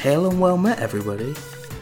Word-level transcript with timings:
Hail 0.00 0.28
and 0.30 0.40
well 0.40 0.56
met, 0.56 0.78
everybody. 0.78 1.34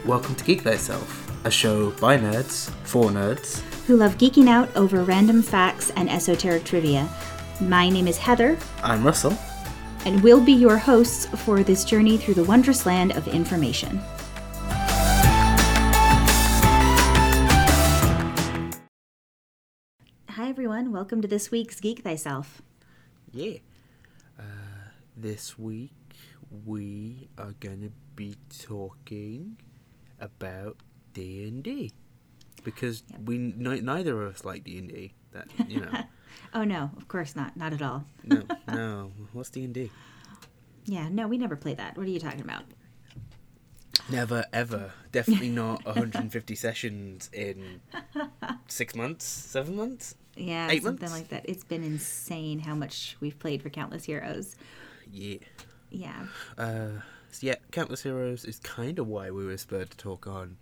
Welcome 0.05 0.35
to 0.37 0.45
Geek 0.45 0.63
Thyself, 0.63 1.31
a 1.45 1.51
show 1.51 1.91
by 1.93 2.17
nerds, 2.19 2.71
for 2.85 3.11
nerds. 3.11 3.61
who 3.87 3.97
love 3.97 4.19
geeking 4.19 4.49
out 4.49 4.69
over 4.77 5.03
random 5.05 5.41
facts 5.43 5.91
and 5.91 6.11
esoteric 6.11 6.65
trivia. 6.65 7.09
My 7.61 7.89
name 7.89 8.07
is 8.09 8.19
Heather, 8.19 8.59
I'm 8.83 9.05
Russell. 9.05 9.37
and 10.05 10.23
we'll 10.23 10.41
be 10.45 10.53
your 10.53 10.79
hosts 10.79 11.27
for 11.27 11.63
this 11.63 11.85
journey 11.85 12.17
through 12.17 12.35
the 12.35 12.45
wondrous 12.45 12.87
land 12.87 13.13
of 13.13 13.29
information. 13.29 14.01
Hi, 20.31 20.49
everyone. 20.49 20.93
Welcome 20.93 21.21
to 21.23 21.29
this 21.29 21.51
week's 21.51 21.81
Geek 21.81 22.01
Thyself. 22.01 22.63
Yeah. 23.33 23.59
Uh, 24.39 24.43
this 25.17 25.59
week 25.59 25.91
we 26.65 27.29
are 27.37 27.55
gonna 27.61 27.91
be 28.19 28.35
talking 28.67 29.57
about 30.21 30.77
D 31.13 31.47
and 31.47 31.63
D 31.63 31.93
because 32.65 33.05
we 33.25 33.37
n- 33.37 33.55
neither 33.85 34.21
of 34.25 34.35
us 34.35 34.45
like 34.45 34.65
D 34.65 34.77
and 34.79 34.89
D. 34.89 35.13
That 35.31 35.47
you 35.69 35.81
know, 35.83 36.03
Oh, 36.55 36.65
no, 36.65 36.91
of 36.97 37.07
course 37.07 37.37
not. 37.37 37.57
Not 37.57 37.73
at 37.73 37.81
all. 37.83 38.05
no, 38.25 38.43
no. 38.69 39.13
What's 39.33 39.51
D 39.51 39.63
and 39.65 39.73
D? 39.73 39.91
Yeah, 40.85 41.09
no, 41.11 41.29
we 41.29 41.39
never 41.39 41.55
play 41.55 41.75
that. 41.75 41.97
What 41.97 42.07
are 42.07 42.11
you 42.11 42.19
talking 42.19 42.41
about? 42.41 42.65
Never 44.11 44.45
ever. 44.53 44.93
Definitely 45.13 45.51
not 45.51 45.85
150 45.85 46.55
sessions 46.67 47.31
in 47.33 47.81
six 48.67 48.95
months, 48.97 49.25
seven 49.25 49.77
months. 49.77 50.15
Yeah, 50.35 50.69
Eight 50.71 50.83
something 50.83 51.09
months? 51.09 51.15
like 51.21 51.29
that. 51.29 51.49
It's 51.49 51.65
been 51.65 51.85
insane 51.85 52.59
how 52.61 52.75
much 52.75 53.17
we've 53.21 53.39
played 53.39 53.63
for 53.63 53.71
Countless 53.71 54.05
Heroes. 54.05 54.57
Yeah. 55.13 55.39
Yeah. 55.91 56.27
Uh, 56.57 56.89
so 57.31 57.47
yeah, 57.47 57.57
Countless 57.73 58.03
Heroes 58.03 58.45
is 58.45 58.59
kind 58.61 58.99
of 58.99 59.07
why 59.07 59.31
we 59.31 59.45
were 59.45 59.57
spurred 59.57 59.91
to 59.91 59.97
talk 59.97 60.27
on 60.27 60.57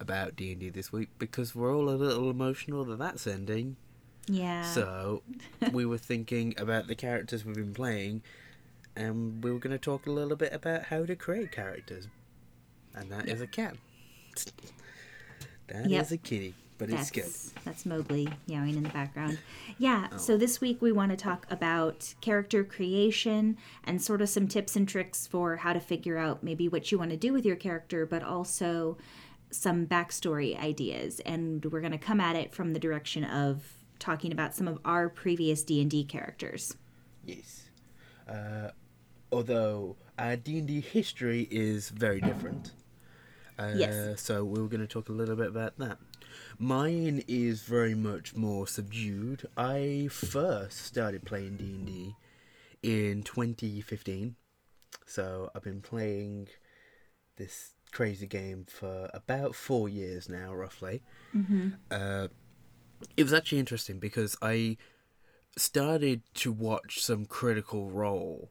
about 0.00 0.36
D 0.36 0.52
and 0.52 0.60
D 0.60 0.68
this 0.70 0.92
week 0.92 1.08
because 1.18 1.54
we're 1.54 1.74
all 1.74 1.88
a 1.88 1.96
little 1.96 2.30
emotional 2.30 2.84
that 2.86 2.98
that's 2.98 3.26
ending. 3.26 3.76
Yeah. 4.26 4.62
So 4.62 5.22
we 5.72 5.86
were 5.86 5.98
thinking 5.98 6.54
about 6.58 6.86
the 6.86 6.94
characters 6.94 7.44
we've 7.44 7.54
been 7.56 7.74
playing, 7.74 8.22
and 8.96 9.42
we 9.42 9.50
were 9.52 9.58
going 9.58 9.72
to 9.72 9.78
talk 9.78 10.06
a 10.06 10.10
little 10.10 10.36
bit 10.36 10.52
about 10.52 10.84
how 10.84 11.04
to 11.06 11.16
create 11.16 11.50
characters, 11.52 12.08
and 12.94 13.10
that 13.10 13.28
is 13.28 13.40
a 13.40 13.46
cat. 13.46 13.76
That 15.68 15.84
is 15.84 15.90
Yep. 15.92 16.10
a 16.12 16.16
kitty, 16.16 16.54
but 16.78 16.90
it's 16.90 17.10
good. 17.10 17.24
That's, 17.24 17.52
that's 17.64 17.86
Mowgli 17.86 18.28
meowing 18.46 18.76
in 18.76 18.82
the 18.84 18.88
background. 18.90 19.38
Yeah, 19.78 20.16
so 20.16 20.34
Oh. 20.34 20.36
this 20.36 20.60
week 20.60 20.80
we 20.80 20.92
want 20.92 21.10
to 21.10 21.16
talk 21.16 21.46
about 21.50 22.14
character 22.20 22.64
creation 22.64 23.56
and 23.84 24.00
sort 24.00 24.22
of 24.22 24.28
some 24.28 24.46
tips 24.48 24.76
and 24.76 24.88
tricks 24.88 25.26
for 25.26 25.56
how 25.56 25.72
to 25.72 25.80
figure 25.80 26.16
out 26.18 26.42
maybe 26.42 26.68
what 26.68 26.90
you 26.92 26.98
want 26.98 27.10
to 27.10 27.16
do 27.16 27.32
with 27.32 27.44
your 27.44 27.56
character, 27.56 28.06
but 28.06 28.22
also 28.22 28.96
some 29.50 29.86
backstory 29.86 30.58
ideas. 30.58 31.20
And 31.20 31.64
we're 31.66 31.80
going 31.80 31.92
to 31.92 31.98
come 31.98 32.20
at 32.20 32.36
it 32.36 32.54
from 32.54 32.72
the 32.72 32.78
direction 32.78 33.24
of 33.24 33.64
talking 33.98 34.30
about 34.32 34.54
some 34.54 34.68
of 34.68 34.78
our 34.84 35.08
previous 35.08 35.62
D&D 35.64 36.04
characters. 36.04 36.76
Yes. 37.24 37.64
Uh, 38.28 38.70
although 39.32 39.96
our 40.18 40.36
D 40.36 40.58
and 40.58 40.68
D 40.68 40.80
history 40.80 41.48
is 41.50 41.88
very 41.90 42.20
different. 42.20 42.72
Uh, 43.58 43.72
Yes. 43.76 44.20
So 44.22 44.44
we 44.44 44.60
are 44.60 44.68
going 44.68 44.80
to 44.80 44.86
talk 44.86 45.08
a 45.08 45.12
little 45.12 45.34
bit 45.34 45.48
about 45.48 45.78
that. 45.78 45.98
Mine 46.58 47.22
is 47.28 47.62
very 47.62 47.94
much 47.94 48.34
more 48.34 48.66
subdued. 48.66 49.46
I 49.56 50.08
first 50.10 50.84
started 50.84 51.24
playing 51.24 51.56
D 51.56 51.64
and 51.64 51.86
D 51.86 52.16
in 52.82 53.22
2015. 53.22 54.34
So 55.06 55.50
I've 55.54 55.62
been 55.62 55.80
playing 55.80 56.48
this 57.36 57.74
crazy 57.92 58.26
game 58.26 58.66
for 58.68 59.08
about 59.14 59.54
four 59.54 59.88
years 59.88 60.28
now, 60.28 60.52
roughly. 60.52 61.02
Uh, 61.90 62.28
it 63.16 63.22
was 63.22 63.32
actually 63.32 63.60
interesting 63.60 64.00
because 64.00 64.36
I 64.42 64.76
started 65.56 66.22
to 66.34 66.52
watch 66.52 67.00
some 67.00 67.24
Critical 67.24 67.88
Role 67.88 68.50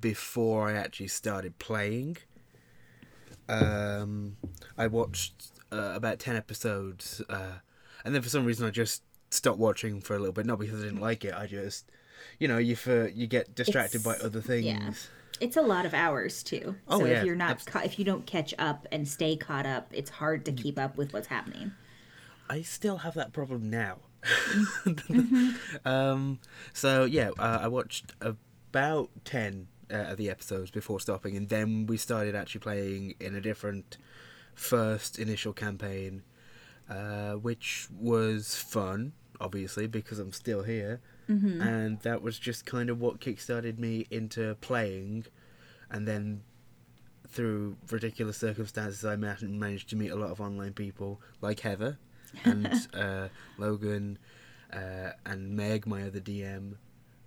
before 0.00 0.68
I 0.68 0.72
actually 0.72 1.08
started 1.08 1.58
playing. 1.58 2.16
Um, 3.48 4.36
I 4.76 4.86
watched 4.88 5.52
uh, 5.72 5.92
about 5.94 6.18
ten 6.18 6.36
episodes, 6.36 7.22
uh, 7.28 7.58
and 8.04 8.14
then 8.14 8.22
for 8.22 8.28
some 8.28 8.44
reason 8.44 8.66
I 8.66 8.70
just 8.70 9.02
stopped 9.30 9.58
watching 9.58 10.00
for 10.00 10.14
a 10.14 10.18
little 10.18 10.32
bit. 10.32 10.46
Not 10.46 10.58
because 10.58 10.80
I 10.80 10.84
didn't 10.84 11.00
like 11.00 11.24
it, 11.24 11.34
I 11.34 11.46
just, 11.46 11.90
you 12.38 12.48
know, 12.48 12.58
you 12.58 12.76
for 12.76 13.08
you 13.08 13.26
get 13.26 13.54
distracted 13.54 14.02
by 14.02 14.16
other 14.16 14.40
things. 14.40 14.66
yeah. 14.66 14.90
It's 15.40 15.56
a 15.56 15.62
lot 15.62 15.86
of 15.86 15.94
hours 15.94 16.42
too. 16.42 16.76
Oh, 16.86 16.98
so 16.98 17.06
yeah, 17.06 17.20
if 17.20 17.24
you're 17.24 17.34
not 17.34 17.62
if 17.84 17.98
you 17.98 18.04
don't 18.04 18.26
catch 18.26 18.52
up 18.58 18.86
and 18.92 19.08
stay 19.08 19.36
caught 19.36 19.64
up, 19.64 19.88
it's 19.90 20.10
hard 20.10 20.44
to 20.44 20.52
keep 20.52 20.78
up 20.78 20.98
with 20.98 21.14
what's 21.14 21.28
happening. 21.28 21.72
I 22.50 22.62
still 22.62 22.98
have 22.98 23.14
that 23.14 23.32
problem 23.32 23.70
now. 23.70 23.98
Mm-hmm. 24.22 25.50
um, 25.88 26.40
so 26.74 27.04
yeah, 27.04 27.30
uh, 27.38 27.60
I 27.62 27.68
watched 27.68 28.12
about 28.20 29.10
ten 29.24 29.68
uh, 29.90 30.10
of 30.10 30.18
the 30.18 30.28
episodes 30.28 30.70
before 30.70 31.00
stopping, 31.00 31.36
and 31.36 31.48
then 31.48 31.86
we 31.86 31.96
started 31.96 32.34
actually 32.34 32.60
playing 32.60 33.14
in 33.20 33.34
a 33.34 33.40
different 33.40 33.96
first 34.54 35.18
initial 35.18 35.52
campaign, 35.52 36.22
uh, 36.88 37.32
which 37.34 37.88
was 37.98 38.56
fun, 38.56 39.12
obviously 39.40 39.86
because 39.86 40.18
I'm 40.18 40.32
still 40.32 40.62
here, 40.62 41.00
Mm-hmm. 41.28 41.60
and 41.62 42.00
that 42.00 42.22
was 42.22 42.40
just 42.40 42.66
kind 42.66 42.90
of 42.90 43.00
what 43.00 43.20
kickstarted 43.20 43.78
me 43.78 44.04
into 44.10 44.56
playing, 44.60 45.26
and 45.88 46.06
then 46.08 46.42
through 47.28 47.76
ridiculous 47.88 48.36
circumstances, 48.36 49.04
I 49.04 49.14
ma- 49.14 49.36
managed 49.42 49.90
to 49.90 49.96
meet 49.96 50.08
a 50.10 50.16
lot 50.16 50.30
of 50.30 50.40
online 50.40 50.72
people 50.72 51.20
like 51.40 51.60
Heather 51.60 51.98
and 52.44 52.66
uh, 52.94 53.28
Logan 53.58 54.18
uh, 54.72 55.10
and 55.24 55.54
Meg, 55.56 55.86
my 55.86 56.02
other 56.02 56.18
DM, 56.18 56.74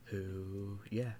who, 0.05 0.79
yeah. 0.89 1.11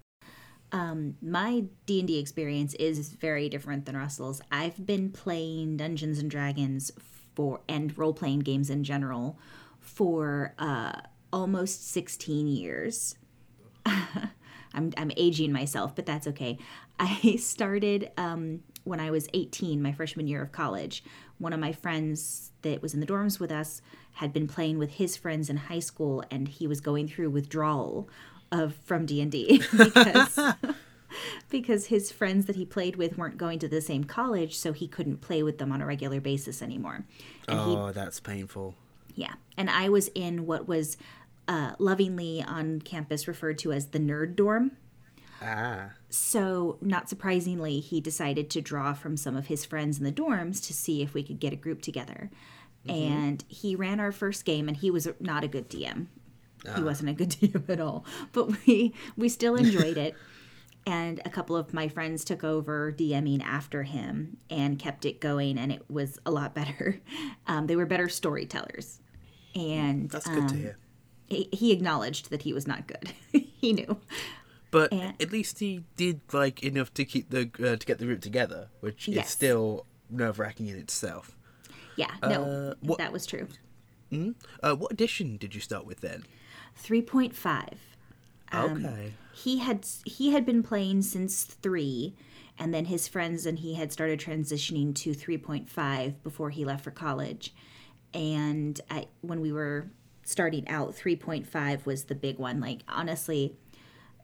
Um, 0.73 1.15
my 1.21 1.65
D 1.85 1.99
and 1.99 2.07
D 2.07 2.17
experience 2.17 2.73
is 2.73 3.09
very 3.09 3.47
different 3.47 3.85
than 3.85 3.95
Russell's. 3.95 4.41
I've 4.51 4.85
been 4.85 5.11
playing 5.11 5.77
Dungeons 5.77 6.17
and 6.17 6.29
Dragons 6.29 6.91
for 7.35 7.61
and 7.69 7.95
role 7.97 8.13
playing 8.13 8.39
games 8.39 8.71
in 8.71 8.83
general 8.83 9.37
for 9.79 10.55
uh, 10.57 10.93
almost 11.31 11.87
sixteen 11.87 12.47
years. 12.47 13.15
I'm 13.85 14.91
I'm 14.97 15.11
aging 15.15 15.51
myself, 15.51 15.95
but 15.95 16.07
that's 16.07 16.25
okay. 16.27 16.57
I 16.99 17.35
started 17.39 18.11
um, 18.17 18.61
when 18.83 18.99
I 18.99 19.11
was 19.11 19.27
18, 19.33 19.81
my 19.81 19.91
freshman 19.91 20.27
year 20.27 20.41
of 20.41 20.51
college. 20.51 21.03
One 21.37 21.53
of 21.53 21.59
my 21.59 21.71
friends 21.71 22.51
that 22.63 22.81
was 22.81 22.93
in 22.93 22.99
the 22.99 23.05
dorms 23.05 23.39
with 23.39 23.51
us 23.51 23.81
had 24.13 24.33
been 24.33 24.47
playing 24.47 24.77
with 24.77 24.91
his 24.91 25.17
friends 25.17 25.49
in 25.49 25.57
high 25.57 25.79
school, 25.79 26.23
and 26.31 26.47
he 26.47 26.67
was 26.67 26.81
going 26.81 27.07
through 27.07 27.29
withdrawal 27.29 28.09
of 28.53 28.75
from 28.85 29.05
D 29.05 29.19
and 29.19 29.29
D 29.31 29.61
because 29.77 30.39
because 31.49 31.87
his 31.87 32.11
friends 32.11 32.45
that 32.45 32.55
he 32.55 32.65
played 32.65 32.95
with 32.95 33.17
weren't 33.17 33.37
going 33.37 33.59
to 33.59 33.67
the 33.67 33.81
same 33.81 34.03
college, 34.03 34.55
so 34.57 34.71
he 34.73 34.87
couldn't 34.87 35.17
play 35.21 35.43
with 35.43 35.57
them 35.57 35.71
on 35.71 35.81
a 35.81 35.85
regular 35.85 36.19
basis 36.21 36.61
anymore. 36.61 37.05
And 37.47 37.59
he 37.59 37.75
Oh, 37.75 37.91
that's 37.91 38.19
painful. 38.19 38.75
yeah. 39.15 39.33
And 39.57 39.69
I 39.69 39.89
was 39.89 40.09
in 40.15 40.45
what 40.45 40.67
was 40.67 40.97
uh, 41.47 41.73
lovingly 41.77 42.41
on 42.41 42.79
campus 42.81 43.27
referred 43.27 43.57
to 43.59 43.71
as 43.73 43.87
the 43.87 43.99
nerd 43.99 44.35
dorm. 44.35 44.71
Ah. 45.41 45.89
So, 46.09 46.77
not 46.79 47.09
surprisingly, 47.09 47.79
he 47.81 47.99
decided 47.99 48.49
to 48.51 48.61
draw 48.61 48.93
from 48.93 49.17
some 49.17 49.35
of 49.35 49.47
his 49.47 49.65
friends 49.65 49.97
in 49.97 50.05
the 50.05 50.11
dorms 50.11 50.65
to 50.67 50.73
see 50.73 51.01
if 51.01 51.13
we 51.13 51.21
could 51.21 51.39
get 51.41 51.51
a 51.51 51.57
group 51.57 51.81
together. 51.81 52.29
And 52.87 53.43
he 53.47 53.75
ran 53.77 53.99
our 54.01 54.11
first 54.11 54.43
game, 54.45 54.67
and 54.67 54.75
he 54.77 54.91
was 54.91 55.07
not 55.19 55.43
a 55.43 55.47
good 55.47 55.69
DM. 55.69 56.07
He 56.75 56.81
wasn't 56.83 57.09
a 57.09 57.13
good 57.13 57.29
DM 57.41 57.69
at 57.69 57.79
all. 57.79 58.05
But 58.31 58.65
we 58.65 58.93
we 59.17 59.29
still 59.29 59.55
enjoyed 59.55 59.97
it. 59.97 60.15
And 60.85 61.21
a 61.23 61.29
couple 61.29 61.55
of 61.55 61.73
my 61.73 61.87
friends 61.87 62.25
took 62.25 62.43
over 62.43 62.91
DMing 62.91 63.41
after 63.41 63.83
him 63.83 64.35
and 64.49 64.77
kept 64.77 65.05
it 65.05 65.21
going, 65.21 65.57
and 65.57 65.71
it 65.71 65.89
was 65.89 66.19
a 66.25 66.31
lot 66.31 66.53
better. 66.53 66.99
Um, 67.47 67.67
they 67.67 67.77
were 67.77 67.85
better 67.85 68.09
storytellers. 68.09 68.99
And 69.55 70.09
That's 70.09 70.27
good 70.27 70.49
to 70.49 70.53
um, 70.55 70.59
hear. 70.61 70.77
he, 71.27 71.47
he 71.53 71.71
acknowledged 71.71 72.31
that 72.31 72.41
he 72.41 72.51
was 72.51 72.67
not 72.67 72.85
good. 72.87 73.13
he 73.31 73.71
knew. 73.71 73.97
But 74.71 74.91
and- 74.91 75.13
at 75.21 75.31
least 75.31 75.59
he 75.59 75.85
did 75.95 76.19
like 76.33 76.63
enough 76.63 76.93
to 76.95 77.05
keep 77.05 77.29
the 77.29 77.49
uh, 77.59 77.77
to 77.77 77.85
get 77.85 77.99
the 77.99 78.05
group 78.05 78.19
together, 78.19 78.67
which 78.81 79.07
is 79.07 79.25
still 79.29 79.85
nerve 80.09 80.37
wracking 80.37 80.67
in 80.67 80.77
itself. 80.77 81.37
Yeah, 81.95 82.11
no, 82.21 82.43
Uh, 82.43 82.73
what- 82.81 82.97
that 82.97 83.13
was 83.13 83.25
true. 83.25 83.47
Uh, 84.61 84.75
what 84.75 84.91
edition 84.91 85.37
did 85.37 85.55
you 85.55 85.61
start 85.61 85.85
with 85.85 86.01
then? 86.01 86.23
3.5. 86.81 87.73
Um, 88.51 88.85
okay. 88.85 89.13
He 89.33 89.59
had 89.59 89.85
he 90.05 90.31
had 90.31 90.45
been 90.45 90.61
playing 90.61 91.01
since 91.01 91.43
3 91.43 92.13
and 92.59 92.73
then 92.73 92.85
his 92.85 93.07
friends 93.07 93.45
and 93.45 93.59
he 93.59 93.73
had 93.73 93.91
started 93.91 94.19
transitioning 94.19 94.93
to 94.95 95.11
3.5 95.11 96.13
before 96.23 96.51
he 96.51 96.63
left 96.63 96.83
for 96.83 96.91
college. 96.91 97.53
And 98.13 98.79
I, 98.91 99.07
when 99.21 99.41
we 99.41 99.51
were 99.51 99.89
starting 100.23 100.67
out 100.69 100.95
3.5 100.95 101.85
was 101.85 102.05
the 102.05 102.15
big 102.15 102.37
one 102.37 102.61
like 102.61 102.81
honestly 102.87 103.57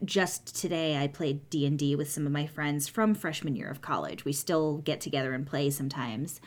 just 0.06 0.56
today 0.56 0.98
I 0.98 1.08
played 1.08 1.50
D&D 1.50 1.96
with 1.96 2.10
some 2.10 2.26
of 2.26 2.32
my 2.32 2.46
friends 2.46 2.88
from 2.88 3.14
freshman 3.14 3.56
year 3.56 3.70
of 3.70 3.82
college. 3.82 4.24
We 4.24 4.32
still 4.32 4.78
get 4.78 5.02
together 5.02 5.34
and 5.34 5.46
play 5.46 5.70
sometimes. 5.70 6.40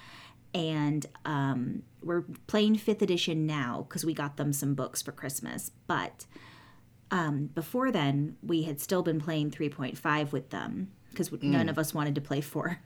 And 0.55 1.07
um, 1.25 1.83
we're 2.03 2.23
playing 2.47 2.77
5th 2.77 3.03
edition 3.03 3.47
now 3.47 3.87
because 3.89 4.05
we 4.05 4.13
got 4.13 4.37
them 4.37 4.53
some 4.53 4.75
books 4.75 5.01
for 5.01 5.13
Christmas. 5.13 5.71
But 5.87 6.27
um, 7.11 7.47
before 7.55 7.91
then, 7.91 8.37
we 8.43 8.65
had 8.65 8.81
still 8.81 9.03
been 9.03 9.21
playing 9.21 9.51
3.5 9.51 10.33
with 10.33 10.51
them 10.51 10.93
because 11.11 11.31
none 11.43 11.69
of 11.69 11.79
us 11.79 11.95
wanted 11.95 12.15
to 12.15 12.21
play 12.21 12.41
4. 12.41 12.81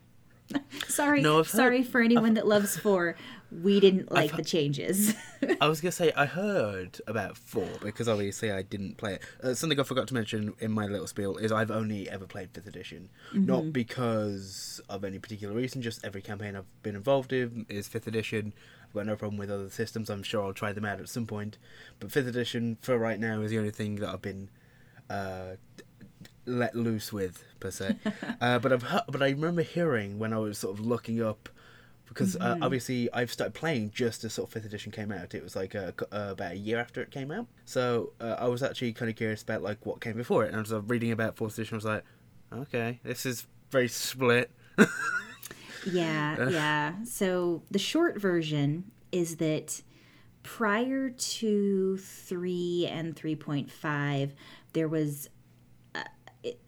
sorry, 0.88 1.20
No, 1.22 1.38
I've 1.40 1.46
heard- 1.50 1.56
sorry 1.56 1.82
for 1.82 2.00
anyone 2.00 2.34
that 2.34 2.46
loves 2.46 2.76
4. 2.76 3.16
We 3.62 3.78
didn't 3.78 4.10
like 4.10 4.34
the 4.36 4.42
changes. 4.42 5.14
I 5.60 5.68
was 5.68 5.80
gonna 5.80 5.92
say 5.92 6.12
I 6.16 6.26
heard 6.26 7.00
about 7.06 7.38
four 7.38 7.68
because 7.80 8.08
obviously 8.08 8.50
I 8.50 8.62
didn't 8.62 8.96
play 8.96 9.14
it. 9.14 9.22
Uh, 9.40 9.54
something 9.54 9.78
I 9.78 9.84
forgot 9.84 10.08
to 10.08 10.14
mention 10.14 10.54
in 10.58 10.72
my 10.72 10.86
little 10.86 11.06
spiel 11.06 11.36
is 11.36 11.52
I've 11.52 11.70
only 11.70 12.10
ever 12.10 12.26
played 12.26 12.50
fifth 12.52 12.66
edition, 12.66 13.08
not 13.32 13.72
because 13.72 14.80
of 14.88 15.04
any 15.04 15.20
particular 15.20 15.54
reason. 15.54 15.80
Just 15.80 16.04
every 16.04 16.22
campaign 16.22 16.56
I've 16.56 16.82
been 16.82 16.96
involved 16.96 17.32
in 17.32 17.66
is 17.68 17.86
fifth 17.86 18.08
edition. 18.08 18.52
I've 18.84 18.92
got 18.94 19.06
no 19.06 19.14
problem 19.14 19.38
with 19.38 19.50
other 19.50 19.70
systems. 19.70 20.10
I'm 20.10 20.24
sure 20.24 20.42
I'll 20.44 20.52
try 20.52 20.72
them 20.72 20.84
out 20.84 20.98
at 20.98 21.08
some 21.08 21.26
point, 21.26 21.56
but 22.00 22.10
fifth 22.10 22.26
edition 22.26 22.78
for 22.82 22.98
right 22.98 23.20
now 23.20 23.42
is 23.42 23.52
the 23.52 23.58
only 23.58 23.70
thing 23.70 23.96
that 23.96 24.08
I've 24.08 24.22
been 24.22 24.50
uh, 25.08 25.54
let 26.46 26.74
loose 26.74 27.12
with 27.12 27.44
per 27.60 27.70
se. 27.70 27.96
uh, 28.40 28.58
but 28.58 28.72
I've 28.72 28.84
heard, 28.84 29.02
but 29.08 29.22
I 29.22 29.30
remember 29.30 29.62
hearing 29.62 30.18
when 30.18 30.32
I 30.32 30.38
was 30.38 30.58
sort 30.58 30.78
of 30.78 30.84
looking 30.84 31.22
up 31.22 31.48
because 32.08 32.36
uh, 32.36 32.56
obviously 32.62 33.12
I've 33.12 33.30
started 33.30 33.52
playing 33.52 33.90
just 33.90 34.24
as 34.24 34.32
sort 34.32 34.48
of 34.48 34.52
fifth 34.54 34.64
edition 34.64 34.90
came 34.90 35.12
out. 35.12 35.34
It 35.34 35.42
was 35.42 35.54
like 35.54 35.74
a, 35.74 35.92
uh, 36.10 36.30
about 36.30 36.52
a 36.52 36.56
year 36.56 36.78
after 36.78 37.02
it 37.02 37.10
came 37.10 37.30
out, 37.30 37.46
so 37.64 38.12
uh, 38.20 38.36
I 38.38 38.46
was 38.48 38.62
actually 38.62 38.92
kind 38.94 39.10
of 39.10 39.16
curious 39.16 39.42
about 39.42 39.62
like 39.62 39.84
what 39.84 40.00
came 40.00 40.16
before 40.16 40.44
it. 40.44 40.48
And 40.48 40.56
I 40.56 40.60
was 40.60 40.72
uh, 40.72 40.80
reading 40.82 41.12
about 41.12 41.36
fourth 41.36 41.54
edition. 41.58 41.74
I 41.74 41.76
was 41.76 41.84
like, 41.84 42.04
okay, 42.52 43.00
this 43.02 43.26
is 43.26 43.46
very 43.70 43.88
split. 43.88 44.50
Yeah, 45.86 46.48
yeah. 46.48 47.04
So 47.04 47.62
the 47.70 47.78
short 47.78 48.20
version 48.20 48.90
is 49.12 49.36
that 49.36 49.82
prior 50.42 51.10
to 51.10 51.96
3 51.96 52.88
and 52.90 53.14
3.5, 53.14 54.30
there 54.72 54.88
was 54.88 55.28
uh, 55.28 55.30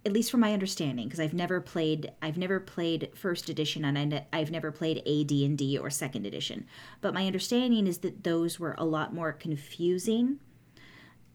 at 0.05 0.13
least 0.13 0.31
from 0.31 0.41
my 0.41 0.53
understanding 0.53 1.07
because 1.07 1.21
I've 1.21 1.35
never 1.35 1.61
played 1.61 2.13
I've 2.23 2.39
never 2.39 2.61
played 2.61 3.11
first 3.15 3.49
edition 3.49 3.85
and 3.85 3.99
I 3.99 4.05
ne- 4.05 4.27
I've 4.33 4.51
never 4.51 4.73
played 4.73 4.99
AD&D 4.99 5.79
or 5.79 5.91
second 5.91 6.27
edition. 6.27 6.67
But 7.01 7.15
my 7.15 7.27
understanding 7.27 7.87
is 7.87 7.99
that 7.99 8.25
those 8.25 8.59
were 8.59 8.75
a 8.79 8.85
lot 8.85 9.15
more 9.15 9.33
confusing 9.33 10.39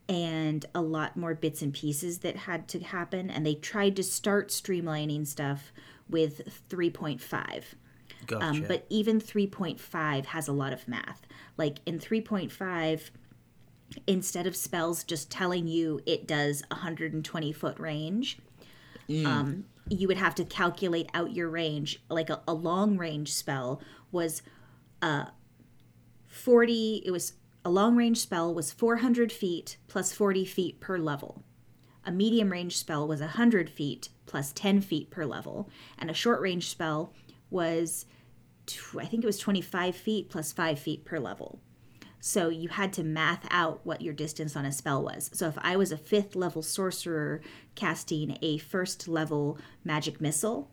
and 0.09 0.65
a 0.75 0.81
lot 0.81 1.15
more 1.15 1.33
bits 1.33 1.61
and 1.61 1.73
pieces 1.73 2.19
that 2.19 2.35
had 2.35 2.67
to 2.69 2.79
happen 2.79 3.29
and 3.29 3.45
they 3.45 3.55
tried 3.55 3.95
to 3.95 4.03
start 4.03 4.49
streamlining 4.49 5.25
stuff 5.25 5.71
with 6.09 6.61
3.5 6.69 7.63
Gotcha. 8.27 8.45
um, 8.45 8.65
but 8.67 8.85
even 8.89 9.19
3.5 9.19 10.25
has 10.25 10.47
a 10.47 10.53
lot 10.53 10.73
of 10.73 10.87
math 10.87 11.25
like 11.57 11.77
in 11.85 11.99
3.5 11.99 13.11
instead 14.07 14.47
of 14.47 14.55
spells 14.55 15.03
just 15.03 15.29
telling 15.29 15.67
you 15.67 15.99
it 16.05 16.27
does 16.27 16.63
120 16.69 17.51
foot 17.53 17.79
range 17.79 18.37
um, 19.25 19.65
you 19.89 20.07
would 20.07 20.17
have 20.17 20.35
to 20.35 20.45
calculate 20.45 21.09
out 21.13 21.33
your 21.33 21.49
range. 21.49 22.01
Like 22.09 22.29
a, 22.29 22.41
a 22.47 22.53
long 22.53 22.97
range 22.97 23.33
spell 23.33 23.81
was 24.11 24.41
uh, 25.01 25.25
40 26.27 27.03
it 27.05 27.11
was 27.11 27.33
a 27.65 27.69
long 27.69 27.95
range 27.95 28.19
spell 28.19 28.53
was 28.53 28.71
400 28.71 29.31
feet 29.31 29.77
plus 29.87 30.13
40 30.13 30.45
feet 30.45 30.79
per 30.79 30.97
level. 30.97 31.43
A 32.05 32.11
medium 32.11 32.51
range 32.51 32.77
spell 32.77 33.07
was 33.07 33.21
100 33.21 33.69
feet 33.69 34.09
plus 34.25 34.51
10 34.51 34.81
feet 34.81 35.09
per 35.09 35.25
level. 35.25 35.69
And 35.97 36.09
a 36.09 36.13
short 36.13 36.41
range 36.41 36.69
spell 36.69 37.13
was 37.49 38.05
i 38.97 39.03
think 39.03 39.21
it 39.21 39.27
was 39.27 39.37
25 39.37 39.93
feet 39.93 40.29
plus 40.29 40.53
5 40.53 40.79
feet 40.79 41.03
per 41.03 41.19
level 41.19 41.59
so 42.25 42.47
you 42.47 42.69
had 42.69 42.93
to 42.93 43.03
math 43.03 43.45
out 43.51 43.81
what 43.83 44.01
your 44.01 44.13
distance 44.13 44.55
on 44.55 44.65
a 44.65 44.71
spell 44.71 45.03
was. 45.03 45.29
So 45.33 45.49
if 45.49 45.57
I 45.57 45.75
was 45.75 45.91
a 45.91 45.97
fifth 45.97 46.37
level 46.37 46.61
sorcerer 46.61 47.41
casting 47.75 48.37
a 48.41 48.59
first 48.59 49.09
level 49.09 49.57
magic 49.83 50.21
missile, 50.21 50.71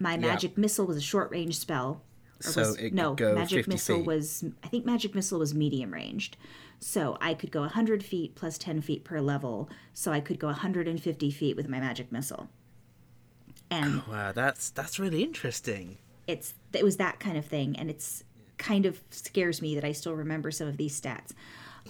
my 0.00 0.16
magic 0.16 0.58
missile 0.58 0.84
was 0.84 0.96
a 0.96 1.00
short 1.00 1.30
range 1.30 1.60
spell. 1.60 2.02
So 2.40 2.60
was, 2.60 2.76
it 2.78 2.92
no, 2.92 3.14
magic 3.14 3.66
50 3.66 3.70
missile 3.70 3.96
feet. 3.98 4.06
was 4.06 4.44
I 4.64 4.66
think 4.66 4.84
magic 4.84 5.14
missile 5.14 5.38
was 5.38 5.54
medium 5.54 5.94
ranged. 5.94 6.36
So 6.80 7.16
I 7.20 7.34
could 7.34 7.52
go 7.52 7.60
100 7.60 8.02
feet 8.02 8.34
plus 8.34 8.58
10 8.58 8.80
feet 8.80 9.04
per 9.04 9.20
level. 9.20 9.70
So 9.92 10.10
I 10.10 10.18
could 10.18 10.40
go 10.40 10.48
150 10.48 11.30
feet 11.30 11.54
with 11.54 11.68
my 11.68 11.78
magic 11.78 12.10
missile. 12.10 12.48
And 13.70 14.02
wow, 14.08 14.32
that's 14.32 14.70
that's 14.70 14.98
really 14.98 15.22
interesting. 15.22 15.98
it's 16.26 16.54
it 16.72 16.82
was 16.82 16.96
that 16.96 17.20
kind 17.20 17.36
of 17.36 17.44
thing 17.44 17.76
and 17.76 17.90
it's 17.90 18.24
kind 18.58 18.86
of 18.86 19.00
scares 19.10 19.60
me 19.62 19.74
that 19.74 19.84
I 19.84 19.92
still 19.92 20.14
remember 20.14 20.50
some 20.50 20.68
of 20.68 20.76
these 20.76 20.98
stats. 21.00 21.32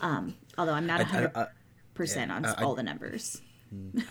Um, 0.01 0.35
although 0.59 0.73
I'm 0.75 0.87
not 0.87 1.01
I- 1.01 1.49
100% 1.95 2.31
I- 2.31 2.35
on 2.35 2.45
I- 2.45 2.63
all 2.63 2.75
the 2.75 2.83
numbers. 2.83 3.41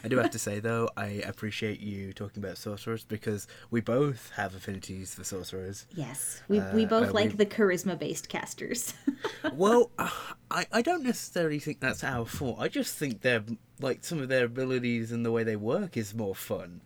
I 0.03 0.09
do 0.09 0.17
have 0.17 0.31
to 0.31 0.39
say 0.39 0.59
though, 0.59 0.89
I 0.97 1.05
appreciate 1.25 1.79
you 1.79 2.11
talking 2.11 2.43
about 2.43 2.57
sorcerers 2.57 3.05
because 3.05 3.47
we 3.71 3.79
both 3.79 4.29
have 4.35 4.53
affinities 4.55 5.15
for 5.15 5.23
sorcerers. 5.23 5.85
Yes, 5.95 6.41
we, 6.49 6.59
we 6.73 6.85
both 6.85 7.09
uh, 7.11 7.13
like 7.13 7.29
we- 7.29 7.35
the 7.37 7.45
charisma 7.45 7.97
based 7.97 8.27
casters. 8.27 8.93
well, 9.53 9.89
uh, 9.97 10.09
I 10.51 10.65
I 10.73 10.81
don't 10.81 11.03
necessarily 11.03 11.59
think 11.59 11.79
that's 11.79 12.03
our 12.03 12.25
fault. 12.25 12.57
I 12.59 12.67
just 12.67 12.97
think 12.97 13.21
they're 13.21 13.45
like 13.79 14.03
some 14.03 14.19
of 14.19 14.27
their 14.27 14.43
abilities 14.45 15.13
and 15.13 15.25
the 15.25 15.31
way 15.31 15.45
they 15.45 15.55
work 15.55 15.95
is 15.95 16.13
more 16.13 16.35
fun. 16.35 16.81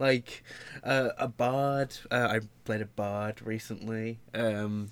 Like 0.00 0.42
uh, 0.82 1.10
a 1.18 1.28
bard, 1.28 1.96
uh, 2.10 2.28
I 2.32 2.40
played 2.64 2.80
a 2.80 2.86
bard 2.86 3.42
recently. 3.42 4.18
Um, 4.34 4.90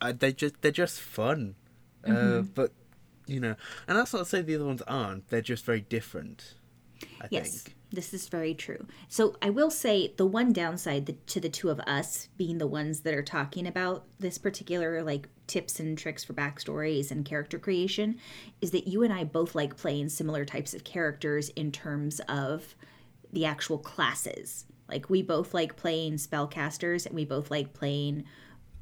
I, 0.00 0.12
they 0.12 0.32
just 0.32 0.60
they're 0.62 0.70
just 0.70 1.00
fun, 1.00 1.54
uh, 2.06 2.42
but 2.42 2.72
you 3.26 3.40
know, 3.40 3.56
and 3.86 3.98
that's 3.98 4.12
not 4.12 4.20
to 4.20 4.24
say 4.24 4.42
the 4.42 4.54
other 4.54 4.64
ones 4.64 4.82
aren't. 4.82 5.28
They're 5.28 5.42
just 5.42 5.64
very 5.64 5.80
different. 5.80 6.54
I 7.20 7.28
yes, 7.30 7.62
think. 7.62 7.76
this 7.90 8.12
is 8.12 8.28
very 8.28 8.54
true. 8.54 8.86
So 9.08 9.36
I 9.42 9.50
will 9.50 9.70
say 9.70 10.14
the 10.16 10.26
one 10.26 10.52
downside 10.52 11.16
to 11.26 11.40
the 11.40 11.48
two 11.48 11.68
of 11.68 11.80
us 11.80 12.28
being 12.36 12.58
the 12.58 12.66
ones 12.66 13.00
that 13.00 13.14
are 13.14 13.22
talking 13.22 13.66
about 13.66 14.04
this 14.18 14.38
particular 14.38 15.02
like 15.02 15.28
tips 15.46 15.80
and 15.80 15.96
tricks 15.96 16.24
for 16.24 16.34
backstories 16.34 17.10
and 17.10 17.24
character 17.24 17.58
creation 17.58 18.18
is 18.60 18.70
that 18.72 18.88
you 18.88 19.02
and 19.02 19.12
I 19.12 19.24
both 19.24 19.54
like 19.54 19.76
playing 19.76 20.08
similar 20.08 20.44
types 20.44 20.74
of 20.74 20.84
characters 20.84 21.50
in 21.50 21.72
terms 21.72 22.20
of 22.28 22.74
the 23.32 23.44
actual 23.44 23.78
classes. 23.78 24.66
Like 24.88 25.10
we 25.10 25.22
both 25.22 25.54
like 25.54 25.76
playing 25.76 26.14
spellcasters 26.14 27.06
and 27.06 27.14
we 27.14 27.24
both 27.24 27.50
like 27.50 27.74
playing 27.74 28.24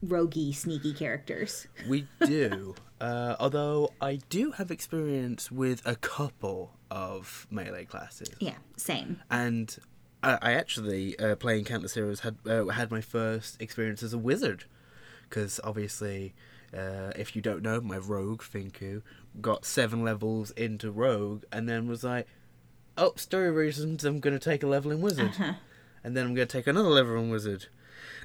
roguey, 0.05 0.55
sneaky 0.55 0.93
characters. 0.93 1.67
We 1.89 2.07
do. 2.25 2.75
uh, 3.01 3.37
although 3.39 3.91
I 4.01 4.21
do 4.29 4.53
have 4.53 4.71
experience 4.71 5.51
with 5.51 5.83
a 5.85 5.97
couple 5.97 6.73
of 6.91 7.47
melee 7.51 7.85
classes. 7.85 8.31
Yeah, 8.39 8.55
same. 8.77 9.21
and 9.31 9.77
I, 10.23 10.39
I 10.41 10.53
actually 10.53 11.19
uh, 11.19 11.37
playing 11.37 11.65
Countless 11.65 11.95
Heroes 11.95 12.21
had 12.21 12.37
uh, 12.47 12.67
had 12.67 12.91
my 12.91 13.01
first 13.01 13.61
experience 13.61 14.03
as 14.03 14.13
a 14.13 14.19
wizard, 14.19 14.65
because 15.29 15.61
obviously, 15.65 16.35
uh, 16.77 17.13
if 17.17 17.35
you 17.37 17.43
don't 17.43 17.63
know, 17.63 17.81
my 17.81 17.99
rogue 17.99 18.43
Finku 18.43 19.03
got 19.41 19.65
seven 19.65 20.03
levels 20.05 20.51
into 20.53 20.91
rogue, 20.91 21.45
and 21.53 21.69
then 21.69 21.89
was 21.89 22.05
like, 22.05 22.27
"Oh, 22.97 23.13
story 23.17 23.51
reasons, 23.51 24.05
I'm 24.05 24.21
going 24.21 24.39
to 24.39 24.45
take 24.51 24.63
a 24.63 24.67
level 24.67 24.91
in 24.91 25.01
wizard, 25.01 25.33
and 26.05 26.17
then 26.17 26.27
I'm 26.27 26.35
going 26.35 26.47
to 26.49 26.53
take 26.59 26.67
another 26.67 26.89
level 26.89 27.17
in 27.17 27.29
wizard." 27.31 27.67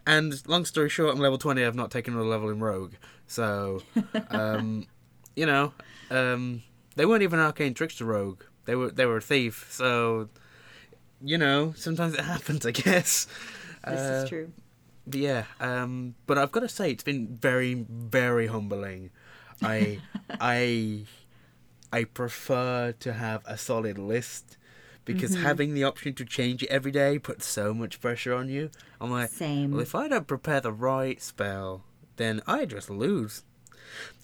And 0.06 0.34
long 0.48 0.66
story 0.66 0.90
short, 0.90 1.14
I'm 1.14 1.20
level 1.22 1.38
twenty. 1.38 1.64
I've 1.64 1.76
not 1.76 1.92
taken 1.92 2.14
another 2.14 2.28
level 2.30 2.50
in 2.50 2.60
rogue, 2.60 2.94
so 3.28 3.82
um, 4.30 4.88
you 5.36 5.46
know, 5.46 5.74
um, 6.10 6.64
they 6.96 7.06
weren't 7.06 7.24
even 7.24 7.40
arcane 7.40 7.74
trickster 7.74 8.06
rogue. 8.06 8.44
They 8.66 8.76
were 8.76 8.90
they 8.92 9.06
were 9.06 9.18
a 9.18 9.22
thief. 9.22 9.68
So, 9.70 10.30
you 11.24 11.38
know, 11.38 11.74
sometimes 11.78 12.16
it 12.16 12.22
happens. 12.36 12.66
I 12.66 12.72
guess. 12.72 13.28
This 13.86 14.00
Uh, 14.00 14.24
is 14.24 14.30
true. 14.30 14.52
But 15.08 15.20
yeah, 15.20 15.44
um, 15.60 16.16
but 16.28 16.38
I've 16.38 16.52
got 16.52 16.62
to 16.62 16.70
say 16.70 16.92
it's 16.92 17.04
been 17.04 17.38
very 17.40 17.86
very 17.90 18.48
humbling. 18.48 19.12
I 19.62 20.00
I 20.40 21.06
I 21.94 22.06
prefer 22.06 22.94
to 23.00 23.14
have 23.14 23.44
a 23.46 23.58
solid 23.58 23.98
list 23.98 24.58
because 25.06 25.32
Mm-hmm. 25.32 25.44
having 25.44 25.74
the 25.74 25.84
option 25.84 26.14
to 26.16 26.26
change 26.26 26.64
it 26.64 26.70
every 26.70 26.92
day 26.92 27.18
puts 27.20 27.46
so 27.46 27.74
much 27.74 28.00
pressure 28.02 28.34
on 28.34 28.50
you. 28.50 28.70
I'm 29.00 29.12
like, 29.12 29.30
Same. 29.30 29.72
well, 29.72 29.82
if 29.82 29.96
I 29.96 30.08
don't 30.08 30.28
prepare 30.28 30.62
the 30.62 30.72
right 30.74 31.22
spell, 31.22 31.84
then 32.18 32.42
I 32.48 32.66
just 32.66 32.90
lose. 32.90 33.44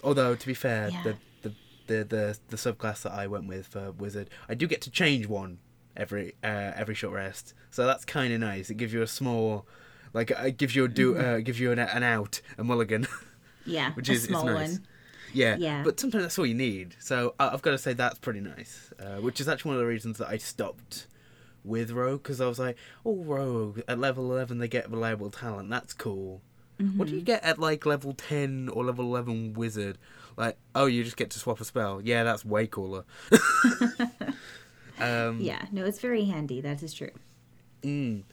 Although 0.04 0.36
to 0.36 0.48
be 0.48 0.54
fair, 0.54 0.90
Yeah. 0.90 1.04
the, 1.04 1.16
the 1.42 1.54
the 1.88 2.04
the 2.04 2.40
the 2.50 2.58
subclass 2.58 3.02
that 3.04 3.12
I 3.14 3.28
went 3.28 3.48
with 3.48 3.68
for 3.68 3.92
wizard, 3.92 4.30
I 4.48 4.54
do 4.56 4.68
get 4.68 4.82
to 4.82 4.92
change 4.92 5.26
one 5.28 5.60
every 5.96 6.36
uh, 6.44 6.72
every 6.76 6.96
short 6.96 7.14
rest, 7.16 7.54
so 7.72 7.86
that's 7.86 8.06
kind 8.06 8.34
of 8.34 8.40
nice. 8.40 8.70
It 8.70 8.76
gives 8.78 8.94
you 8.94 9.02
a 9.02 9.08
small, 9.08 9.66
like, 10.14 10.30
it 10.32 10.58
gives 10.58 10.76
you 10.76 10.86
a 10.86 10.88
do 10.88 11.14
Mm-hmm. 11.16 11.26
uh, 11.36 11.40
gives 11.40 11.60
you 11.60 11.72
an, 11.72 11.80
an 11.80 12.04
out, 12.04 12.42
a 12.58 12.64
mulligan, 12.64 13.08
Yeah, 13.66 13.94
which 13.94 14.10
a 14.10 14.14
is 14.14 14.24
small 14.26 14.46
nice. 14.46 14.72
one. 14.74 14.88
Yeah, 15.34 15.58
Yeah. 15.58 15.84
But 15.84 16.00
sometimes 16.00 16.24
that's 16.24 16.40
all 16.40 16.46
you 16.46 16.54
need. 16.54 16.96
So 17.00 17.36
I- 17.40 17.50
I've 17.50 17.62
got 17.62 17.72
to 17.72 17.78
say 17.78 17.94
that's 17.94 18.20
pretty 18.20 18.40
nice. 18.40 18.92
Uh, 19.00 19.18
which 19.22 19.40
is 19.42 19.48
actually 19.48 19.70
one 19.70 19.76
of 19.78 19.82
the 19.82 19.88
reasons 19.88 20.18
that 20.20 20.30
I 20.30 20.38
stopped 20.38 21.08
with 21.64 21.92
Rogue 21.92 22.24
because 22.24 22.40
I 22.40 22.48
was 22.48 22.60
like, 22.60 22.78
oh, 23.06 23.16
Rogue 23.24 23.82
at 23.88 24.00
level 24.00 24.32
eleven 24.32 24.58
they 24.60 24.68
get 24.68 24.90
reliable 24.90 25.30
talent. 25.30 25.70
That's 25.70 25.94
cool. 25.94 26.42
What 26.96 27.08
do 27.08 27.16
you 27.16 27.22
get 27.22 27.44
at 27.44 27.58
like 27.58 27.88
level 27.88 28.14
ten 28.14 28.70
or 28.72 28.86
level 28.86 29.04
eleven 29.06 29.54
wizard? 29.54 29.98
Like, 30.38 30.58
oh, 30.76 30.86
you 30.86 31.04
just 31.04 31.18
get 31.18 31.32
to 31.32 31.40
swap 31.40 31.60
a 31.60 31.66
spell. 31.66 32.00
Yeah, 32.02 32.24
that's 32.24 32.46
way 32.46 32.68
cooler. 32.68 33.04
um, 35.00 35.40
Yeah, 35.42 35.66
no, 35.72 35.86
it's 35.86 36.00
very 36.00 36.26
handy. 36.26 36.62
That 36.62 36.82
is 36.84 36.94
true. 36.94 37.12
Mm. 37.82 38.24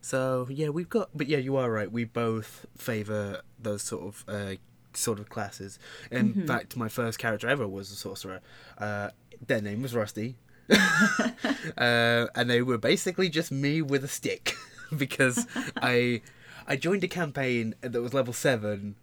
So 0.00 0.46
yeah, 0.50 0.68
we've 0.68 0.88
got, 0.88 1.10
but 1.14 1.26
yeah, 1.26 1.38
you 1.38 1.56
are 1.56 1.70
right. 1.70 1.90
We 1.90 2.04
both 2.04 2.66
favor 2.76 3.40
those 3.58 3.82
sort 3.82 4.04
of 4.04 4.24
uh, 4.28 4.54
sort 4.96 5.18
of 5.18 5.28
classes. 5.28 5.78
In 6.10 6.46
fact, 6.46 6.76
my 6.76 6.88
first 6.88 7.18
character 7.18 7.48
ever 7.48 7.66
was 7.66 7.90
a 7.90 7.94
sorcerer. 7.94 8.40
Uh, 8.78 9.10
their 9.46 9.60
name 9.60 9.82
was 9.82 9.94
Rusty, 9.94 10.36
uh, 10.70 12.26
and 12.34 12.50
they 12.50 12.62
were 12.62 12.78
basically 12.78 13.28
just 13.28 13.52
me 13.52 13.82
with 13.82 14.04
a 14.04 14.08
stick 14.08 14.54
because 14.96 15.46
I 15.76 16.22
I 16.66 16.76
joined 16.76 17.04
a 17.04 17.08
campaign 17.08 17.74
that 17.80 18.00
was 18.00 18.14
level 18.14 18.32
seven 18.32 18.96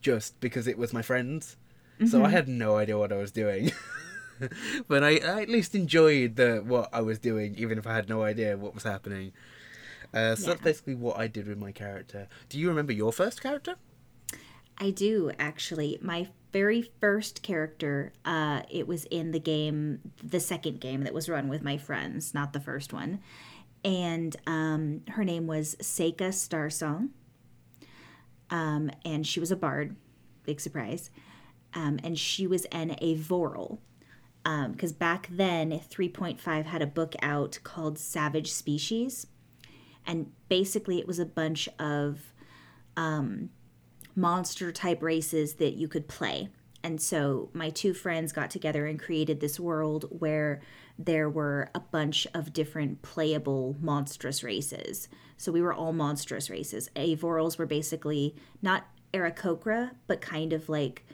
just 0.00 0.40
because 0.40 0.66
it 0.66 0.78
was 0.78 0.92
my 0.92 1.02
friends. 1.02 1.56
So 2.06 2.24
I 2.24 2.30
had 2.30 2.48
no 2.48 2.78
idea 2.78 2.96
what 2.96 3.12
I 3.12 3.18
was 3.18 3.30
doing. 3.30 3.72
but 4.88 5.04
I, 5.04 5.18
I 5.18 5.42
at 5.42 5.50
least 5.50 5.74
enjoyed 5.74 6.36
the 6.36 6.62
what 6.64 6.88
I 6.94 7.02
was 7.02 7.18
doing, 7.18 7.54
even 7.58 7.76
if 7.76 7.86
I 7.86 7.94
had 7.94 8.08
no 8.08 8.22
idea 8.22 8.56
what 8.56 8.74
was 8.74 8.84
happening. 8.84 9.32
Uh, 10.12 10.34
so 10.34 10.48
that's 10.48 10.62
basically 10.62 10.94
what 10.94 11.18
I 11.18 11.26
did 11.26 11.46
with 11.46 11.58
my 11.58 11.72
character. 11.72 12.26
Do 12.48 12.58
you 12.58 12.68
remember 12.68 12.92
your 12.92 13.12
first 13.12 13.42
character? 13.42 13.76
I 14.80 14.90
do 14.90 15.30
actually. 15.38 15.98
My 16.00 16.28
very 16.52 16.90
first 17.00 17.42
character, 17.42 18.12
uh, 18.24 18.62
it 18.70 18.88
was 18.88 19.04
in 19.04 19.30
the 19.30 19.38
game, 19.38 20.00
the 20.24 20.40
second 20.40 20.80
game 20.80 21.04
that 21.04 21.14
was 21.14 21.28
run 21.28 21.48
with 21.48 21.62
my 21.62 21.76
friends, 21.76 22.34
not 22.34 22.52
the 22.52 22.60
first 22.60 22.92
one, 22.92 23.20
and 23.84 24.34
um, 24.46 25.02
her 25.10 25.22
name 25.22 25.46
was 25.46 25.76
Seika 25.76 26.30
Starsong, 26.30 27.10
um, 28.48 28.90
and 29.04 29.26
she 29.26 29.38
was 29.38 29.52
a 29.52 29.56
bard, 29.56 29.96
big 30.44 30.60
surprise, 30.60 31.10
um, 31.74 32.00
and 32.02 32.18
she 32.18 32.46
was 32.46 32.64
an 32.66 32.96
Avoral. 33.00 33.78
Because 34.42 34.92
back 34.92 35.28
then, 35.30 35.70
3.5 35.70 36.64
had 36.64 36.82
a 36.82 36.86
book 36.86 37.14
out 37.20 37.58
called 37.62 37.98
Savage 37.98 38.50
Species, 38.50 39.26
and 40.06 40.32
basically 40.48 40.98
it 40.98 41.06
was 41.06 41.18
a 41.18 41.26
bunch 41.26 41.68
of 41.78 42.32
monster 44.14 44.72
type 44.72 45.02
races 45.02 45.54
that 45.54 45.74
you 45.74 45.88
could 45.88 46.08
play. 46.08 46.48
And 46.82 47.00
so 47.00 47.50
my 47.52 47.70
two 47.70 47.92
friends 47.92 48.32
got 48.32 48.50
together 48.50 48.86
and 48.86 48.98
created 48.98 49.40
this 49.40 49.60
world 49.60 50.06
where 50.10 50.60
there 50.98 51.28
were 51.28 51.68
a 51.74 51.80
bunch 51.80 52.26
of 52.34 52.52
different 52.52 53.02
playable 53.02 53.76
monstrous 53.80 54.42
races. 54.42 55.08
So 55.36 55.52
we 55.52 55.62
were 55.62 55.74
all 55.74 55.92
monstrous 55.92 56.50
races. 56.50 56.90
Avorals 56.96 57.58
were 57.58 57.66
basically 57.66 58.34
not 58.62 58.86
Aarakocra, 59.12 59.92
but 60.06 60.20
kind 60.20 60.52
of 60.52 60.68
like 60.68 61.04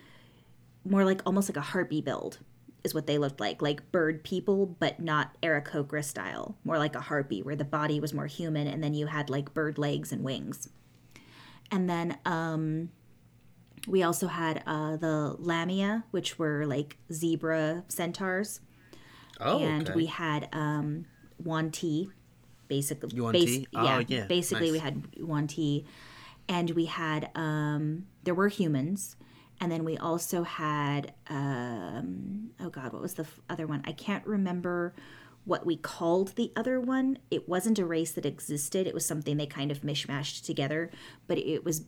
more 0.85 1.05
like 1.05 1.23
almost 1.27 1.49
like 1.49 1.57
a 1.57 1.61
harpy 1.61 2.01
build 2.01 2.39
is 2.85 2.95
what 2.95 3.07
they 3.07 3.19
looked 3.19 3.41
like 3.41 3.61
like 3.61 3.91
bird 3.91 4.23
people 4.23 4.67
but 4.67 5.01
not 5.01 5.37
Aarakocra 5.43 6.05
style 6.05 6.57
more 6.63 6.79
like 6.79 6.95
a 6.95 7.01
harpy 7.01 7.43
where 7.43 7.57
the 7.57 7.65
body 7.65 7.99
was 7.99 8.15
more 8.15 8.27
human 8.27 8.69
and 8.69 8.83
then 8.83 8.95
you 8.95 9.07
had 9.07 9.29
like 9.29 9.53
bird 9.53 9.77
legs 9.77 10.13
and 10.13 10.23
wings 10.23 10.69
and 11.71 11.89
then 11.89 12.19
um 12.25 12.91
we 13.87 14.03
also 14.03 14.27
had 14.27 14.63
uh 14.67 14.97
the 14.97 15.37
lamia 15.39 16.05
which 16.11 16.39
were 16.39 16.67
like 16.67 16.97
zebra 17.13 17.85
centaurs 17.89 18.61
Oh, 19.39 19.63
and 19.63 19.87
okay. 19.89 19.95
we 19.95 20.07
had 20.07 20.49
um 20.53 21.05
Yuan 21.45 21.71
Ti, 21.71 22.09
basically. 22.69 23.11
Yuan 23.15 23.33
bas- 23.33 23.67
Oh, 23.75 23.85
yeah, 23.85 24.03
yeah, 24.09 24.25
Basically, 24.27 24.71
we 24.73 24.79
had 24.79 25.07
Yuan 25.15 25.47
Ti, 25.47 25.85
and 26.49 26.71
we 26.71 26.87
had 26.87 27.31
um 27.35 28.07
there 28.25 28.33
were 28.35 28.49
humans, 28.49 29.17
and 29.61 29.71
then 29.71 29.85
we 29.85 29.99
also 29.99 30.43
had 30.43 31.13
um 31.29 32.51
oh 32.61 32.71
god, 32.71 32.95
what 32.95 33.03
was 33.03 33.13
the 33.15 33.25
f- 33.25 33.41
other 33.51 33.67
one? 33.67 33.83
I 33.85 33.93
can't 33.93 34.27
remember 34.27 34.95
what 35.47 35.65
we 35.65 35.77
called 35.77 36.35
the 36.35 36.53
other 36.55 36.79
one. 36.79 37.19
It 37.31 37.49
wasn't 37.49 37.79
a 37.79 37.87
race 37.87 38.13
that 38.13 38.27
existed. 38.27 38.87
It 38.87 38.93
was 38.93 39.07
something 39.07 39.37
they 39.37 39.47
kind 39.47 39.71
of 39.71 39.81
mishmashed 39.81 40.45
together, 40.45 40.91
but 41.27 41.39
it 41.39 41.65
was 41.65 41.85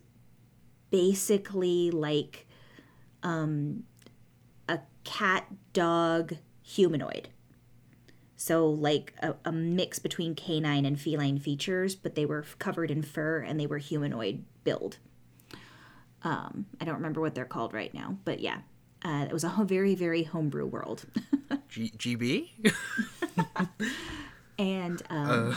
basically 0.89 1.91
like 1.91 2.47
um 3.21 3.83
a 4.67 4.79
cat 5.03 5.45
dog 5.73 6.37
humanoid. 6.63 7.29
So, 8.37 8.69
like 8.69 9.13
a, 9.21 9.35
a 9.43 9.51
mix 9.51 9.99
between 9.99 10.33
canine 10.33 10.85
and 10.85 10.99
feline 10.99 11.39
features, 11.39 11.93
but 11.95 12.15
they 12.15 12.25
were 12.25 12.45
covered 12.57 12.89
in 12.89 13.01
fur 13.01 13.39
and 13.39 13.59
they 13.59 13.67
were 13.67 13.79
humanoid 13.79 14.45
build. 14.63 14.97
Um, 16.23 16.65
I 16.79 16.85
don't 16.85 16.95
remember 16.95 17.19
what 17.19 17.35
they're 17.35 17.43
called 17.43 17.73
right 17.73 17.93
now, 17.93 18.17
but 18.23 18.39
yeah, 18.39 18.59
uh, 19.03 19.25
it 19.29 19.33
was 19.33 19.43
a 19.43 19.53
very, 19.65 19.93
very 19.93 20.23
homebrew 20.23 20.65
world. 20.65 21.05
G- 21.69 21.91
GB? 21.97 22.73
and 24.59 25.01
um, 25.09 25.55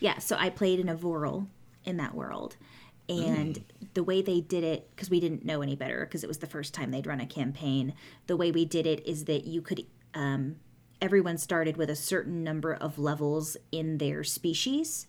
yeah, 0.00 0.18
so 0.18 0.36
I 0.38 0.50
played 0.50 0.80
an 0.80 0.88
Avoral 0.88 1.46
in 1.84 1.96
that 1.98 2.14
world. 2.14 2.56
And 3.08 3.64
the 3.94 4.02
way 4.02 4.20
they 4.20 4.40
did 4.40 4.64
it, 4.64 4.90
because 4.90 5.08
we 5.10 5.20
didn't 5.20 5.44
know 5.44 5.62
any 5.62 5.76
better, 5.76 6.04
because 6.04 6.24
it 6.24 6.26
was 6.26 6.38
the 6.38 6.46
first 6.48 6.74
time 6.74 6.90
they'd 6.90 7.06
run 7.06 7.20
a 7.20 7.26
campaign, 7.26 7.94
the 8.26 8.36
way 8.36 8.50
we 8.50 8.64
did 8.64 8.84
it 8.84 9.06
is 9.06 9.26
that 9.26 9.44
you 9.46 9.62
could, 9.62 9.86
um, 10.14 10.56
everyone 11.00 11.38
started 11.38 11.76
with 11.76 11.88
a 11.88 11.94
certain 11.94 12.42
number 12.42 12.74
of 12.74 12.98
levels 12.98 13.56
in 13.70 13.98
their 13.98 14.24
species 14.24 15.06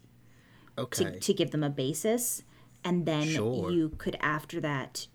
Okay. 0.77 1.05
to, 1.05 1.19
to 1.19 1.33
give 1.33 1.49
them 1.49 1.63
a 1.63 1.71
basis. 1.71 2.43
And 2.83 3.07
then 3.07 3.25
Sure. 3.25 3.71
you 3.71 3.89
could, 3.97 4.15
after 4.21 4.61
that, 4.61 5.07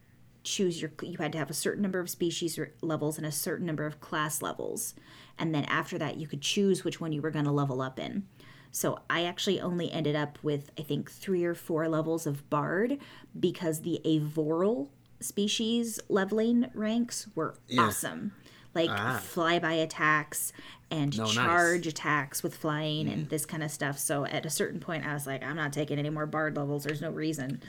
choose 0.42 0.82
your, 0.82 0.90
you 1.02 1.18
had 1.18 1.30
to 1.32 1.38
have 1.38 1.50
a 1.50 1.54
certain 1.54 1.82
number 1.82 2.00
of 2.00 2.10
species 2.10 2.58
levels 2.80 3.16
and 3.16 3.24
a 3.24 3.30
certain 3.30 3.64
number 3.64 3.86
of 3.86 4.00
class 4.00 4.42
levels. 4.42 4.94
And 5.38 5.54
then 5.54 5.64
after 5.64 5.98
that, 5.98 6.16
you 6.16 6.26
could 6.26 6.40
choose 6.42 6.84
which 6.84 7.00
one 7.00 7.12
you 7.12 7.22
were 7.22 7.30
going 7.30 7.44
to 7.46 7.50
level 7.50 7.80
up 7.82 7.98
in. 7.98 8.26
So 8.70 9.00
I 9.10 9.24
actually 9.24 9.60
only 9.60 9.90
ended 9.92 10.16
up 10.16 10.38
with, 10.42 10.70
I 10.78 10.82
think, 10.82 11.10
three 11.10 11.44
or 11.44 11.54
four 11.54 11.88
levels 11.88 12.26
of 12.26 12.48
Bard 12.48 12.98
because 13.38 13.82
the 13.82 14.00
Avoral 14.04 14.88
species 15.20 16.00
leveling 16.08 16.66
ranks 16.74 17.28
were 17.34 17.54
awesome. 17.78 18.32
Like 18.74 18.88
Ah. 18.90 19.20
flyby 19.22 19.82
attacks 19.82 20.52
and 20.90 21.16
No, 21.16 21.24
nice. 21.24 21.34
charge 21.34 21.86
attacks 21.86 22.42
with 22.42 22.54
flying 22.54 23.08
and 23.08 23.28
this 23.28 23.44
kind 23.44 23.62
of 23.62 23.70
stuff. 23.70 23.98
So 23.98 24.24
at 24.24 24.46
a 24.46 24.50
certain 24.50 24.80
point, 24.80 25.06
I 25.06 25.12
was 25.12 25.26
like, 25.26 25.42
I'm 25.44 25.56
not 25.56 25.72
taking 25.74 25.98
any 25.98 26.08
more 26.10 26.24
Bard 26.26 26.56
levels. 26.56 26.84
There's 26.84 27.02
no 27.02 27.10
reason. 27.10 27.62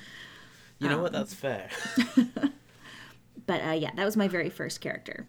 you 0.79 0.87
know 0.87 0.95
um, 0.95 1.01
what? 1.01 1.11
That's 1.11 1.33
fair. 1.33 1.69
But 3.45 3.61
uh, 3.61 3.71
yeah, 3.71 3.91
that 3.95 4.05
was 4.05 4.15
my 4.15 4.27
very 4.27 4.49
first 4.49 4.79
character. 4.79 5.27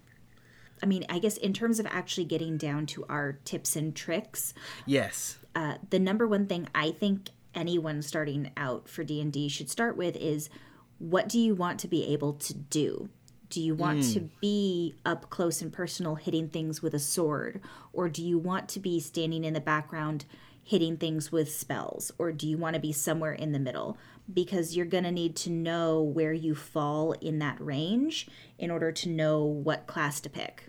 I 0.84 0.86
mean, 0.86 1.06
I 1.08 1.18
guess 1.18 1.38
in 1.38 1.54
terms 1.54 1.80
of 1.80 1.86
actually 1.86 2.26
getting 2.26 2.58
down 2.58 2.84
to 2.88 3.06
our 3.08 3.38
tips 3.46 3.74
and 3.74 3.96
tricks, 3.96 4.52
yes. 4.84 5.38
uh, 5.54 5.76
the 5.88 5.98
number 5.98 6.28
one 6.28 6.46
thing 6.46 6.68
I 6.74 6.90
think 6.90 7.30
anyone 7.54 8.02
starting 8.02 8.50
out 8.58 8.86
for 8.86 9.02
D&D 9.02 9.48
should 9.48 9.70
start 9.70 9.96
with 9.96 10.14
is 10.14 10.50
what 10.98 11.26
do 11.26 11.38
you 11.38 11.54
want 11.54 11.80
to 11.80 11.88
be 11.88 12.04
able 12.12 12.34
to 12.34 12.52
do? 12.52 13.08
Do 13.48 13.62
you 13.62 13.74
want 13.74 14.02
to 14.12 14.28
be 14.42 14.94
up 15.06 15.30
close 15.30 15.62
and 15.62 15.72
personal 15.72 16.16
hitting 16.16 16.50
things 16.50 16.82
with 16.82 16.92
a 16.92 16.98
sword 16.98 17.62
or 17.94 18.10
do 18.10 18.22
you 18.22 18.36
want 18.36 18.68
to 18.70 18.80
be 18.80 19.00
standing 19.00 19.42
in 19.42 19.54
the 19.54 19.60
background 19.60 20.26
hitting 20.62 20.98
things 20.98 21.32
with 21.32 21.50
spells 21.50 22.12
or 22.18 22.30
do 22.30 22.46
you 22.46 22.58
want 22.58 22.74
to 22.74 22.80
be 22.80 22.92
somewhere 22.92 23.32
in 23.32 23.52
the 23.52 23.58
middle? 23.58 23.96
Because 24.30 24.76
you're 24.76 24.84
going 24.84 25.04
to 25.04 25.10
need 25.10 25.34
to 25.36 25.50
know 25.50 26.02
where 26.02 26.34
you 26.34 26.54
fall 26.54 27.12
in 27.12 27.38
that 27.38 27.58
range 27.58 28.28
in 28.58 28.70
order 28.70 28.92
to 28.92 29.08
know 29.08 29.44
what 29.44 29.86
class 29.86 30.20
to 30.20 30.28
pick. 30.28 30.68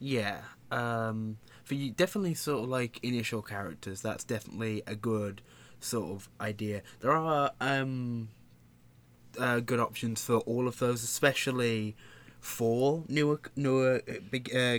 Yeah. 0.00 0.40
Um, 0.72 1.36
for 1.64 1.74
you, 1.74 1.90
definitely 1.92 2.34
sort 2.34 2.64
of 2.64 2.68
like 2.68 2.98
initial 3.04 3.42
characters. 3.42 4.00
That's 4.00 4.24
definitely 4.24 4.82
a 4.86 4.96
good 4.96 5.42
sort 5.78 6.10
of 6.10 6.28
idea. 6.40 6.82
There 7.00 7.12
are 7.12 7.52
um, 7.60 8.28
uh, 9.38 9.60
good 9.60 9.78
options 9.78 10.24
for 10.24 10.38
all 10.38 10.66
of 10.66 10.78
those, 10.78 11.04
especially 11.04 11.96
for 12.40 13.04
newer, 13.08 13.40
newer, 13.56 14.02
uh, 14.08 14.14
big, 14.30 14.54
uh, 14.54 14.78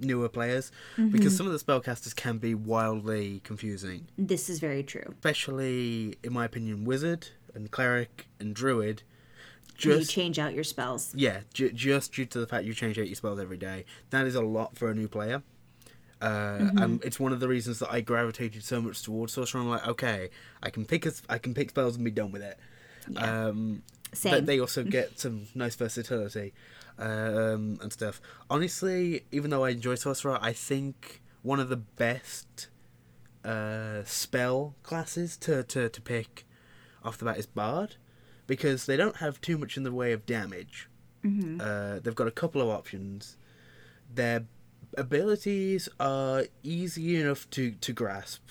newer 0.00 0.28
players, 0.28 0.72
because 0.96 1.36
some 1.36 1.46
of 1.46 1.52
the 1.52 1.58
spellcasters 1.58 2.14
can 2.14 2.38
be 2.38 2.54
wildly 2.54 3.40
confusing. 3.44 4.08
This 4.18 4.50
is 4.50 4.58
very 4.58 4.82
true. 4.82 5.06
Especially, 5.10 6.16
in 6.24 6.32
my 6.32 6.44
opinion, 6.44 6.84
wizard 6.84 7.28
and 7.54 7.70
cleric 7.70 8.26
and 8.40 8.54
druid. 8.54 9.04
You 9.78 10.04
change 10.04 10.38
out 10.38 10.54
your 10.54 10.64
spells. 10.64 11.14
yeah, 11.14 11.40
ju- 11.52 11.72
just 11.72 12.12
due 12.12 12.26
to 12.26 12.38
the 12.38 12.46
fact 12.46 12.64
you 12.64 12.74
change 12.74 12.98
out 12.98 13.06
your 13.06 13.14
spells 13.16 13.38
every 13.40 13.56
day, 13.56 13.84
that 14.10 14.26
is 14.26 14.34
a 14.34 14.42
lot 14.42 14.76
for 14.76 14.90
a 14.90 14.94
new 14.94 15.08
player. 15.08 15.42
Uh, 16.22 16.70
and 16.78 17.04
it's 17.04 17.20
one 17.20 17.32
of 17.32 17.40
the 17.40 17.48
reasons 17.48 17.78
that 17.80 17.92
I 17.92 18.00
gravitated 18.00 18.64
so 18.64 18.80
much 18.80 19.02
towards 19.02 19.34
sorcerer. 19.34 19.60
I'm 19.60 19.68
like, 19.68 19.86
okay, 19.86 20.30
I 20.62 20.70
can 20.70 20.86
pick 20.86 21.04
a, 21.04 21.12
I 21.28 21.36
can 21.38 21.52
pick 21.52 21.70
spells 21.70 21.96
and 21.96 22.04
be 22.04 22.10
done 22.10 22.32
with 22.32 22.42
it. 22.42 22.58
Yeah. 23.10 23.48
Um, 23.48 23.82
Same. 24.14 24.32
but 24.32 24.46
they 24.46 24.58
also 24.58 24.82
get 24.98 25.18
some 25.20 25.46
nice 25.54 25.74
versatility. 25.76 26.54
um, 26.98 27.78
and 27.82 27.92
stuff. 27.92 28.22
Honestly, 28.48 29.24
even 29.30 29.50
though 29.50 29.64
I 29.64 29.70
enjoy 29.70 29.96
sorcerer, 29.96 30.38
I 30.40 30.52
think 30.54 31.20
one 31.42 31.60
of 31.60 31.68
the 31.68 31.76
best 31.76 32.68
uh, 33.44 34.02
spell 34.04 34.74
classes 34.82 35.36
to, 35.38 35.62
to, 35.64 35.88
to 35.90 36.00
pick 36.00 36.46
off 37.04 37.18
the 37.18 37.26
bat 37.26 37.36
is 37.36 37.46
bard 37.46 37.96
because 38.46 38.86
they 38.86 38.96
don't 38.96 39.16
have 39.16 39.40
too 39.40 39.58
much 39.58 39.76
in 39.76 39.82
the 39.82 39.92
way 39.92 40.12
of 40.12 40.26
damage. 40.26 40.88
Mm-hmm. 41.24 41.60
Uh, 41.60 41.98
they've 42.00 42.14
got 42.14 42.26
a 42.28 42.32
couple 42.32 42.60
of 42.62 42.68
options. 42.68 43.36
Their 44.14 44.44
abilities 44.96 45.88
are 45.98 46.44
easy 46.62 47.20
enough 47.20 47.48
to, 47.50 47.72
to 47.72 47.92
grasp 47.92 48.42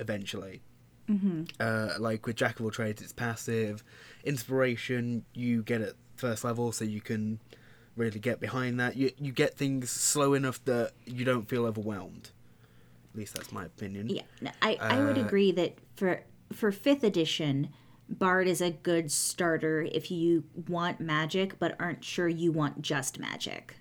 eventually. 0.00 0.62
Mm-hmm. 1.08 1.44
Uh, 1.60 1.90
like 1.98 2.26
with 2.26 2.36
Jack 2.36 2.58
of 2.58 2.64
all 2.64 2.70
trades, 2.70 3.02
it's 3.02 3.12
passive. 3.12 3.84
Inspiration, 4.24 5.24
you 5.34 5.62
get 5.62 5.82
at 5.82 5.94
first 6.16 6.44
level, 6.44 6.72
so 6.72 6.84
you 6.84 7.02
can 7.02 7.40
really 7.96 8.18
get 8.18 8.40
behind 8.40 8.80
that. 8.80 8.96
You 8.96 9.12
you 9.18 9.30
get 9.30 9.54
things 9.54 9.90
slow 9.90 10.32
enough 10.32 10.64
that 10.64 10.92
you 11.04 11.26
don't 11.26 11.46
feel 11.46 11.66
overwhelmed. 11.66 12.30
At 13.12 13.18
least 13.18 13.34
that's 13.34 13.52
my 13.52 13.66
opinion. 13.66 14.08
Yeah, 14.08 14.22
no, 14.40 14.50
I, 14.62 14.78
I 14.80 14.98
would 15.04 15.18
Uh, 15.18 15.26
agree 15.26 15.52
that 15.52 15.76
for 15.94 16.22
for 16.52 16.72
fifth 16.72 17.04
edition, 17.04 17.68
Bard 18.08 18.46
is 18.48 18.60
a 18.60 18.70
good 18.70 19.10
starter 19.10 19.82
if 19.82 20.10
you 20.10 20.44
want 20.68 21.00
magic 21.00 21.58
but 21.58 21.74
aren't 21.80 22.04
sure 22.04 22.28
you 22.28 22.52
want 22.52 22.82
just 22.82 23.18
magic. 23.18 23.76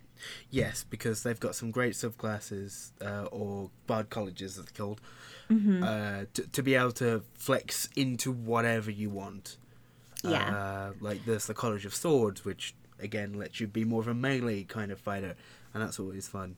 Yes, 0.50 0.86
because 0.90 1.24
they've 1.24 1.40
got 1.40 1.54
some 1.56 1.70
great 1.72 1.94
subclasses 1.94 2.92
uh, 3.02 3.26
or 3.26 3.70
bard 3.88 4.10
colleges, 4.10 4.58
as 4.58 4.66
they're 4.66 4.74
called, 4.86 5.02
Mm-hmm. 5.52 5.84
uh, 5.84 6.24
to 6.36 6.48
to 6.48 6.64
be 6.64 6.74
able 6.76 6.94
to 6.94 7.22
flex 7.36 7.90
into 7.98 8.32
whatever 8.32 8.90
you 8.90 9.10
want. 9.10 9.58
Yeah. 10.24 10.56
Uh, 10.56 10.94
like 11.02 11.26
there's 11.26 11.48
the 11.48 11.54
College 11.54 11.86
of 11.86 11.94
Swords, 11.94 12.46
which 12.46 12.74
again 13.00 13.34
lets 13.34 13.60
you 13.60 13.68
be 13.68 13.84
more 13.84 14.00
of 14.00 14.08
a 14.08 14.14
melee 14.14 14.64
kind 14.64 14.90
of 14.90 15.00
fighter, 15.02 15.36
and 15.74 15.84
that's 15.84 16.00
always 16.00 16.30
fun. 16.30 16.56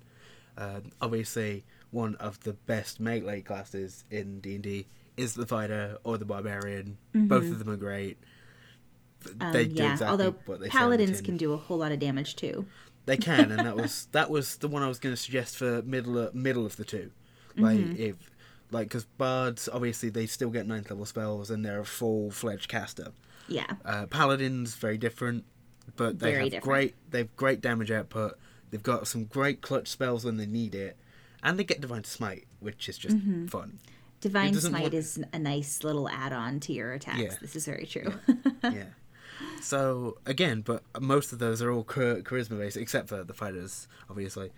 Uh, 0.56 0.82
obviously, 1.02 1.64
one 1.90 2.14
of 2.18 2.40
the 2.42 2.54
best 2.54 3.00
melee 3.00 3.42
classes 3.42 4.04
in 4.12 4.40
D 4.40 4.54
and 4.54 4.64
D 4.64 4.86
is 5.18 5.34
the 5.34 5.46
fighter 5.46 5.98
or 6.04 6.18
the 6.18 6.26
barbarian. 6.26 6.98
Both 7.14 7.46
of 7.46 7.60
them 7.60 7.70
are 7.70 7.78
great. 7.78 8.18
Mm-hmm. 9.24 9.42
Um, 9.42 9.54
They 9.54 9.66
do 9.66 9.76
yeah, 9.84 9.94
exactly 9.94 10.12
although 10.12 10.36
what 10.46 10.60
they 10.60 10.66
say 10.70 10.78
on 10.78 10.90
the 10.92 10.98
paladins 10.98 11.22
can 11.22 11.38
do 11.38 11.54
a 11.54 11.58
whole 11.58 11.78
lot 11.78 11.92
of 11.92 12.00
damage 12.00 12.36
too. 12.36 12.66
They 13.06 13.18
can, 13.18 13.52
and 13.52 13.66
that 13.66 13.76
was 13.84 14.08
that 14.12 14.30
was 14.30 14.58
the 14.58 14.68
one 14.68 14.84
I 14.84 14.88
was 14.88 15.00
going 15.00 15.14
to 15.16 15.22
suggest 15.22 15.58
for 15.58 15.82
middle 15.84 16.18
of, 16.18 16.36
middle 16.36 16.66
of 16.66 16.76
the 16.78 16.84
two. 16.86 17.12
Like 17.58 17.78
Mm-hmm. 17.80 18.02
if 18.02 18.16
like 18.72 18.88
because 18.90 19.06
bards 19.06 19.70
obviously 19.72 20.10
they 20.10 20.26
still 20.26 20.50
get 20.50 20.68
ninth 20.68 20.90
level 20.90 21.06
spells 21.06 21.50
and 21.50 21.66
they're 21.66 21.80
a 21.80 21.86
full 21.86 22.30
fledged 22.32 22.68
caster. 22.68 23.12
Yeah. 23.48 23.68
Uh, 23.86 24.06
paladins 24.08 24.76
very 24.76 24.98
different, 24.98 25.46
but 25.96 26.20
they 26.20 26.32
Very 26.32 26.44
have 26.44 26.52
different. 26.52 26.64
great 26.66 26.96
they've 27.12 27.36
great 27.36 27.62
damage 27.62 27.92
output. 27.92 28.38
They've 28.72 28.84
got 28.84 29.08
some 29.08 29.26
great 29.26 29.62
clutch 29.62 29.88
spells 29.88 30.26
when 30.26 30.38
they 30.38 30.46
need 30.48 30.76
it, 30.76 30.98
and 31.44 31.58
they 31.58 31.64
get 31.64 31.80
divine 31.82 32.04
smite, 32.04 32.46
which 32.60 32.90
is 32.90 32.98
just 32.98 33.16
Mm-hmm. 33.18 33.48
fun. 33.48 33.80
Divine 34.22 34.54
Smite 34.56 34.94
is 34.94 35.22
a 35.34 35.40
nice 35.40 35.84
little 35.84 36.10
add-on 36.10 36.60
to 36.62 36.74
your 36.74 36.94
attacks. 36.94 37.20
Yeah. 37.20 37.36
This 37.42 37.56
is 37.56 37.66
very 37.66 37.86
true. 37.86 38.14
yeah. 38.64 38.86
So 39.62 40.18
again, 40.26 40.62
but 40.62 40.84
most 41.02 41.34
of 41.34 41.40
those 41.40 41.62
are 41.62 41.70
all 41.70 41.84
char- 41.84 42.22
charisma 42.22 42.58
based, 42.58 42.78
except 42.78 43.10
for 43.10 43.24
the 43.24 43.34
fighters, 43.34 43.88
obviously. 44.10 44.52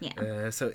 yeah. 0.00 0.12
Uh, 0.16 0.50
so, 0.50 0.72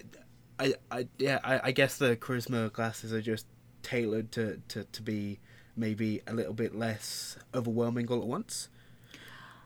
I, 0.59 0.75
I, 0.91 1.07
yeah, 1.17 1.39
I, 1.43 1.61
I 1.63 1.71
guess 1.71 1.97
the 1.97 2.15
charisma 2.15 2.71
classes 2.71 3.11
are 3.13 3.21
just 3.21 3.47
tailored 3.81 4.31
to, 4.33 4.61
to, 4.67 4.83
to 4.83 5.01
be 5.01 5.39
maybe 5.75 6.21
a 6.27 6.33
little 6.33 6.53
bit 6.53 6.75
less 6.75 7.37
overwhelming 7.55 8.07
all 8.09 8.21
at 8.21 8.27
once. 8.27 8.69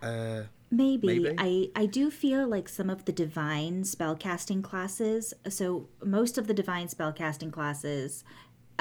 Uh, 0.01 0.43
Maybe. 0.69 1.19
Maybe. 1.19 1.35
I 1.37 1.69
I 1.75 1.85
do 1.85 2.09
feel 2.09 2.47
like 2.47 2.69
some 2.69 2.89
of 2.89 3.03
the 3.03 3.11
divine 3.11 3.83
spellcasting 3.83 4.63
classes. 4.63 5.33
So 5.49 5.89
most 6.03 6.37
of 6.37 6.47
the 6.47 6.53
divine 6.53 6.87
spellcasting 6.87 7.51
classes 7.51 8.23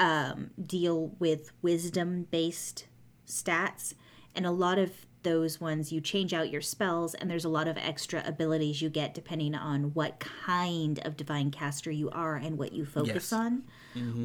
um, 0.01 0.49
deal 0.65 1.13
with 1.19 1.51
wisdom 1.61 2.27
based 2.31 2.87
stats, 3.27 3.93
and 4.35 4.45
a 4.45 4.51
lot 4.51 4.77
of 4.79 4.91
those 5.23 5.61
ones 5.61 5.91
you 5.91 6.01
change 6.01 6.33
out 6.33 6.49
your 6.49 6.61
spells, 6.61 7.13
and 7.13 7.29
there's 7.29 7.45
a 7.45 7.49
lot 7.49 7.67
of 7.67 7.77
extra 7.77 8.23
abilities 8.25 8.81
you 8.81 8.89
get 8.89 9.13
depending 9.13 9.53
on 9.53 9.93
what 9.93 10.19
kind 10.19 10.99
of 11.05 11.15
divine 11.15 11.51
caster 11.51 11.91
you 11.91 12.09
are 12.09 12.35
and 12.37 12.57
what 12.57 12.73
you 12.73 12.83
focus 12.83 13.31
Yes. 13.31 13.33
on, 13.33 13.63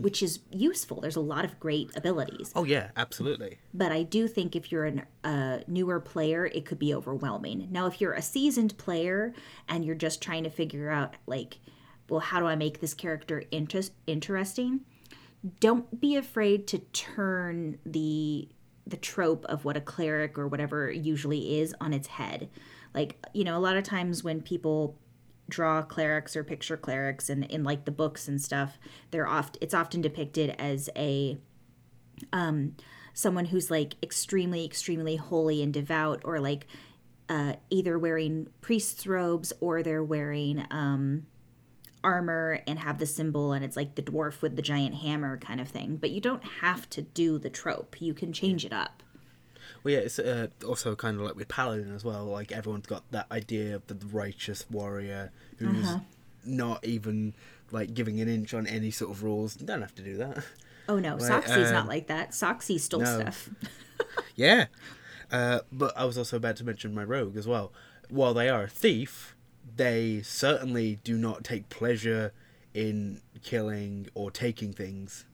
which 0.01 0.23
is 0.23 0.39
useful. 0.51 1.03
There's 1.03 1.17
a 1.17 1.21
lot 1.21 1.45
of 1.45 1.61
great 1.61 1.95
abilities. 1.95 2.51
oh 2.57 2.65
yeah, 2.65 2.93
absolutely. 2.97 3.59
But 3.75 3.93
I 3.93 4.05
do 4.05 4.27
think 4.27 4.57
if 4.57 4.73
you're 4.73 4.87
an- 4.87 5.05
a 5.23 5.63
newer 5.67 6.01
player, 6.01 6.47
it 6.47 6.65
could 6.65 6.79
be 6.79 6.95
overwhelming. 6.95 7.69
Now, 7.71 7.85
if 7.87 8.01
you're 8.01 8.15
a 8.15 8.23
seasoned 8.23 8.79
player 8.79 9.35
and 9.69 9.85
you're 9.85 9.95
just 9.95 10.23
trying 10.23 10.45
to 10.45 10.51
figure 10.51 10.89
out, 10.89 11.17
like, 11.27 11.59
well, 12.09 12.21
how 12.21 12.41
do 12.41 12.47
I 12.47 12.57
make 12.57 12.81
this 12.81 12.95
character 12.95 13.45
inter- 13.51 13.83
interesting? 14.07 14.81
Don't 15.61 16.01
be 16.01 16.17
afraid 16.17 16.67
to 16.69 16.79
turn 16.79 17.79
the 17.85 18.49
the 18.87 18.97
trope 18.97 19.45
of 19.47 19.65
what 19.65 19.77
a 19.77 19.81
cleric 19.81 20.39
or 20.39 20.47
whatever 20.47 20.91
usually 20.91 21.59
is 21.59 21.75
on 21.81 21.93
its 21.93 22.07
head. 22.07 22.49
Like, 22.95 23.19
you 23.35 23.43
know, 23.43 23.59
a 23.59 23.61
lot 23.61 23.77
of 23.77 23.83
times 23.83 24.23
when 24.23 24.41
people 24.41 24.97
draw 25.49 25.83
clerics 25.83 26.37
or 26.37 26.45
picture 26.45 26.77
clerics 26.77 27.29
and 27.29 27.45
in 27.47 27.65
like 27.65 27.85
the 27.85 27.91
books 27.91 28.29
and 28.29 28.41
stuff, 28.41 28.79
they're 29.11 29.27
oft 29.27 29.59
it's 29.61 29.75
often 29.75 30.01
depicted 30.01 30.51
as 30.59 30.89
a 30.97 31.37
um 32.33 32.75
someone 33.13 33.47
who's 33.47 33.71
like 33.71 33.95
extremely 34.03 34.65
extremely 34.65 35.17
holy 35.17 35.63
and 35.63 35.73
devout 35.73 36.21
or 36.25 36.41
like 36.41 36.67
uh, 37.29 37.55
either 37.71 37.99
wearing 37.99 38.49
priest's 38.61 39.07
robes 39.07 39.53
or 39.61 39.83
they're 39.83 40.05
wearing 40.05 40.65
um, 40.71 41.27
armor 42.07 42.61
and 42.69 42.79
have 42.79 42.99
the 42.99 43.07
symbol 43.07 43.53
and 43.53 43.65
it's 43.65 43.77
like 43.77 43.95
the 43.97 44.03
dwarf 44.03 44.41
with 44.43 44.55
the 44.57 44.63
giant 44.63 44.95
hammer 45.05 45.37
kind 45.37 45.61
of 45.61 45.69
thing 45.69 45.97
but 45.97 46.11
you 46.11 46.21
don't 46.21 46.45
have 46.63 46.89
to 46.91 47.03
do 47.03 47.39
the 47.39 47.51
trope 47.51 48.01
you 48.01 48.15
can 48.15 48.33
change 48.33 48.65
it 48.65 48.73
up 48.73 49.03
Well, 49.83 49.95
yeah, 49.95 50.01
it's 50.01 50.19
uh, 50.19 50.47
also 50.67 50.95
kind 50.95 51.17
of 51.19 51.23
like 51.27 51.37
with 51.37 51.49
Paladin 51.49 51.93
as 51.95 52.05
well. 52.05 52.25
Like 52.39 52.51
everyone's 52.53 52.87
got 52.87 53.03
that 53.11 53.27
idea 53.31 53.75
of 53.75 53.83
the 53.89 53.97
righteous 54.23 54.65
warrior 54.71 55.31
who's 55.59 55.85
Uh-huh. 55.87 56.01
not 56.45 56.85
even 56.85 57.35
like 57.73 57.93
giving 57.95 58.21
an 58.21 58.29
inch 58.29 58.55
on 58.55 58.67
any 58.67 58.91
sort 58.91 59.11
of 59.11 59.23
rules. 59.23 59.57
You 59.61 59.67
don't 59.67 59.83
have 59.83 59.95
to 59.97 60.03
do 60.03 60.17
that. 60.19 60.45
oh 60.89 60.99
no 60.99 61.13
Right, 61.17 61.31
soxy's 61.31 61.71
not 61.73 61.83
um, 61.83 61.89
like 61.89 62.07
that 62.09 62.31
soxy 62.31 62.79
stole 62.81 63.01
no. 63.01 63.21
stuff 63.21 63.51
Yeah. 64.37 64.67
Uh, 65.31 65.61
but 65.73 65.93
I 65.97 66.05
was 66.05 66.17
also 66.19 66.37
about 66.37 66.57
to 66.57 66.65
mention 66.65 66.95
my 66.95 67.05
rogue 67.05 67.37
as 67.37 67.47
well. 67.47 67.73
While 68.09 68.35
they 68.35 68.49
are 68.49 68.65
a 68.65 68.69
thief, 68.69 69.36
they 69.77 70.23
certainly 70.23 70.99
do 71.05 71.17
not 71.17 71.45
take 71.45 71.69
pleasure 71.69 72.33
in 72.75 73.21
killing 73.43 74.09
or 74.15 74.31
taking 74.31 74.73
things. 74.73 75.25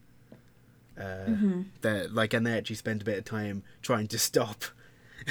Uh, 1.00 1.62
They're 1.81 2.09
like, 2.09 2.35
and 2.35 2.46
they 2.46 2.57
actually 2.57 2.76
spend 2.76 3.02
a 3.02 3.05
bit 3.05 3.18
of 3.18 3.24
time 3.24 3.62
trying 3.81 4.09
to 4.09 4.18
stop. 4.18 4.64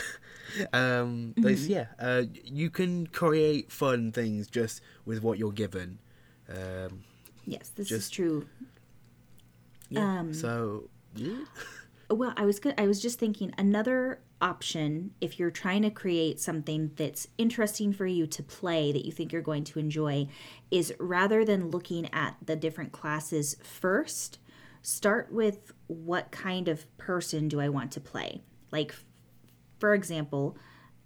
um, 0.74 1.34
those- 1.38 1.68
yeah, 1.68 1.88
uh, 2.00 2.24
you 2.44 2.70
can 2.70 3.08
create 3.08 3.72
fun 3.72 4.12
things 4.12 4.48
just 4.48 4.82
with 5.06 5.22
what 5.24 5.38
you're 5.38 5.52
given. 5.52 6.00
Um, 6.50 7.04
yes 7.46 7.70
this 7.70 7.90
is 7.92 8.10
true 8.10 8.48
yeah. 9.90 10.20
Um, 10.20 10.34
so, 10.34 10.90
yeah. 11.16 11.44
Well, 12.10 12.34
I 12.38 12.46
was 12.46 12.60
good. 12.62 12.76
I 12.78 12.88
was 12.88 13.02
just 13.02 13.20
thinking 13.20 13.54
another 13.58 14.20
option 14.42 15.12
if 15.22 15.40
you're 15.40 15.52
trying 15.52 15.84
to 15.84 15.90
create 15.90 16.40
something 16.40 16.92
that's 16.96 17.28
interesting 17.38 17.94
for 17.94 18.06
you 18.06 18.26
to 18.28 18.44
play 18.44 18.92
that 18.92 19.06
you 19.06 19.12
think 19.12 19.32
you're 19.32 19.42
going 19.42 19.64
to 19.64 19.80
enjoy 19.80 20.28
is 20.72 20.94
rather 21.00 21.46
than 21.46 21.70
looking 21.70 22.12
at 22.14 22.36
the 22.46 22.56
different 22.56 22.92
classes 22.92 23.56
first, 23.64 24.40
start 24.82 25.32
with 25.32 25.72
what 25.88 26.32
kind 26.32 26.68
of 26.68 26.86
person 26.98 27.48
do 27.48 27.60
I 27.60 27.70
want 27.70 27.92
to 27.92 28.02
play? 28.02 28.42
Like 28.72 28.96
for 29.80 29.94
example, 29.94 30.58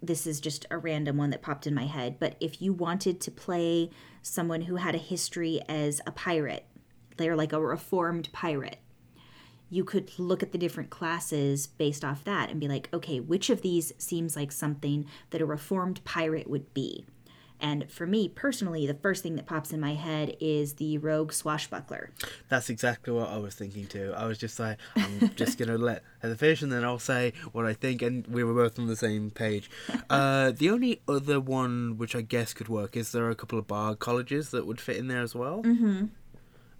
this 0.02 0.26
is 0.26 0.40
just 0.40 0.66
a 0.70 0.78
random 0.78 1.16
one 1.16 1.30
that 1.30 1.42
popped 1.42 1.66
in 1.66 1.74
my 1.74 1.86
head, 1.86 2.18
but 2.18 2.36
if 2.40 2.60
you 2.60 2.72
wanted 2.72 3.20
to 3.22 3.30
play 3.30 3.90
someone 4.22 4.62
who 4.62 4.76
had 4.76 4.94
a 4.94 4.98
history 4.98 5.60
as 5.68 6.00
a 6.06 6.12
pirate, 6.12 6.66
they're 7.16 7.36
like 7.36 7.52
a 7.52 7.60
reformed 7.60 8.30
pirate 8.32 8.78
you 9.70 9.84
could 9.84 10.18
look 10.18 10.42
at 10.42 10.52
the 10.52 10.58
different 10.58 10.90
classes 10.90 11.66
based 11.66 12.04
off 12.04 12.24
that 12.24 12.50
and 12.50 12.60
be 12.60 12.68
like, 12.68 12.88
okay, 12.92 13.20
which 13.20 13.50
of 13.50 13.62
these 13.62 13.92
seems 13.98 14.36
like 14.36 14.52
something 14.52 15.06
that 15.30 15.40
a 15.40 15.46
reformed 15.46 16.04
pirate 16.04 16.48
would 16.48 16.72
be? 16.72 17.04
And 17.60 17.90
for 17.90 18.06
me 18.06 18.28
personally, 18.28 18.86
the 18.86 18.94
first 18.94 19.22
thing 19.22 19.36
that 19.36 19.46
pops 19.46 19.72
in 19.72 19.80
my 19.80 19.94
head 19.94 20.36
is 20.40 20.74
the 20.74 20.98
rogue 20.98 21.32
swashbuckler. 21.32 22.10
That's 22.48 22.68
exactly 22.68 23.12
what 23.12 23.30
I 23.30 23.38
was 23.38 23.54
thinking 23.54 23.86
too. 23.86 24.12
I 24.16 24.26
was 24.26 24.38
just 24.38 24.58
like, 24.58 24.78
I'm 24.94 25.30
just 25.36 25.58
gonna 25.58 25.78
let 25.78 26.02
her 26.20 26.34
finish, 26.34 26.62
and 26.62 26.70
then 26.70 26.84
I'll 26.84 26.98
say 26.98 27.32
what 27.52 27.64
I 27.64 27.72
think, 27.72 28.02
and 28.02 28.26
we 28.26 28.44
were 28.44 28.54
both 28.54 28.78
on 28.78 28.86
the 28.86 28.96
same 28.96 29.30
page. 29.30 29.70
Uh, 30.08 30.52
the 30.52 30.70
only 30.70 31.00
other 31.08 31.40
one 31.40 31.98
which 31.98 32.14
I 32.14 32.20
guess 32.20 32.54
could 32.54 32.68
work 32.68 32.96
is 32.96 33.10
there 33.10 33.24
are 33.24 33.30
a 33.30 33.34
couple 33.34 33.58
of 33.58 33.66
bard 33.66 33.98
colleges 33.98 34.50
that 34.50 34.66
would 34.66 34.80
fit 34.80 34.96
in 34.96 35.08
there 35.08 35.20
as 35.20 35.34
well. 35.34 35.62
Mm-hmm. 35.62 36.06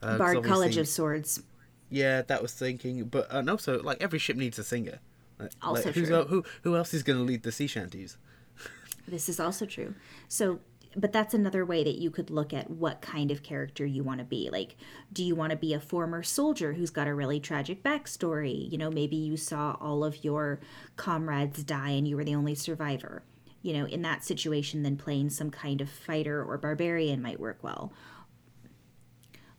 Uh, 0.01 0.19
Bard 0.19 0.45
College 0.45 0.77
of 0.77 0.87
Swords. 0.87 1.43
Yeah, 1.91 2.23
that 2.23 2.43
was 2.43 2.53
thinking, 2.53 3.05
but 3.05 3.33
uh, 3.33 3.39
and 3.39 3.51
also 3.51 3.83
like 3.83 4.03
every 4.03 4.19
ship 4.19 4.37
needs 4.37 4.59
a 4.59 4.65
singer. 4.65 4.99
Like, 5.39 5.53
Also 5.63 5.87
like, 5.87 5.95
who's 5.95 6.09
true. 6.09 6.25
who 6.25 6.45
who 6.63 6.77
else 6.77 6.95
is 6.95 7.03
gonna 7.03 7.21
lead 7.21 7.43
the 7.43 7.53
sea 7.53 7.67
shanties? 7.67 8.17
This 9.09 9.29
is 9.29 9.39
also 9.39 9.67
true. 9.67 9.95
So, 10.27 10.59
but 10.97 11.13
that's 11.13 11.33
another 11.33 11.65
way 11.65 11.85
that 11.85 11.95
you 11.95 12.11
could 12.11 12.29
look 12.29 12.53
at 12.53 12.69
what 12.69 13.01
kind 13.01 13.31
of 13.31 13.45
character 13.45 13.87
you 13.87 14.03
want 14.03 14.19
to 14.19 14.25
be. 14.25 14.49
Like, 14.51 14.75
do 15.13 15.23
you 15.23 15.37
want 15.37 15.51
to 15.53 15.57
be 15.57 15.73
a 15.75 15.79
former 15.79 16.25
soldier 16.25 16.73
who's 16.73 16.91
got 16.91 17.07
a 17.07 17.15
really 17.15 17.39
tragic 17.39 17.85
backstory? 17.85 18.69
You 18.69 18.79
know, 18.79 18.91
maybe 18.91 19.15
you 19.15 19.37
saw 19.37 19.77
all 19.81 20.03
of 20.03 20.25
your 20.25 20.59
comrades 20.97 21.63
die 21.63 21.91
and 21.91 22.09
you 22.09 22.17
were 22.17 22.25
the 22.25 22.35
only 22.35 22.57
survivor. 22.57 23.23
You 23.63 23.75
know, 23.75 23.87
in 23.87 24.03
that 24.03 24.25
situation, 24.25 24.83
then 24.83 24.97
playing 24.97 25.31
some 25.31 25.51
kind 25.51 25.81
of 25.81 25.89
fighter 25.89 26.43
or 26.43 26.59
barbarian 26.59 27.23
might 27.23 27.39
work 27.39 27.59
well. 27.63 27.93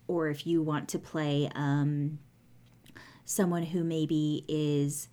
Or 0.07 0.29
if 0.29 0.47
you 0.47 0.61
want 0.61 0.87
to 0.89 0.99
play 0.99 1.49
um, 1.55 2.19
someone 3.25 3.63
who 3.63 3.83
maybe 3.83 4.45
is 4.47 5.09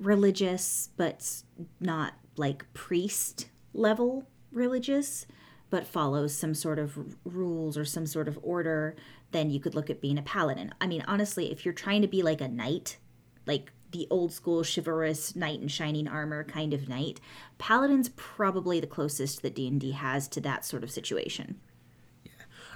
religious 0.00 0.88
but 0.96 1.42
not 1.78 2.14
like 2.36 2.72
priest 2.72 3.50
level 3.74 4.26
religious 4.50 5.26
but 5.68 5.86
follows 5.86 6.34
some 6.34 6.54
sort 6.54 6.78
of 6.78 6.98
rules 7.24 7.78
or 7.78 7.84
some 7.84 8.06
sort 8.06 8.26
of 8.26 8.38
order 8.42 8.96
then 9.30 9.50
you 9.50 9.60
could 9.60 9.76
look 9.76 9.88
at 9.88 10.00
being 10.00 10.18
a 10.18 10.22
paladin. 10.22 10.74
I 10.80 10.86
mean 10.86 11.04
honestly 11.06 11.52
if 11.52 11.64
you're 11.64 11.74
trying 11.74 12.02
to 12.02 12.08
be 12.08 12.22
like 12.22 12.40
a 12.40 12.48
knight 12.48 12.98
like 13.46 13.72
the 13.92 14.06
old 14.10 14.32
school 14.32 14.64
chivalrous 14.64 15.36
knight 15.36 15.60
in 15.60 15.68
shining 15.68 16.08
armor 16.08 16.42
kind 16.44 16.72
of 16.72 16.88
knight 16.88 17.20
paladin's 17.58 18.08
probably 18.10 18.80
the 18.80 18.86
closest 18.86 19.42
that 19.42 19.54
d&d 19.54 19.90
has 19.92 20.28
to 20.28 20.40
that 20.40 20.64
sort 20.64 20.82
of 20.82 20.90
situation 20.90 21.60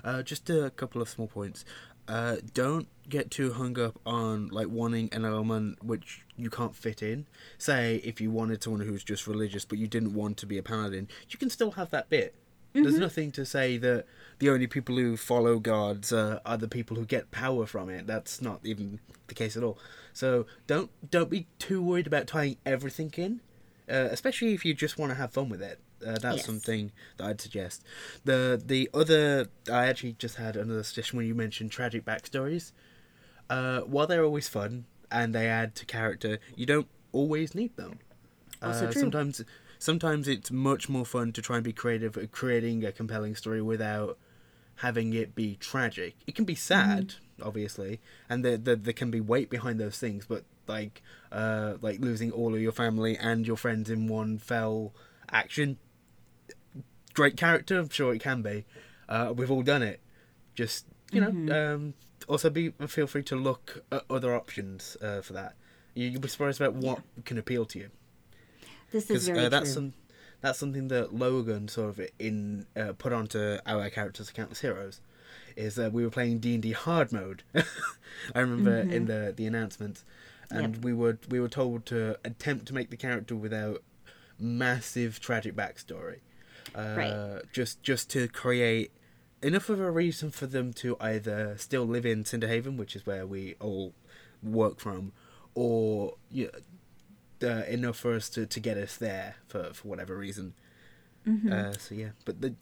Uh, 0.05 0.23
just 0.23 0.51
a 0.51 0.71
couple 0.71 1.01
of 1.01 1.09
small 1.09 1.27
points. 1.27 1.65
Uh, 2.07 2.37
don't 2.53 2.87
get 3.09 3.31
too 3.31 3.55
hung 3.55 3.79
up 3.79 3.99
on 4.05 4.49
like 4.49 4.69
wanting 4.69 5.09
an 5.13 5.25
element 5.25 5.83
which 5.83 6.23
you 6.37 6.51
can't 6.51 6.77
fit 6.77 7.03
in. 7.03 7.27
Say 7.57 7.97
if 8.05 8.21
you 8.21 8.31
wanted 8.31 8.63
someone 8.63 8.83
who's 8.83 9.03
just 9.03 9.27
religious 9.27 9.65
but 9.65 9.79
you 9.79 9.87
didn't 9.87 10.13
want 10.13 10.37
to 10.39 10.47
be 10.47 10.59
a 10.59 10.63
paladin, 10.63 11.09
you 11.31 11.39
can 11.39 11.49
still 11.49 11.73
have 11.73 11.91
that 11.91 12.11
bit. 12.11 12.35
There's 12.75 12.99
nothing 12.99 13.31
to 13.33 13.47
say 13.47 13.77
that 13.79 14.05
the 14.41 14.51
only 14.51 14.67
people 14.67 14.97
who 14.97 15.17
follow 15.17 15.61
gods 15.61 16.13
uh, 16.13 16.41
are 16.45 16.57
the 16.57 16.67
people 16.67 16.97
who 16.97 17.05
get 17.05 17.31
power 17.31 17.67
from 17.67 17.89
it. 17.89 18.09
That's 18.09 18.43
not 18.43 18.59
even 18.65 18.99
the 19.29 19.35
case 19.35 19.57
at 19.57 19.63
all. 19.63 19.79
So 20.13 20.47
don't 20.67 20.91
don't 21.09 21.31
be 21.31 21.47
too 21.61 21.81
worried 21.81 22.09
about 22.09 22.27
tying 22.27 22.57
everything 22.67 23.13
in, 23.17 23.41
uh, 23.89 24.09
especially 24.11 24.55
if 24.55 24.65
you 24.65 24.75
just 24.75 24.99
want 24.99 25.11
to 25.11 25.15
have 25.15 25.33
fun 25.33 25.49
with 25.49 25.63
it. 25.63 25.79
Uh, 26.07 26.19
that's 26.19 26.37
Yes. 26.37 26.47
something 26.47 26.93
that 27.17 27.27
I'd 27.27 27.41
suggest. 27.41 27.83
The 28.25 28.61
the 28.65 28.91
other 28.95 29.49
I 29.71 29.87
actually 29.87 30.13
just 30.15 30.37
had 30.37 30.57
another 30.57 30.83
suggestion 30.83 31.17
when 31.19 31.27
you 31.27 31.35
mentioned 31.35 31.71
tragic 31.71 32.05
backstories. 32.05 32.73
Uh, 33.51 33.81
while 33.81 34.07
they're 34.07 34.25
always 34.25 34.49
fun 34.49 34.87
and 35.11 35.35
they 35.35 35.47
add 35.49 35.75
to 35.77 35.87
character, 35.87 36.39
you 36.57 36.67
don't 36.67 36.89
always 37.13 37.55
need 37.55 37.77
them. 37.77 37.99
Also 38.63 38.87
Uh, 38.87 38.93
true. 38.93 39.01
Sometimes 39.01 39.45
sometimes 39.79 40.29
it's 40.29 40.51
much 40.51 40.89
more 40.89 41.05
fun 41.05 41.33
to 41.33 41.43
try 41.43 41.57
and 41.57 41.65
be 41.65 41.73
creative 41.73 42.17
at 42.17 42.33
creating 42.33 42.85
a 42.85 42.93
compelling 42.93 43.35
story 43.37 43.61
without 43.61 44.19
having 44.77 45.13
it 45.13 45.35
be 45.35 45.57
tragic. 45.57 46.17
It 46.27 46.35
can 46.35 46.45
be 46.45 46.55
sad, 46.55 47.15
obviously, 47.43 48.01
and 48.29 48.45
there, 48.45 48.57
there 48.57 48.77
there 48.77 48.93
can 48.95 49.11
be 49.11 49.21
weight 49.21 49.51
behind 49.51 49.79
those 49.79 49.99
things, 49.99 50.27
but 50.27 50.45
like 50.67 51.03
uh, 51.31 51.75
like 51.83 52.01
losing 52.01 52.31
all 52.33 52.55
of 52.55 52.61
your 52.61 52.73
family 52.73 53.17
and 53.19 53.47
your 53.47 53.57
friends 53.57 53.91
in 53.91 54.09
one 54.09 54.39
fell 54.39 54.95
action. 55.31 55.79
Great 57.15 57.37
character, 57.37 57.79
I'm 57.79 57.89
sure 57.89 58.13
it 58.15 58.21
can 58.21 58.43
be. 58.43 58.65
Uh, 59.09 59.33
we've 59.35 59.51
all 59.51 59.63
done 59.63 59.83
it. 59.83 60.01
Just 60.55 60.87
you 61.13 61.21
know, 61.21 61.75
um, 61.75 61.95
also 62.29 62.51
be 62.51 62.71
feel 62.87 63.07
free 63.07 63.23
to 63.25 63.37
look 63.37 63.85
at 63.91 64.05
other 64.11 64.35
options 64.35 64.97
uh, 65.01 65.21
for 65.21 65.33
that. 65.33 65.55
You, 65.95 66.09
you'll 66.09 66.21
be 66.21 66.29
surprised 66.29 66.61
about 66.61 66.75
what 66.75 67.01
can 67.25 67.39
appeal 67.39 67.65
to 67.67 67.79
you 67.79 67.91
this 68.95 69.11
is 69.11 69.27
very 69.29 69.47
uh, 69.47 69.49
that's 69.49 69.67
true 69.67 69.75
some 69.75 69.93
that's 70.41 70.59
something 70.59 70.89
that 70.89 71.15
Logan 71.15 71.69
sort 71.69 71.89
of 71.91 72.07
in 72.19 72.67
uh, 72.77 72.93
put 72.99 73.13
onto 73.13 73.59
our 73.67 73.89
characters 73.91 74.31
Countless 74.31 74.61
Heroes 74.61 75.01
is 75.57 75.75
that 75.77 75.93
we 75.93 76.05
were 76.05 76.11
playing 76.11 76.39
D 76.39 76.55
and 76.55 76.63
D 76.63 76.73
hard 76.73 77.13
mode. 77.13 77.43
I 78.35 78.41
remember 78.41 78.77
in 78.77 79.07
the 79.07 79.33
the 79.35 79.47
announcements, 79.47 80.05
and 80.51 80.75
Mm-hmm. 80.75 80.75
Yep. 80.75 80.85
we 80.85 80.93
were 80.93 81.19
we 81.31 81.41
were 81.41 81.49
told 81.49 81.87
to 81.87 82.19
attempt 82.25 82.67
to 82.67 82.75
make 82.75 82.91
the 82.91 82.97
character 82.97 83.35
without 83.35 83.83
massive 84.39 85.19
tragic 85.19 85.57
backstory, 85.57 86.21
uh, 86.75 86.95
Right. 86.97 87.43
just 87.53 87.83
just 87.83 88.11
to 88.11 88.29
create 88.29 88.91
enough 89.43 89.69
of 89.69 89.79
a 89.81 89.91
reason 89.91 90.31
for 90.31 90.47
them 90.47 90.73
to 90.73 90.97
either 91.01 91.57
still 91.59 91.85
live 91.85 92.07
in 92.07 92.25
Cinderhaven, 92.25 92.77
which 92.77 92.97
is 92.97 93.05
where 93.07 93.27
we 93.27 93.55
all 93.61 93.93
work 94.43 94.81
from, 94.81 95.13
or 95.55 96.15
yeah, 96.31 96.49
uh, 97.43 97.63
enough 97.69 97.97
for 97.99 98.15
us 98.15 98.29
to, 98.31 98.47
to 98.47 98.61
get 98.61 98.77
us 98.79 98.97
there 98.97 99.37
for, 99.47 99.73
for 99.75 99.89
whatever 99.89 100.17
reason. 100.17 100.55
Mm-hmm. 101.27 101.53
Uh, 101.53 101.73
so 101.73 101.95
yeah, 101.95 102.11
but 102.25 102.41
the 102.41 102.55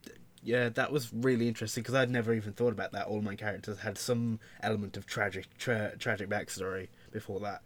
yeah 0.45 0.69
that 0.71 0.91
was 0.91 1.13
really 1.13 1.47
interesting 1.47 1.83
because 1.83 1.95
I'd 1.95 2.11
never 2.11 2.33
even 2.35 2.53
thought 2.53 2.73
about 2.73 2.93
that. 2.93 3.07
All 3.07 3.21
my 3.23 3.37
characters 3.37 3.79
had 3.81 3.97
some 3.99 4.41
element 4.63 4.97
of 4.97 5.07
tragic 5.07 5.47
tra- 5.59 5.97
tragic 5.99 6.29
backstory 6.29 6.89
before 7.13 7.41
that. 7.41 7.63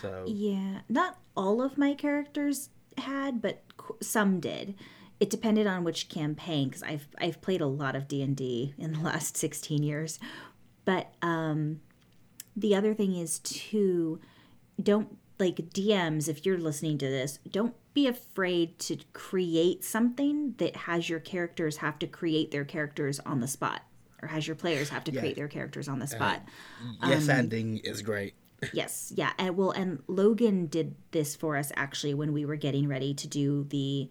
So 0.00 0.24
Yeah, 0.26 0.80
not 0.88 1.18
all 1.36 1.60
of 1.60 1.76
my 1.76 1.92
characters 1.94 2.70
had, 2.96 3.42
but 3.42 3.62
qu- 3.76 3.98
some 4.00 4.40
did. 4.40 4.74
It 5.20 5.28
depended 5.30 5.66
on 5.66 5.84
which 5.84 6.08
campaign 6.08 6.68
because 6.68 6.82
I've 6.82 7.06
I've 7.18 7.40
played 7.42 7.60
a 7.60 7.66
lot 7.66 7.94
of 7.94 8.08
D 8.08 8.22
and 8.22 8.34
D 8.36 8.74
in 8.78 8.94
the 8.94 9.00
last 9.00 9.36
sixteen 9.36 9.82
years. 9.82 10.18
But 10.86 11.12
um, 11.22 11.80
the 12.56 12.74
other 12.74 12.94
thing 12.94 13.14
is 13.14 13.38
to 13.40 14.18
don't 14.82 15.16
like 15.38 15.56
DMs. 15.56 16.28
If 16.28 16.44
you're 16.46 16.58
listening 16.58 16.96
to 16.98 17.06
this, 17.06 17.38
don't 17.50 17.74
be 17.92 18.06
afraid 18.06 18.78
to 18.78 18.96
create 19.12 19.84
something 19.84 20.54
that 20.58 20.74
has 20.76 21.08
your 21.10 21.20
characters 21.20 21.78
have 21.78 21.98
to 21.98 22.06
create 22.06 22.50
their 22.50 22.64
characters 22.64 23.20
on 23.20 23.40
the 23.40 23.48
spot, 23.48 23.82
or 24.22 24.28
has 24.28 24.46
your 24.46 24.56
players 24.56 24.88
have 24.88 25.04
to 25.04 25.12
Yeah. 25.12 25.20
create 25.20 25.36
their 25.36 25.48
characters 25.48 25.86
on 25.88 25.98
the 25.98 26.06
spot. 26.06 26.40
yes, 27.04 27.24
um, 27.28 27.36
ending 27.36 27.78
is 27.78 28.00
great. 28.02 28.34
Yes, 28.74 29.10
yeah, 29.16 29.32
and 29.38 29.56
well, 29.56 29.70
and 29.70 30.02
Logan 30.06 30.66
did 30.66 30.94
this 31.12 31.34
for 31.34 31.56
us 31.56 31.72
actually 31.76 32.12
when 32.14 32.32
we 32.34 32.44
were 32.44 32.56
getting 32.56 32.88
ready 32.88 33.14
to 33.14 33.26
do 33.26 33.64
the 33.64 34.10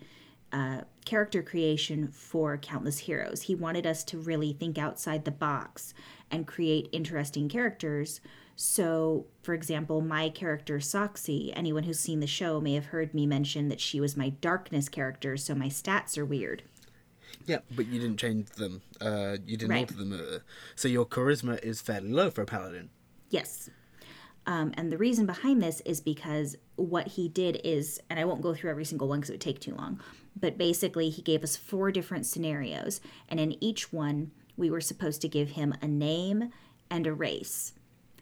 uh, 0.52 0.82
character 1.06 1.42
creation 1.44 2.08
for 2.08 2.58
Countless 2.58 3.00
Heroes. 3.00 3.44
He 3.44 3.56
wanted 3.56 3.86
us 3.86 4.04
to 4.06 4.18
really 4.18 4.54
think 4.54 4.78
outside 4.78 5.26
the 5.26 5.32
box 5.32 5.94
and 6.32 6.48
create 6.48 6.90
interesting 6.92 7.50
characters. 7.50 8.22
So, 8.56 9.26
for 9.42 9.54
example, 9.54 10.02
my 10.02 10.30
character 10.30 10.80
Soxy, 10.80 11.54
anyone 11.56 11.84
who's 11.84 12.00
seen 12.00 12.20
the 12.20 12.28
show 12.28 12.60
may 12.60 12.74
have 12.74 12.88
heard 12.88 13.14
me 13.14 13.26
mention 13.26 13.70
that 13.70 13.80
she 13.80 14.02
was 14.02 14.18
my 14.18 14.30
darkness 14.30 14.90
character, 14.90 15.38
so 15.38 15.56
my 15.56 15.68
stats 15.68 16.18
are 16.18 16.26
weird. 16.26 16.64
Yeah, 17.46 17.60
but 17.76 17.88
you 17.88 18.00
didn't 18.00 18.18
change 18.18 18.50
them. 18.52 18.82
Uh, 19.00 19.38
you 19.46 19.56
didn't 19.56 19.72
Right. 19.72 19.80
alter 19.82 19.94
them. 19.94 20.14
Uh, 20.14 20.40
so 20.76 20.88
your 20.88 21.06
charisma 21.06 21.64
is 21.64 21.82
fairly 21.82 22.10
low 22.12 22.30
for 22.30 22.42
a 22.42 22.46
paladin. 22.46 22.90
Yes. 23.30 23.70
Um, 24.46 24.74
and 24.76 24.92
the 24.92 24.98
reason 24.98 25.26
behind 25.26 25.62
this 25.62 25.82
is 25.82 26.02
because 26.02 26.56
what 26.80 27.08
he 27.10 27.28
did 27.30 27.60
is, 27.64 28.00
and 28.10 28.20
I 28.20 28.26
won't 28.26 28.42
go 28.42 28.54
through 28.54 28.72
every 28.72 28.86
single 28.86 29.08
one 29.08 29.20
because 29.20 29.30
it 29.30 29.34
would 29.34 29.42
take 29.42 29.60
too 29.60 29.76
long, 29.76 30.00
but 30.40 30.58
basically 30.58 31.10
he 31.10 31.22
gave 31.22 31.44
us 31.44 31.56
four 31.56 31.92
different 31.92 32.26
scenarios. 32.26 33.02
And 33.28 33.40
in 33.40 33.62
each 33.64 33.92
one, 33.94 34.32
we 34.58 34.70
were 34.70 34.82
supposed 34.82 35.22
to 35.22 35.28
give 35.28 35.52
him 35.52 35.74
a 35.82 35.88
name 35.88 36.52
and 36.90 37.06
a 37.08 37.14
race. 37.14 37.74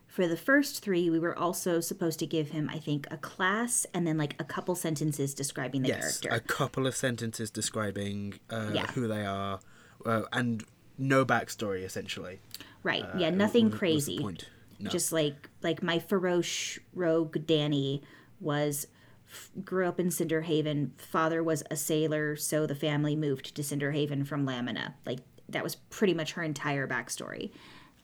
For 0.08 0.28
the 0.28 0.38
first 0.38 0.84
three, 0.84 1.10
we 1.12 1.20
were 1.20 1.38
also 1.38 1.80
supposed 1.80 2.18
to 2.20 2.26
give 2.26 2.50
him, 2.50 2.70
I 2.74 2.80
think, 2.80 3.06
a 3.12 3.18
class 3.18 3.86
and 3.94 4.08
then 4.08 4.18
like 4.18 4.36
a 4.40 4.44
couple 4.44 4.74
sentences 4.74 5.34
describing 5.36 5.84
the 5.84 5.90
Yes, 5.90 6.20
character. 6.20 6.30
a 6.30 6.40
couple 6.40 6.88
of 6.88 6.96
sentences 6.96 7.52
describing 7.52 8.40
uh, 8.50 8.72
Yeah. 8.74 8.88
who 8.88 9.08
they 9.08 9.26
are, 9.26 9.60
uh, 10.06 10.24
and 10.34 10.64
no 10.98 11.24
backstory 11.26 11.84
essentially. 11.84 12.40
right. 12.84 13.04
Uh, 13.04 13.18
yeah, 13.20 13.30
nothing 13.30 13.66
was- 13.66 13.74
was 13.74 13.80
crazy. 13.80 14.20
point. 14.20 14.46
No. 14.80 14.90
just 14.92 15.12
like 15.12 15.50
like 15.64 15.82
my 15.82 15.98
feroce 15.98 16.78
rogue 16.94 17.48
danny 17.48 18.04
was 18.40 18.88
f- 19.30 19.52
grew 19.64 19.88
up 19.88 20.00
in 20.00 20.08
cinderhaven 20.08 20.92
father 20.98 21.44
was 21.44 21.64
a 21.70 21.76
sailor 21.76 22.36
so 22.36 22.66
the 22.66 22.76
family 22.76 23.16
moved 23.16 23.56
to 23.56 23.62
cinderhaven 23.62 24.26
from 24.26 24.46
lamina. 24.46 24.96
Like 25.06 25.20
that 25.50 25.64
was 25.64 25.76
pretty 25.76 26.14
much 26.14 26.34
her 26.34 26.44
entire 26.44 26.88
backstory. 26.88 27.52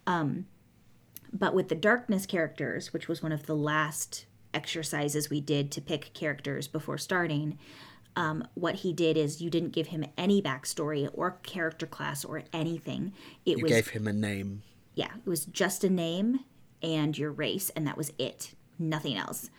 Um 0.07 0.47
but 1.31 1.55
with 1.55 1.69
the 1.69 1.75
darkness 1.75 2.25
characters 2.25 2.93
which 2.93 3.07
was 3.07 3.23
one 3.23 3.31
of 3.31 3.45
the 3.45 3.55
last 3.55 4.25
exercises 4.53 5.29
we 5.29 5.41
did 5.41 5.71
to 5.71 5.81
pick 5.81 6.13
characters 6.13 6.67
before 6.67 6.97
starting 6.97 7.57
um, 8.15 8.47
what 8.53 8.75
he 8.75 8.93
did 8.93 9.17
is 9.17 9.41
you 9.41 9.49
didn't 9.49 9.71
give 9.71 9.87
him 9.87 10.05
any 10.17 10.41
backstory 10.41 11.09
or 11.13 11.31
character 11.43 11.87
class 11.87 12.23
or 12.23 12.43
anything. 12.53 13.13
It 13.45 13.57
you 13.57 13.63
was 13.63 13.71
gave 13.71 13.87
him 13.89 14.07
a 14.07 14.13
name. 14.13 14.61
yeah, 14.93 15.11
it 15.25 15.27
was 15.27 15.45
just 15.45 15.83
a 15.83 15.89
name 15.89 16.41
and 16.81 17.17
your 17.17 17.31
race, 17.31 17.71
and 17.75 17.87
that 17.87 17.97
was 17.97 18.11
it, 18.19 18.53
nothing 18.77 19.15
else. 19.17 19.49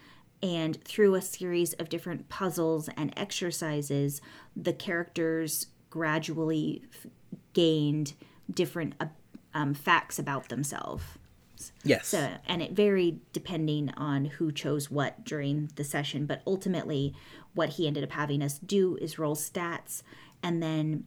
And 0.45 0.85
through 0.85 1.15
a 1.15 1.23
series 1.23 1.73
of 1.73 1.89
different 1.89 2.29
puzzles 2.29 2.91
and 2.99 3.15
exercises, 3.17 4.21
the 4.55 4.75
characters 4.75 5.69
gradually 5.89 6.83
f- 6.93 7.07
gained 7.55 8.13
different 8.53 8.93
uh, 9.01 9.07
um, 9.55 9.73
facts 9.73 10.19
about 10.19 10.51
themselves. 10.51 11.03
Yes. 11.83 12.09
So, 12.09 12.33
and 12.47 12.61
it 12.61 12.73
varied 12.73 13.21
depending 13.33 13.89
on 13.97 14.27
who 14.27 14.53
chose 14.53 14.91
what 14.91 15.25
during 15.25 15.71
the 15.77 15.85
session. 15.85 16.27
But 16.27 16.43
ultimately, 16.47 17.15
what 17.55 17.71
he 17.71 17.87
ended 17.87 18.05
up 18.05 18.13
having 18.13 18.43
us 18.43 18.59
do 18.59 18.99
is 19.01 19.19
roll 19.19 19.37
stats, 19.37 20.03
and 20.43 20.63
then 20.63 21.05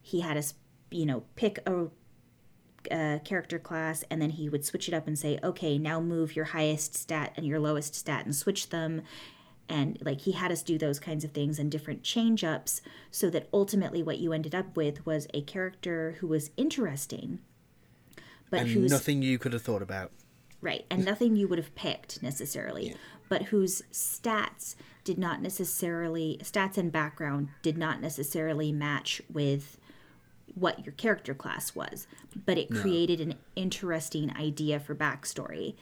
he 0.00 0.22
had 0.22 0.36
us, 0.36 0.54
you 0.90 1.06
know, 1.06 1.22
pick 1.36 1.60
a, 1.68 1.86
a 2.90 3.20
character 3.24 3.58
class, 3.58 4.04
and 4.10 4.20
then 4.20 4.30
he 4.30 4.48
would 4.48 4.64
switch 4.64 4.88
it 4.88 4.94
up 4.94 5.06
and 5.06 5.18
say, 5.18 5.38
okay, 5.42 5.78
now 5.78 6.00
move 6.00 6.36
your 6.36 6.46
highest 6.46 6.94
stat 6.94 7.32
and 7.36 7.46
your 7.46 7.58
lowest 7.58 7.94
stat 7.94 8.24
and 8.24 8.34
switch 8.34 8.70
them. 8.70 9.02
And 9.68 9.98
like 10.02 10.22
he 10.22 10.32
had 10.32 10.52
us 10.52 10.62
do 10.62 10.76
those 10.76 10.98
kinds 10.98 11.24
of 11.24 11.30
things 11.32 11.58
and 11.58 11.70
different 11.70 12.02
change 12.02 12.44
ups 12.44 12.82
so 13.10 13.30
that 13.30 13.48
ultimately 13.52 14.02
what 14.02 14.18
you 14.18 14.32
ended 14.32 14.54
up 14.54 14.76
with 14.76 15.06
was 15.06 15.26
a 15.32 15.42
character 15.42 16.16
who 16.20 16.26
was 16.26 16.50
interesting, 16.56 17.38
but 18.50 18.60
and 18.60 18.70
who's 18.70 18.90
nothing 18.90 19.22
you 19.22 19.38
could 19.38 19.52
have 19.52 19.62
thought 19.62 19.82
about. 19.82 20.12
Right, 20.60 20.84
and 20.90 21.04
nothing 21.04 21.34
you 21.34 21.48
would 21.48 21.58
have 21.58 21.74
picked 21.74 22.22
necessarily, 22.22 22.94
but 23.28 23.44
whose 23.44 23.82
stats 23.92 24.76
did 25.02 25.18
not 25.18 25.42
necessarily 25.42 26.38
stats 26.42 26.78
and 26.78 26.92
background 26.92 27.48
did 27.62 27.76
not 27.76 28.00
necessarily 28.00 28.70
match 28.70 29.20
with 29.32 29.78
what 30.54 30.84
your 30.84 30.92
character 30.94 31.34
class 31.34 31.74
was, 31.74 32.06
but 32.46 32.58
it 32.58 32.70
created 32.70 33.20
an 33.20 33.34
interesting 33.56 34.34
idea 34.36 34.78
for 34.78 34.94
backstory. 34.94 35.74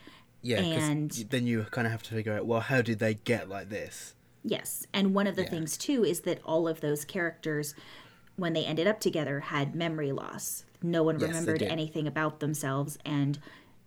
Yeah, 0.42 0.60
And- 0.60 1.10
then 1.10 1.46
you 1.46 1.64
kind 1.70 1.86
of 1.86 1.90
have 1.92 2.02
to 2.04 2.14
figure 2.14 2.32
out, 2.34 2.46
well, 2.46 2.60
how 2.60 2.80
did 2.82 2.98
they 2.98 3.14
get 3.14 3.48
like 3.48 3.68
this? 3.68 4.14
Yes, 4.44 4.86
and 4.92 5.14
one 5.14 5.26
of 5.26 5.36
the 5.36 5.42
Yeah. 5.42 5.50
things 5.50 5.76
too 5.76 6.04
is 6.04 6.20
that 6.20 6.40
all 6.44 6.66
of 6.68 6.80
those 6.80 7.04
characters 7.04 7.74
when 8.36 8.52
they 8.54 8.64
ended 8.64 8.86
up 8.86 9.00
together 9.00 9.40
had 9.40 9.74
memory 9.74 10.12
loss. 10.12 10.64
No 10.82 11.02
one 11.02 11.20
Yes, 11.20 11.28
remembered 11.28 11.62
anything 11.62 12.06
about 12.06 12.40
themselves 12.40 12.96
and 13.04 13.38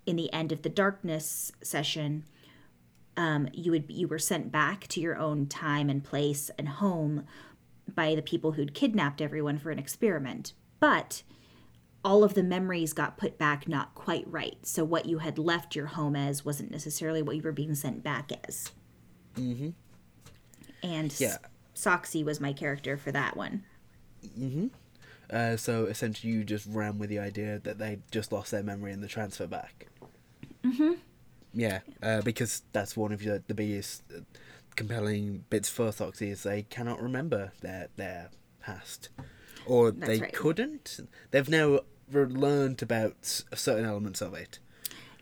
in 0.06 0.16
the 0.16 0.32
end 0.32 0.52
of 0.52 0.62
the 0.62 0.70
darkness 0.70 1.52
session 1.64 2.26
um, 3.16 3.48
you 3.54 3.72
would 3.72 3.86
you 3.90 4.08
were 4.08 4.20
sent 4.20 4.52
back 4.52 4.88
to 4.88 5.00
your 5.00 5.16
own 5.18 5.46
time 5.48 5.90
and 5.90 6.04
place 6.04 6.50
and 6.58 6.68
home 6.68 7.26
by 7.94 8.16
the 8.16 8.22
people 8.22 8.54
who'd 8.54 8.74
kidnapped 8.74 9.22
everyone 9.22 9.58
for 9.60 9.70
an 9.72 9.78
experiment. 9.80 10.54
But 10.84 11.24
all 12.04 12.26
of 12.26 12.34
the 12.34 12.44
memories 12.44 12.92
got 12.92 13.16
put 13.16 13.38
back 13.38 13.70
not 13.70 13.96
quite 13.96 14.26
right. 14.28 14.58
So 14.64 14.84
what 14.84 15.06
you 15.06 15.20
had 15.20 15.38
left 15.38 15.78
your 15.78 15.86
home 15.86 16.14
as 16.14 16.44
wasn't 16.44 16.72
necessarily 16.72 17.22
what 17.22 17.38
you 17.38 17.42
were 17.42 17.54
being 17.54 17.74
sent 17.74 18.04
back 18.04 18.34
as. 18.46 18.70
Mm-hmm. 19.36 19.70
And 20.84 21.18
Yeah. 21.18 21.38
Soxy 21.74 22.26
was 22.26 22.42
my 22.42 22.52
character 22.52 22.98
for 22.98 23.14
that 23.14 23.38
one. 23.38 23.64
Uh, 25.30 25.56
so 25.56 25.86
essentially, 25.86 26.34
you 26.34 26.44
just 26.44 26.68
ran 26.70 27.00
with 27.00 27.10
the 27.10 27.20
idea 27.20 27.60
that 27.60 27.78
they 27.78 28.00
just 28.12 28.34
lost 28.34 28.52
their 28.52 28.62
memory 28.62 28.92
in 28.92 29.00
the 29.00 29.08
transfer 29.08 29.48
back. 29.48 29.88
Mm-hmm. 30.66 30.96
Yeah, 31.54 31.80
uh, 32.02 32.22
because 32.24 32.64
that's 32.74 32.98
one 32.98 33.14
of 33.14 33.24
your, 33.24 33.42
the 33.48 33.54
biggest 33.54 34.04
uh, 34.14 34.20
compelling 34.76 35.46
bits 35.50 35.70
for 35.70 35.92
Soxy 35.92 36.32
is 36.32 36.44
they 36.44 36.64
cannot 36.64 37.02
remember 37.02 37.54
their 37.62 37.88
their 37.96 38.32
past, 38.62 39.08
or 39.66 39.92
they 39.92 40.20
right. 40.20 40.34
couldn't. 40.34 41.00
They've 41.32 41.50
now 41.50 41.82
learned 42.12 42.82
about 42.82 43.44
certain 43.54 43.86
elements 43.86 44.22
of 44.22 44.34
it. 44.34 44.60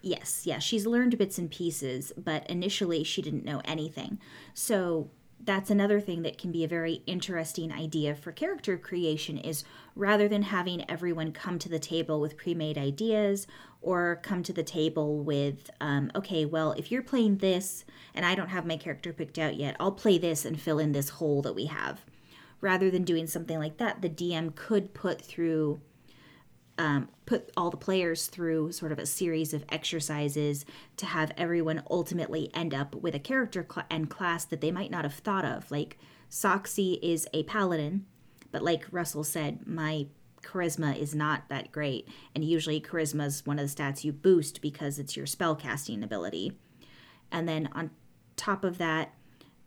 Yes, 0.01 0.43
yeah, 0.45 0.59
she's 0.59 0.87
learned 0.87 1.17
bits 1.17 1.37
and 1.37 1.49
pieces, 1.49 2.11
but 2.17 2.49
initially 2.49 3.03
she 3.03 3.21
didn't 3.21 3.45
know 3.45 3.61
anything. 3.65 4.19
So 4.53 5.11
that's 5.43 5.69
another 5.69 5.99
thing 5.99 6.21
that 6.23 6.37
can 6.37 6.51
be 6.51 6.63
a 6.63 6.67
very 6.67 7.01
interesting 7.05 7.71
idea 7.71 8.15
for 8.15 8.31
character 8.31 8.77
creation 8.77 9.37
is 9.37 9.63
rather 9.95 10.27
than 10.27 10.43
having 10.43 10.89
everyone 10.89 11.31
come 11.31 11.57
to 11.59 11.69
the 11.69 11.79
table 11.79 12.19
with 12.19 12.37
pre-made 12.37 12.77
ideas 12.77 13.47
or 13.81 14.19
come 14.21 14.43
to 14.43 14.53
the 14.53 14.63
table 14.63 15.17
with 15.17 15.69
um, 15.79 16.11
okay 16.15 16.45
well 16.45 16.73
if 16.73 16.91
you're 16.91 17.01
playing 17.01 17.37
this 17.37 17.83
and 18.13 18.25
i 18.25 18.35
don't 18.35 18.49
have 18.49 18.65
my 18.65 18.77
character 18.77 19.11
picked 19.11 19.39
out 19.39 19.55
yet 19.55 19.75
i'll 19.79 19.91
play 19.91 20.17
this 20.17 20.45
and 20.45 20.59
fill 20.59 20.79
in 20.79 20.91
this 20.91 21.09
hole 21.09 21.41
that 21.41 21.55
we 21.55 21.65
have 21.65 22.05
rather 22.61 22.89
than 22.89 23.03
doing 23.03 23.27
something 23.27 23.59
like 23.59 23.77
that 23.77 24.01
the 24.01 24.09
dm 24.09 24.53
could 24.55 24.93
put 24.93 25.21
through 25.21 25.81
um, 26.77 27.09
put 27.27 27.51
all 27.55 27.69
the 27.69 27.77
players 27.77 28.25
through 28.25 28.71
sort 28.71 28.91
of 28.91 28.97
a 28.97 29.05
series 29.05 29.53
of 29.53 29.63
exercises 29.69 30.65
to 30.97 31.05
have 31.05 31.31
everyone 31.37 31.83
ultimately 31.91 32.49
end 32.55 32.73
up 32.73 32.95
with 32.95 33.13
a 33.13 33.19
character 33.19 33.65
cl- 33.71 33.85
and 33.89 34.09
class 34.09 34.45
that 34.45 34.61
they 34.61 34.71
might 34.71 34.89
not 34.89 35.03
have 35.03 35.13
thought 35.13 35.45
of. 35.45 35.69
Like 35.69 35.99
Soxy 36.29 36.97
is 37.03 37.27
a 37.33 37.43
paladin, 37.43 38.05
but 38.51 38.63
like 38.63 38.85
Russell 38.91 39.23
said, 39.23 39.67
my 39.67 40.07
charisma 40.41 40.97
is 40.97 41.13
not 41.13 41.43
that 41.49 41.71
great, 41.71 42.07
and 42.33 42.43
usually 42.43 42.81
charisma 42.81 43.27
is 43.27 43.45
one 43.45 43.59
of 43.59 43.69
the 43.69 43.83
stats 43.83 44.03
you 44.03 44.11
boost 44.11 44.59
because 44.59 44.97
it's 44.97 45.15
your 45.15 45.27
spell 45.27 45.55
casting 45.55 46.01
ability. 46.03 46.53
And 47.31 47.47
then 47.47 47.69
on 47.73 47.91
top 48.37 48.63
of 48.63 48.79
that, 48.79 49.13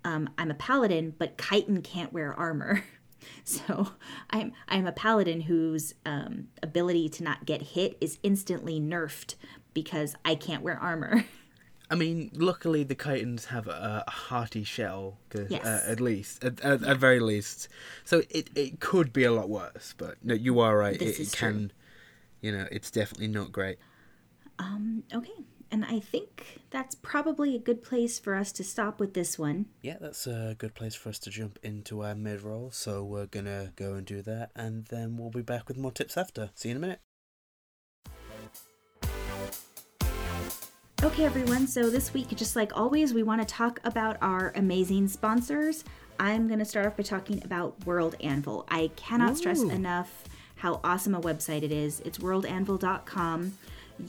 um, 0.05 0.31
I'm 0.39 0.51
a 0.51 0.55
paladin, 0.55 1.15
but 1.19 1.39
chitin 1.39 1.83
can't 1.83 2.13
wear 2.13 2.33
armor. 2.35 2.85
So 3.43 3.89
I'm 4.29 4.53
I'm 4.69 4.87
a 4.87 4.93
paladin 4.93 5.41
whose 5.41 5.95
um, 6.05 6.49
ability 6.63 7.09
to 7.09 7.23
not 7.23 7.47
get 7.47 7.63
hit 7.63 7.97
is 7.99 8.19
instantly 8.23 8.79
nerfed 8.79 9.37
because 9.73 10.15
I 10.27 10.35
can't 10.35 10.63
wear 10.63 10.79
armor. 10.79 11.25
I 11.91 11.95
mean, 11.95 12.31
luckily 12.35 12.83
the 12.85 12.95
chitons 12.95 13.47
have 13.47 13.67
a, 13.67 14.05
a 14.07 14.11
hearty 14.11 14.63
shell, 14.63 15.17
'cause, 15.31 15.51
Yes. 15.51 15.65
uh, 15.65 15.83
at 15.91 16.01
least, 16.01 16.45
at, 16.45 16.61
at, 16.61 16.83
at 16.83 16.97
very 16.99 17.19
least. 17.21 17.69
So 18.05 18.23
it, 18.29 18.51
it 18.55 18.81
could 18.81 19.11
be 19.11 19.25
a 19.25 19.33
lot 19.33 19.49
worse, 19.49 19.95
but 19.97 20.17
no, 20.23 20.35
you 20.35 20.61
are 20.61 20.77
right. 20.77 20.99
This 20.99 21.19
it, 21.19 21.29
it 21.29 21.33
true. 21.33 21.49
can, 21.49 21.73
you 22.43 22.53
know, 22.53 22.67
it's 22.71 22.91
definitely 22.91 23.29
not 23.29 23.53
great. 23.53 23.79
Um. 24.59 25.03
okay, 25.15 25.33
and 25.75 25.85
I 25.85 25.99
think 25.99 26.61
that's 26.71 26.95
probably 26.95 27.57
a 27.57 27.59
good 27.59 27.83
place 27.83 28.21
for 28.21 28.37
us 28.37 28.53
to 28.53 28.63
stop 28.63 29.01
with 29.01 29.13
this 29.13 29.37
one. 29.41 29.67
Yeah, 29.83 29.97
that's 30.01 30.25
a 30.29 30.55
good 30.57 30.77
place 30.77 30.95
for 30.95 31.09
us 31.09 31.19
to 31.21 31.31
jump 31.31 31.59
into 31.65 32.05
our 32.05 32.15
mid 32.15 32.43
roll. 32.43 32.71
So 32.71 33.03
we're 33.03 33.27
gonna 33.27 33.73
go 33.75 33.95
and 33.95 34.07
do 34.07 34.23
that, 34.23 34.53
and 34.55 34.85
then 34.85 35.17
we'll 35.17 35.31
be 35.31 35.43
back 35.43 35.67
with 35.67 35.77
more 35.77 35.91
tips 35.91 36.17
after. 36.17 36.51
See 36.55 36.69
you 36.69 36.77
in 36.77 36.77
a 36.77 36.81
minute. 36.81 37.01
Okay, 41.03 41.25
everyone. 41.25 41.67
So 41.67 41.91
this 41.91 42.15
week, 42.15 42.29
just 42.37 42.55
like 42.55 42.77
always, 42.77 43.13
we 43.13 43.25
want 43.25 43.41
to 43.41 43.45
talk 43.45 43.81
about 43.83 44.17
our 44.23 44.53
amazing 44.55 45.09
sponsors. 45.09 45.83
I'm 46.21 46.47
going 46.47 46.61
to 46.61 46.65
start 46.65 46.87
off 46.87 46.97
by 46.97 47.03
talking 47.03 47.43
about 47.45 47.85
World 47.85 48.15
Anvil. 48.21 48.65
I 48.69 48.93
cannot 48.95 49.37
stress 49.37 49.61
enough 49.61 50.23
how 50.55 50.81
awesome 50.85 51.17
a 51.17 51.21
website 51.21 51.63
it 51.63 51.73
is. 51.73 52.01
It's 52.01 52.19
worldanvil.com. 52.19 53.59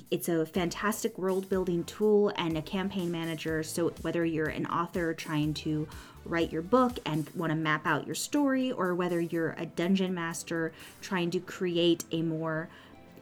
It's 0.09 0.29
a 0.29 0.45
fantastic 0.45 1.17
world 1.17 1.49
building 1.49 1.83
tool 1.83 2.31
and 2.37 2.57
a 2.57 2.61
campaign 2.61 3.11
manager. 3.11 3.63
So, 3.63 3.89
whether 4.01 4.25
you're 4.25 4.47
an 4.47 4.65
author 4.65 5.13
trying 5.13 5.53
to 5.55 5.87
write 6.25 6.51
your 6.51 6.63
book 6.63 6.97
and 7.05 7.29
want 7.35 7.51
to 7.51 7.55
map 7.55 7.85
out 7.85 8.05
your 8.05 8.15
story, 8.15 8.71
or 8.71 8.95
whether 8.95 9.19
you're 9.19 9.55
a 9.59 9.65
dungeon 9.65 10.13
master 10.13 10.71
trying 11.01 11.29
to 11.31 11.39
create 11.39 12.03
a 12.11 12.21
more 12.23 12.67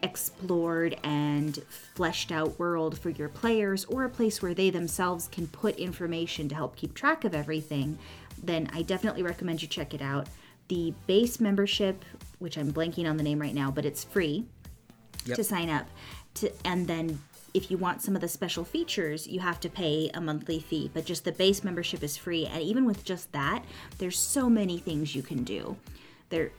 explored 0.02 0.98
and 1.04 1.64
fleshed 1.96 2.32
out 2.32 2.60
world 2.60 2.98
for 3.00 3.10
your 3.10 3.30
players 3.30 3.86
or 3.86 4.04
a 4.04 4.10
place 4.10 4.42
where 4.42 4.54
they 4.54 4.70
themselves 4.70 5.30
can 5.30 5.48
put 5.48 5.78
information 5.78 6.50
to 6.50 6.56
help 6.56 6.76
keep 6.76 6.94
track 6.94 7.24
of 7.24 7.34
everything, 7.34 7.98
then 8.44 8.70
I 8.74 8.82
definitely 8.82 9.24
recommend 9.24 9.62
you 9.62 9.68
check 9.68 9.94
it 9.94 10.02
out. 10.02 10.28
The 10.68 10.94
base 11.08 11.40
membership, 11.40 12.04
which 12.40 12.58
I'm 12.58 12.72
blanking 12.72 13.10
on 13.10 13.18
the 13.18 13.24
name 13.24 13.40
right 13.40 13.54
now, 13.54 13.72
but 13.72 13.86
it's 13.86 14.04
free 14.04 14.46
Yep. 15.26 15.38
to 15.38 15.44
sign 15.46 15.70
up 15.70 15.88
to 16.36 16.52
and 16.66 16.88
then 16.88 17.20
if 17.54 17.70
you 17.70 17.78
want 17.78 18.02
some 18.02 18.16
of 18.16 18.22
the 18.22 18.28
special 18.28 18.64
features 18.64 19.28
you 19.28 19.40
have 19.40 19.60
to 19.60 19.70
pay 19.70 20.10
a 20.14 20.22
monthly 20.22 20.60
fee 20.60 20.90
but 20.94 21.06
just 21.06 21.24
the 21.24 21.32
base 21.32 21.64
membership 21.64 22.04
is 22.04 22.18
free 22.18 22.46
and 22.46 22.62
even 22.62 22.86
with 22.86 23.04
just 23.04 23.32
that 23.32 23.64
there's 23.98 24.18
so 24.18 24.50
many 24.50 24.78
things 24.78 25.16
you 25.16 25.22
can 25.22 25.44
do 25.44 25.76
there 26.30 26.52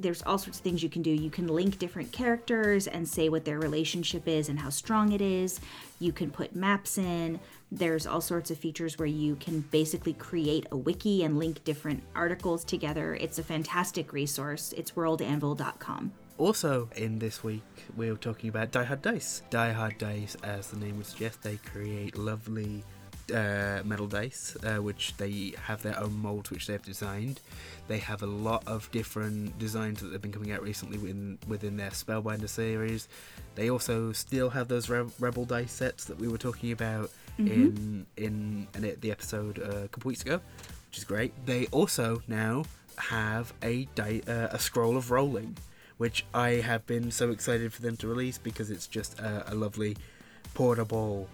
there's 0.00 0.22
all 0.22 0.38
sorts 0.38 0.58
of 0.58 0.64
things 0.64 0.82
you 0.82 0.88
can 0.88 1.02
do. 1.02 1.10
You 1.10 1.30
can 1.30 1.46
link 1.46 1.78
different 1.78 2.12
characters 2.12 2.86
and 2.86 3.06
say 3.06 3.28
what 3.28 3.44
their 3.44 3.58
relationship 3.58 4.26
is 4.26 4.48
and 4.48 4.58
how 4.58 4.70
strong 4.70 5.12
it 5.12 5.20
is. 5.20 5.60
You 5.98 6.12
can 6.12 6.30
put 6.30 6.54
maps 6.54 6.98
in. 6.98 7.40
There's 7.70 8.06
all 8.06 8.20
sorts 8.20 8.50
of 8.50 8.58
features 8.58 8.98
where 8.98 9.06
you 9.06 9.36
can 9.36 9.60
basically 9.70 10.14
create 10.14 10.66
a 10.70 10.76
wiki 10.76 11.22
and 11.24 11.38
link 11.38 11.62
different 11.64 12.02
articles 12.14 12.64
together. 12.64 13.14
It's 13.14 13.38
a 13.38 13.44
fantastic 13.44 14.12
resource. 14.12 14.72
It's 14.76 14.92
worldanvil.com. 14.92 16.12
Also, 16.40 16.88
in 16.96 17.18
this 17.18 17.44
week, 17.44 17.62
we 17.98 18.10
were 18.10 18.16
talking 18.16 18.48
about 18.48 18.72
Die 18.72 18.82
Hard 18.82 19.02
Dice. 19.02 19.42
Die 19.50 19.72
Hard 19.72 19.98
Dice, 19.98 20.38
as 20.42 20.68
the 20.68 20.78
name 20.78 20.96
would 20.96 21.04
suggest, 21.04 21.42
they 21.42 21.56
create 21.56 22.16
lovely 22.16 22.82
uh, 23.30 23.80
metal 23.84 24.06
dice, 24.06 24.56
uh, 24.64 24.82
which 24.82 25.14
they 25.18 25.52
have 25.62 25.82
their 25.82 26.00
own 26.00 26.16
molds 26.18 26.50
which 26.50 26.66
they've 26.66 26.82
designed. 26.82 27.42
They 27.88 27.98
have 27.98 28.22
a 28.22 28.26
lot 28.26 28.66
of 28.66 28.90
different 28.90 29.58
designs 29.58 30.00
that 30.00 30.06
they've 30.08 30.22
been 30.22 30.32
coming 30.32 30.50
out 30.50 30.62
recently 30.62 30.96
within, 30.96 31.38
within 31.46 31.76
their 31.76 31.90
Spellbinder 31.90 32.48
series. 32.48 33.06
They 33.54 33.68
also 33.68 34.12
still 34.12 34.48
have 34.48 34.66
those 34.66 34.88
Re- 34.88 35.10
Rebel 35.18 35.44
dice 35.44 35.72
sets 35.72 36.06
that 36.06 36.18
we 36.18 36.26
were 36.26 36.38
talking 36.38 36.72
about 36.72 37.10
in 37.38 38.06
in 38.16 38.66
in 38.74 38.96
the 39.00 39.10
episode 39.10 39.58
uh, 39.58 39.84
a 39.84 39.88
couple 39.88 40.08
weeks 40.08 40.22
ago, 40.22 40.40
which 40.88 40.96
is 40.96 41.04
great. 41.04 41.32
They 41.44 41.66
also 41.66 42.22
now 42.28 42.64
have 42.96 43.52
a 43.62 43.84
di- 43.94 44.22
uh, 44.26 44.48
a 44.50 44.58
scroll 44.58 44.96
of 44.96 45.10
rolling, 45.10 45.56
which 46.00 46.24
I 46.32 46.52
have 46.52 46.86
been 46.86 47.10
so 47.10 47.30
excited 47.30 47.74
for 47.74 47.82
them 47.82 47.94
to 47.98 48.08
release 48.08 48.38
because 48.38 48.70
it's 48.70 48.86
just 48.86 49.18
a, 49.20 49.52
a 49.52 49.54
lovely 49.54 49.98
portable 50.54 51.28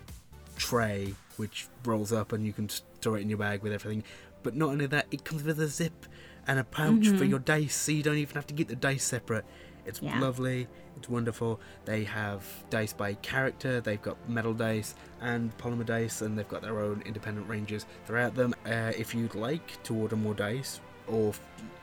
tray 0.57 1.15
which 1.37 1.69
rolls 1.85 2.13
up 2.13 2.33
and 2.33 2.45
you 2.45 2.53
can 2.53 2.69
store 2.69 3.17
it 3.17 3.21
in 3.21 3.29
your 3.29 3.39
bag 3.39 3.63
with 3.63 3.73
everything. 3.73 4.03
But 4.43 4.57
not 4.57 4.71
only 4.71 4.87
that, 4.87 5.07
it 5.13 5.25
comes 5.25 5.45
with 5.45 5.61
a 5.61 5.69
zip 5.69 6.07
and 6.49 6.59
a 6.59 6.65
pouch 6.65 7.07
for 7.07 7.23
your 7.25 7.39
dice, 7.39 7.77
so 7.77 7.93
you 7.93 8.03
don't 8.03 8.17
even 8.17 8.35
have 8.35 8.49
to 8.49 8.55
get 8.55 8.67
the 8.67 8.75
dice 8.75 9.05
separate. 9.05 9.45
It's 9.85 10.03
Yeah. 10.03 10.19
lovely. 10.19 10.67
It's 10.97 11.09
wonderful. 11.09 11.61
They 11.85 12.03
have 12.03 12.45
dice 12.69 12.93
by 12.93 13.15
character. 13.15 13.81
They've 13.81 14.03
got 14.03 14.17
metal 14.29 14.53
dice 14.53 14.97
and 15.21 15.57
polymer 15.59 15.87
dice, 15.87 16.23
and 16.23 16.37
they've 16.37 16.49
got 16.49 16.63
their 16.63 16.81
own 16.81 17.05
independent 17.07 17.49
ranges 17.49 17.87
throughout 18.05 18.35
them. 18.35 18.53
Uh, 18.67 18.93
if 18.99 19.15
you'd 19.15 19.37
like 19.37 19.81
to 19.85 19.95
order 19.95 20.17
more 20.17 20.35
dice, 20.35 20.81
or 21.09 21.33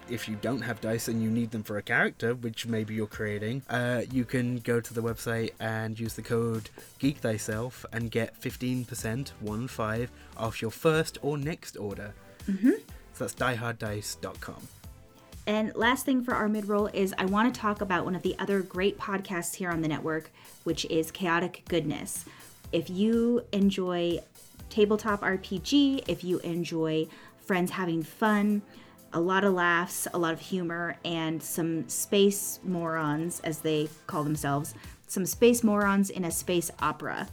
if 0.10 0.28
you 0.28 0.36
don't 0.42 0.62
have 0.62 0.82
dice 0.82 1.08
and 1.08 1.22
you 1.22 1.30
need 1.30 1.52
them 1.52 1.64
for 1.64 1.78
a 1.78 1.82
character, 1.82 2.36
which 2.36 2.66
maybe 2.66 2.94
you're 2.94 3.08
creating, 3.08 3.62
uh, 3.70 4.02
you 4.12 4.26
can 4.26 4.58
go 4.58 4.80
to 4.80 4.94
the 4.94 5.02
website 5.02 5.52
and 5.60 6.00
use 6.00 6.14
the 6.14 6.22
code 6.22 6.70
Geek 7.00 7.18
Thyself 7.18 7.86
and 7.94 8.12
get 8.12 8.40
15%, 8.42 9.30
one 9.40 9.68
five, 9.68 10.12
off 10.38 10.62
your 10.62 10.72
first 10.72 11.18
or 11.22 11.38
next 11.38 11.78
order. 11.78 12.14
Mm-hmm. 12.50 12.72
So 13.14 13.26
that's 13.26 13.36
dieharddice.com. 13.36 14.68
And 15.46 15.76
last 15.76 16.06
thing 16.06 16.24
for 16.24 16.34
our 16.34 16.48
mid 16.48 16.68
roll 16.68 16.88
is 16.88 17.14
I 17.18 17.26
want 17.26 17.54
to 17.54 17.60
talk 17.60 17.82
about 17.82 18.06
one 18.06 18.16
of 18.16 18.22
the 18.22 18.36
other 18.40 18.62
great 18.62 18.98
podcasts 18.98 19.56
here 19.56 19.70
on 19.70 19.82
the 19.82 19.88
network, 19.88 20.32
which 20.64 20.86
is 20.86 21.12
Chaotic 21.12 21.64
Goodness. 21.68 22.26
If 22.72 22.90
you 22.90 23.46
enjoy 23.52 24.20
tabletop 24.70 25.22
RPG, 25.22 26.06
if 26.08 26.24
you 26.24 26.40
enjoy 26.40 27.08
friends 27.46 27.72
having 27.72 28.04
fun, 28.04 28.62
a 29.14 29.20
lot 29.20 29.44
of 29.44 29.54
laughs, 29.54 30.08
a 30.14 30.18
lot 30.18 30.34
of 30.34 30.40
humor, 30.40 30.98
and 31.06 31.42
some 31.42 31.88
space 31.88 32.60
morons, 32.64 33.40
as 33.44 33.60
they 33.60 33.90
call 34.08 34.24
themselves, 34.24 34.74
some 35.08 35.26
space 35.26 35.64
morons 35.64 36.10
in 36.10 36.26
a 36.26 36.32
space 36.32 36.72
opera 36.82 37.28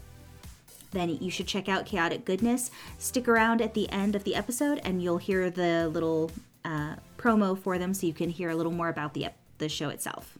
then 0.92 1.08
you 1.20 1.30
should 1.30 1.46
check 1.46 1.68
out 1.68 1.86
Chaotic 1.86 2.24
Goodness. 2.24 2.70
Stick 2.98 3.28
around 3.28 3.62
at 3.62 3.74
the 3.74 3.88
end 3.90 4.16
of 4.16 4.24
the 4.24 4.34
episode, 4.34 4.80
and 4.82 5.00
you'll 5.00 5.18
hear 5.18 5.48
the 5.48 5.88
little 5.88 6.32
uh, 6.64 6.96
promo 7.16 7.56
for 7.56 7.78
them, 7.78 7.94
so 7.94 8.08
you 8.08 8.12
can 8.12 8.28
hear 8.28 8.50
a 8.50 8.56
little 8.56 8.72
more 8.72 8.88
about 8.88 9.14
the 9.14 9.28
the 9.58 9.68
show 9.68 9.88
itself. 9.88 10.36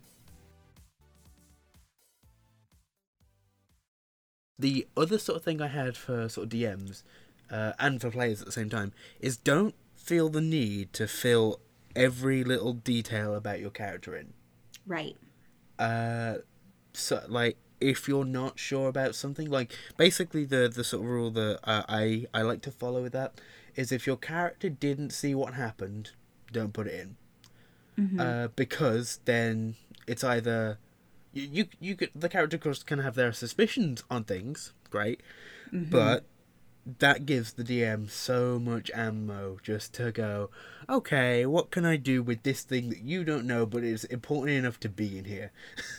the 4.61 4.87
other 4.96 5.18
sort 5.18 5.37
of 5.37 5.42
thing 5.42 5.61
I 5.61 5.68
had 5.68 5.96
for 5.96 6.29
sort 6.29 6.46
of 6.46 6.53
DMs 6.53 7.03
uh, 7.50 7.72
and 7.79 8.00
for 8.00 8.11
players 8.11 8.40
at 8.40 8.46
the 8.46 8.53
same 8.53 8.68
time 8.68 8.92
is 9.18 9.37
don't 9.37 9.74
feel 10.00 10.28
the 10.28 10.40
need 10.40 10.92
to 10.94 11.06
fill 11.06 11.60
every 11.94 12.42
little 12.44 12.72
detail 12.72 13.34
about 13.34 13.60
your 13.60 13.70
character 13.70 14.16
in. 14.16 14.32
Right. 14.86 15.16
Uh, 15.78 16.36
so 16.92 17.22
like 17.28 17.56
if 17.80 18.08
you're 18.08 18.24
not 18.24 18.58
sure 18.58 18.88
about 18.88 19.14
something, 19.14 19.48
like 19.50 19.72
basically 19.96 20.44
the 20.44 20.68
the 20.68 20.84
sort 20.84 21.02
of 21.04 21.08
rule 21.08 21.30
that 21.32 21.60
uh, 21.64 21.82
I 21.88 22.26
I 22.34 22.42
like 22.42 22.62
to 22.62 22.70
follow 22.70 23.02
with 23.02 23.12
that 23.12 23.40
is 23.76 23.92
if 23.92 24.06
your 24.06 24.16
character 24.16 24.68
didn't 24.68 25.10
see 25.10 25.34
what 25.34 25.54
happened, 25.54 26.10
don't 26.52 26.72
put 26.72 26.86
it 26.86 27.00
in. 27.00 27.16
Uh, 28.20 28.48
because 28.56 29.20
then 29.26 29.74
it's 30.06 30.24
either 30.24 30.78
you 31.32 31.48
you, 31.52 31.66
you 31.80 31.96
could, 31.96 32.10
the 32.14 32.28
character 32.28 32.56
of 32.56 32.62
course 32.62 32.82
can 32.82 32.98
have 32.98 33.14
their 33.14 33.32
suspicions 33.32 34.02
on 34.10 34.24
things, 34.24 34.72
great, 34.90 35.20
but 35.72 36.24
that 36.98 37.26
gives 37.26 37.53
the 37.53 37.64
DM 37.64 38.11
so 38.11 38.59
much 38.59 38.90
ammo 38.94 39.59
just 39.62 39.94
to 39.94 40.12
go, 40.12 40.50
okay, 40.88 41.46
what 41.46 41.70
can 41.70 41.85
I 41.85 41.96
do 41.96 42.22
with 42.22 42.42
this 42.42 42.62
thing 42.62 42.90
that 42.90 43.03
you 43.03 43.24
don't 43.24 43.46
know 43.46 43.66
but 43.66 43.85
is 43.85 44.05
important 44.05 44.57
enough 44.59 44.81
to 44.81 44.88
be 44.88 45.18
in 45.18 45.24
here? 45.24 45.53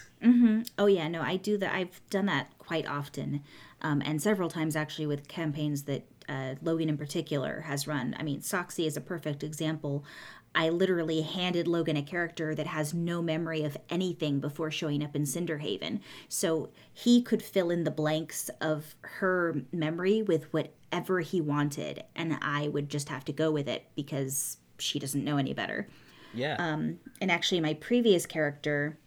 Oh 0.78 0.86
yeah, 0.86 1.08
no, 1.08 1.22
I 1.22 1.36
do 1.36 1.58
that. 1.58 1.74
I've 1.74 2.00
done 2.12 2.28
that 2.28 2.56
quite 2.60 2.88
often, 2.88 3.42
um, 3.82 4.04
and 4.06 4.22
several 4.22 4.50
times 4.50 4.76
actually 4.76 5.08
with 5.08 5.28
campaigns 5.28 5.84
that 5.84 6.06
uh, 6.30 6.56
Logan 6.62 6.90
in 6.90 6.98
particular 6.98 7.62
has 7.62 7.88
run. 7.88 8.16
I 8.20 8.24
mean, 8.24 8.42
Soxy 8.42 8.86
is 8.86 8.96
a 8.96 9.02
perfect 9.02 9.44
example. 9.44 10.06
I 10.54 10.70
literally 10.70 11.22
handed 11.22 11.68
Logan 11.68 11.98
a 11.98 12.02
character 12.02 12.54
that 12.56 12.68
has 12.68 12.94
no 12.94 13.22
memory 13.22 13.64
of 13.64 13.78
anything 13.90 14.40
before 14.40 14.70
showing 14.70 15.04
up 15.04 15.16
in 15.16 15.24
Cinderhaven, 15.24 16.02
so 16.28 16.70
he 16.94 17.22
could 17.22 17.42
fill 17.42 17.70
in 17.70 17.84
the 17.84 17.92
blanks 17.92 18.50
of 18.60 18.96
her 19.02 19.62
memory 19.72 20.22
with 20.22 20.52
whatever 20.54 21.22
he 21.22 21.40
wanted, 21.40 22.04
and 22.16 22.38
I 22.42 22.68
would 22.68 22.90
just 22.90 23.10
have 23.10 23.24
to 23.26 23.34
go 23.34 23.52
with 23.52 23.68
it 23.68 23.88
because 23.96 24.58
she 24.78 25.00
doesn't 25.00 25.24
know 25.24 25.38
any 25.38 25.54
better. 25.54 25.88
Yeah. 26.34 26.56
Um, 26.60 27.00
And 27.22 27.32
actually, 27.32 27.62
my 27.62 27.74
previous 27.74 28.26
character 28.26 28.98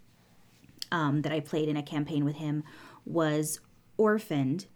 um, 0.92 1.22
that 1.22 1.33
I 1.33 1.40
played 1.40 1.68
in 1.68 1.76
a 1.76 1.83
campaign 1.83 2.24
with 2.24 2.37
him 2.37 2.64
was 3.04 3.61
orphaned 3.96 4.66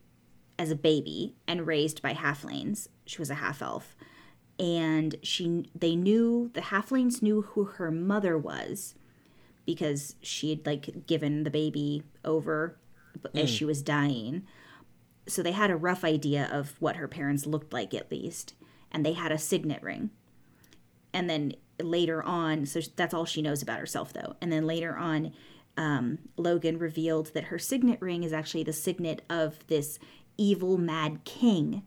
as 0.59 0.71
a 0.71 0.77
baby 0.77 1.35
and 1.47 1.67
raised 1.67 2.03
by 2.03 2.15
halflings. 2.15 2.89
She 3.07 3.19
was 3.19 3.31
a 3.31 3.35
half 3.35 3.63
elf, 3.63 3.97
and 4.59 5.17
she 5.23 5.71
they 5.75 5.95
knew 5.95 6.51
the 6.55 6.61
halflings 6.61 7.23
knew 7.23 7.43
who 7.43 7.65
her 7.65 7.91
mother 7.91 8.37
was 8.37 8.95
because 9.65 10.17
she 10.23 10.51
had 10.51 10.67
like 10.67 11.07
given 11.07 11.45
the 11.45 11.51
baby 11.51 12.03
over 12.25 12.79
as 13.35 13.51
she 13.51 13.65
was 13.65 13.83
dying. 13.83 14.43
So 15.27 15.43
they 15.43 15.53
had 15.53 15.71
a 15.71 15.77
rough 15.77 16.05
idea 16.05 16.49
of 16.51 16.81
what 16.81 16.97
her 16.97 17.07
parents 17.07 17.45
looked 17.45 17.73
like 17.73 17.93
at 17.93 18.11
least, 18.11 18.55
and 18.91 19.05
they 19.05 19.13
had 19.13 19.31
a 19.31 19.39
signet 19.39 19.83
ring. 19.83 20.11
And 21.13 21.29
then 21.29 21.53
later 21.81 22.23
on 22.23 22.67
so 22.67 22.81
that's 22.97 23.15
all 23.15 23.25
she 23.25 23.43
knows 23.43 23.63
about 23.63 23.79
herself 23.79 24.13
though. 24.13 24.35
And 24.41 24.51
then 24.51 24.67
later 24.67 24.97
on 24.97 25.33
um, 25.77 26.19
logan 26.37 26.79
revealed 26.79 27.33
that 27.35 27.45
her 27.45 27.59
signet 27.59 28.01
ring 28.01 28.25
is 28.25 28.33
actually 28.33 28.65
the 28.65 28.73
signet 28.73 29.23
of 29.31 29.65
this 29.69 30.01
evil 30.37 30.77
mad 30.77 31.25
king 31.25 31.83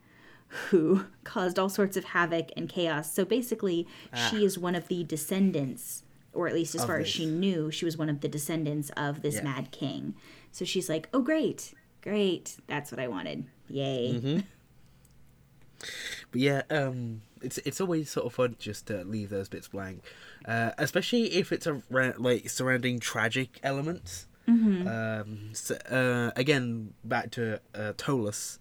who 0.70 1.06
caused 1.24 1.58
all 1.58 1.70
sorts 1.70 1.96
of 1.98 2.04
havoc 2.06 2.50
and 2.58 2.68
chaos. 2.70 3.14
So 3.14 3.24
basically 3.26 3.88
she 4.30 4.44
is 4.46 4.58
one 4.60 4.76
of 4.76 4.88
the 4.90 5.04
descendants 5.04 6.04
or 6.34 6.48
at 6.48 6.54
least 6.54 6.76
as 6.76 6.82
Of 6.82 6.88
far 6.88 6.98
as 7.00 7.08
she 7.10 7.26
knew 7.26 7.72
she 7.72 7.84
was 7.86 7.98
one 7.98 8.10
of 8.10 8.22
the 8.22 8.28
descendants 8.30 8.90
of 8.98 9.22
this 9.22 9.36
Yeah. 9.36 9.44
mad 9.44 9.72
king. 9.72 10.16
So 10.52 10.66
she's 10.66 10.88
like 10.90 11.08
oh 11.14 11.22
great 11.22 11.74
great 12.02 12.58
that's 12.68 12.92
what 12.92 13.00
i 13.00 13.08
wanted. 13.08 13.46
Yay. 13.70 14.44
But 16.32 16.42
yeah, 16.42 16.62
um, 16.70 17.22
it's 17.42 17.58
it's 17.60 17.82
always 17.82 18.10
sort 18.10 18.26
of 18.28 18.34
fun 18.34 18.56
just 18.60 18.86
to 18.88 19.04
leave 19.04 19.30
those 19.30 19.50
bits 19.50 19.68
blank, 19.68 20.04
uh, 20.46 20.72
especially 20.78 21.24
if 21.34 21.52
it's 21.52 21.66
around 21.68 22.20
like 22.20 22.50
surrounding 22.50 23.00
tragic 23.00 23.60
elements. 23.64 24.28
Um, 24.48 25.50
so, 25.54 25.76
uh, 25.90 26.32
again, 26.36 26.94
back 27.06 27.32
to 27.32 27.62
uh, 27.74 27.94
Tolus, 27.96 28.60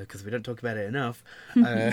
because 0.00 0.24
we 0.24 0.30
don't 0.30 0.44
talk 0.44 0.58
about 0.58 0.76
it 0.76 0.86
enough. 0.86 1.22
uh, 1.64 1.92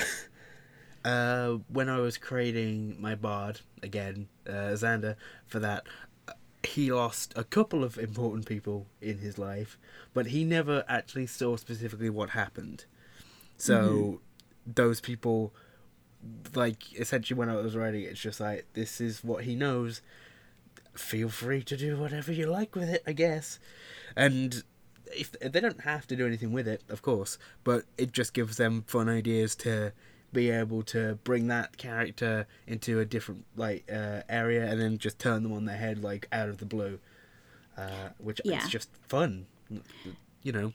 uh, 1.03 1.57
when 1.69 1.89
I 1.89 1.99
was 1.99 2.17
creating 2.17 2.97
my 2.99 3.15
bard 3.15 3.61
again, 3.83 4.27
uh, 4.47 4.73
Xander, 4.73 5.15
for 5.45 5.59
that, 5.59 5.85
uh, 6.27 6.33
he 6.63 6.91
lost 6.91 7.33
a 7.35 7.43
couple 7.43 7.83
of 7.83 7.97
important 7.97 8.45
people 8.45 8.87
in 9.01 9.19
his 9.19 9.37
life, 9.37 9.77
but 10.13 10.27
he 10.27 10.43
never 10.43 10.83
actually 10.87 11.27
saw 11.27 11.55
specifically 11.55 12.09
what 12.09 12.31
happened. 12.31 12.85
So 13.57 14.19
those 14.65 14.99
people, 14.99 15.53
like 16.53 16.99
essentially, 16.99 17.37
when 17.37 17.49
I 17.49 17.55
was 17.55 17.75
writing, 17.75 18.03
it's 18.03 18.19
just 18.19 18.39
like 18.39 18.65
this 18.73 18.99
is 18.99 19.23
what 19.23 19.43
he 19.43 19.55
knows. 19.55 20.01
Feel 20.93 21.29
free 21.29 21.61
to 21.63 21.77
do 21.77 21.97
whatever 21.97 22.31
you 22.31 22.47
like 22.47 22.75
with 22.75 22.89
it, 22.89 23.03
I 23.05 23.13
guess. 23.13 23.59
And 24.15 24.63
if 25.07 25.31
they 25.39 25.59
don't 25.59 25.81
have 25.81 26.07
to 26.07 26.15
do 26.15 26.25
anything 26.25 26.51
with 26.51 26.67
it, 26.67 26.81
of 26.89 27.01
course, 27.01 27.37
but 27.63 27.85
it 27.97 28.11
just 28.11 28.33
gives 28.33 28.57
them 28.57 28.83
fun 28.87 29.09
ideas 29.09 29.55
to 29.57 29.91
be 30.33 30.49
able 30.49 30.83
to 30.83 31.17
bring 31.23 31.47
that 31.47 31.77
character 31.77 32.45
into 32.67 32.99
a 32.99 33.05
different 33.05 33.45
like 33.55 33.89
uh, 33.91 34.21
area 34.27 34.65
and 34.69 34.81
then 34.81 34.97
just 34.97 35.17
turn 35.19 35.43
them 35.43 35.53
on 35.53 35.65
their 35.65 35.77
head 35.77 36.03
like 36.03 36.27
out 36.31 36.49
of 36.49 36.57
the 36.57 36.65
blue, 36.65 36.99
uh, 37.77 38.09
which 38.17 38.41
Yeah. 38.43 38.57
it's 38.57 38.69
just 38.69 38.89
fun, 39.07 39.45
you 40.43 40.51
know. 40.51 40.73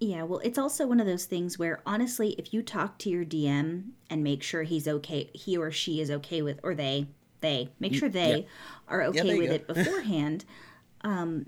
Yeah, 0.00 0.24
well, 0.24 0.40
it's 0.40 0.58
also 0.58 0.86
one 0.86 0.98
of 0.98 1.06
those 1.06 1.26
things 1.26 1.58
where 1.60 1.80
honestly, 1.86 2.30
if 2.38 2.52
you 2.52 2.60
talk 2.62 2.98
to 2.98 3.10
your 3.10 3.24
DM 3.24 3.90
and 4.10 4.24
make 4.24 4.42
sure 4.42 4.64
he's 4.64 4.88
okay, 4.88 5.30
he 5.32 5.56
or 5.56 5.70
she 5.70 6.00
is 6.00 6.10
okay 6.10 6.42
with, 6.42 6.58
or 6.64 6.74
they, 6.74 7.06
they 7.40 7.68
make 7.78 7.94
sure 7.94 8.08
they 8.08 8.38
yeah. 8.38 8.44
are 8.88 9.02
okay 9.04 9.32
you 9.34 9.38
with 9.38 9.48
go. 9.48 9.54
it 9.54 9.66
beforehand. 9.86 10.44
um, 11.02 11.46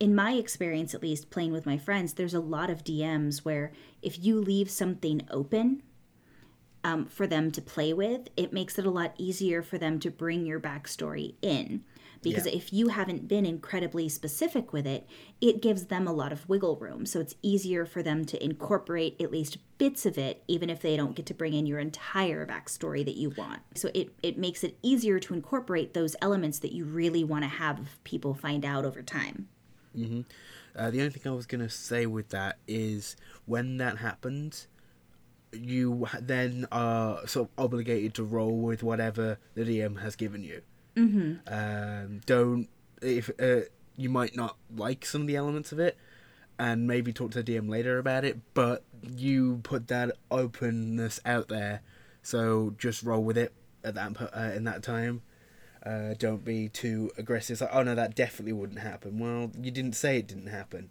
in 0.00 0.14
my 0.14 0.32
experience, 0.32 0.94
at 0.94 1.02
least 1.02 1.30
playing 1.30 1.52
with 1.52 1.66
my 1.66 1.76
friends, 1.76 2.12
there's 2.14 2.34
a 2.34 2.40
lot 2.40 2.70
of 2.70 2.84
DMs 2.84 3.38
where 3.38 3.72
if 4.02 4.22
you 4.22 4.40
leave 4.40 4.70
something 4.70 5.22
open 5.30 5.82
um, 6.84 7.06
for 7.06 7.26
them 7.26 7.50
to 7.50 7.60
play 7.60 7.92
with, 7.92 8.28
it 8.36 8.52
makes 8.52 8.78
it 8.78 8.86
a 8.86 8.90
lot 8.90 9.14
easier 9.18 9.62
for 9.62 9.78
them 9.78 9.98
to 10.00 10.10
bring 10.10 10.46
your 10.46 10.60
backstory 10.60 11.34
in. 11.42 11.84
Because 12.20 12.46
Yeah. 12.46 12.52
if 12.52 12.72
you 12.72 12.88
haven't 12.88 13.28
been 13.28 13.44
incredibly 13.46 14.08
specific 14.08 14.72
with 14.72 14.86
it, 14.86 15.06
it 15.40 15.62
gives 15.62 15.86
them 15.86 16.06
a 16.06 16.12
lot 16.12 16.32
of 16.32 16.48
wiggle 16.48 16.76
room. 16.76 17.04
So 17.06 17.20
it's 17.20 17.34
easier 17.42 17.84
for 17.84 18.02
them 18.02 18.24
to 18.26 18.42
incorporate 18.42 19.20
at 19.20 19.30
least 19.30 19.58
bits 19.78 20.04
of 20.06 20.18
it, 20.18 20.42
even 20.48 20.68
if 20.70 20.80
they 20.80 20.96
don't 20.96 21.14
get 21.14 21.26
to 21.26 21.34
bring 21.34 21.54
in 21.54 21.66
your 21.66 21.78
entire 21.78 22.44
backstory 22.46 23.04
that 23.04 23.16
you 23.16 23.30
want. 23.30 23.60
So 23.74 23.90
it, 23.94 24.10
it 24.22 24.36
makes 24.38 24.64
it 24.64 24.78
easier 24.82 25.20
to 25.20 25.34
incorporate 25.34 25.94
those 25.94 26.16
elements 26.20 26.58
that 26.60 26.72
you 26.72 26.84
really 26.84 27.22
want 27.22 27.42
to 27.44 27.48
have 27.48 27.98
people 28.04 28.34
find 28.34 28.64
out 28.64 28.84
over 28.84 29.02
time. 29.02 29.48
Hmm 30.06 30.20
Uh, 30.76 30.90
the 30.90 31.00
only 31.00 31.10
thing 31.10 31.30
I 31.30 31.34
was 31.34 31.46
gonna 31.46 31.68
say 31.68 32.06
with 32.06 32.28
that 32.28 32.58
is 32.68 33.16
when 33.46 33.78
that 33.78 33.98
happens, 33.98 34.68
you 35.52 36.06
then 36.20 36.66
are 36.70 37.26
sort 37.26 37.48
of 37.48 37.64
obligated 37.64 38.14
to 38.14 38.24
roll 38.24 38.58
with 38.58 38.82
whatever 38.82 39.38
the 39.54 39.64
DM 39.64 40.00
has 40.00 40.14
given 40.14 40.44
you. 40.44 40.62
Mm-hmm. 40.96 41.52
Um, 41.52 42.20
don't 42.26 42.68
if 43.00 43.30
uh, 43.40 43.60
you 43.96 44.08
might 44.08 44.36
not 44.36 44.56
like 44.74 45.04
some 45.04 45.22
of 45.22 45.26
the 45.26 45.36
elements 45.36 45.72
of 45.72 45.78
it, 45.80 45.96
and 46.58 46.86
maybe 46.86 47.12
talk 47.12 47.30
to 47.32 47.42
the 47.42 47.52
DM 47.56 47.68
later 47.68 47.98
about 47.98 48.24
it. 48.24 48.38
But 48.54 48.84
you 49.02 49.60
put 49.62 49.88
that 49.88 50.12
openness 50.30 51.20
out 51.24 51.48
there, 51.48 51.82
so 52.22 52.74
just 52.78 53.02
roll 53.02 53.22
with 53.22 53.38
it 53.38 53.52
at 53.84 53.94
that 53.94 54.20
uh, 54.20 54.52
in 54.54 54.64
that 54.64 54.82
time. 54.82 55.22
Uh, 55.84 56.14
don't 56.18 56.44
be 56.44 56.68
too 56.68 57.10
aggressive. 57.16 57.54
It's 57.54 57.60
like, 57.60 57.70
oh 57.72 57.82
no, 57.82 57.94
that 57.94 58.14
definitely 58.14 58.52
wouldn't 58.52 58.80
happen. 58.80 59.18
Well, 59.18 59.50
you 59.60 59.70
didn't 59.70 59.94
say 59.94 60.18
it 60.18 60.26
didn't 60.26 60.48
happen. 60.48 60.90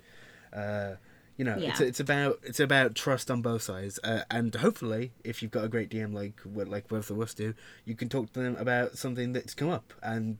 Uh, 0.54 0.96
you 1.38 1.46
know, 1.46 1.54
it's 1.54 1.80
Yeah. 1.80 1.88
it's 1.88 2.00
about 2.00 2.40
it's 2.44 2.60
about 2.60 2.96
trust 2.96 3.30
on 3.30 3.42
both 3.42 3.62
sides, 3.62 4.00
uh, 4.04 4.24
and 4.32 4.56
hopefully, 4.56 5.12
if 5.24 5.42
you've 5.44 5.52
got 5.52 5.64
a 5.66 5.68
great 5.68 5.90
DM 5.90 6.14
like 6.14 6.40
like 6.46 6.88
both 6.88 7.12
of 7.12 7.20
us 7.20 7.34
do, 7.34 7.54
you 7.86 7.96
can 7.96 8.10
talk 8.10 8.34
to 8.34 8.40
them 8.40 8.56
about 8.56 8.98
something 8.98 9.34
that's 9.34 9.54
come 9.54 9.70
up, 9.70 9.94
and 10.02 10.38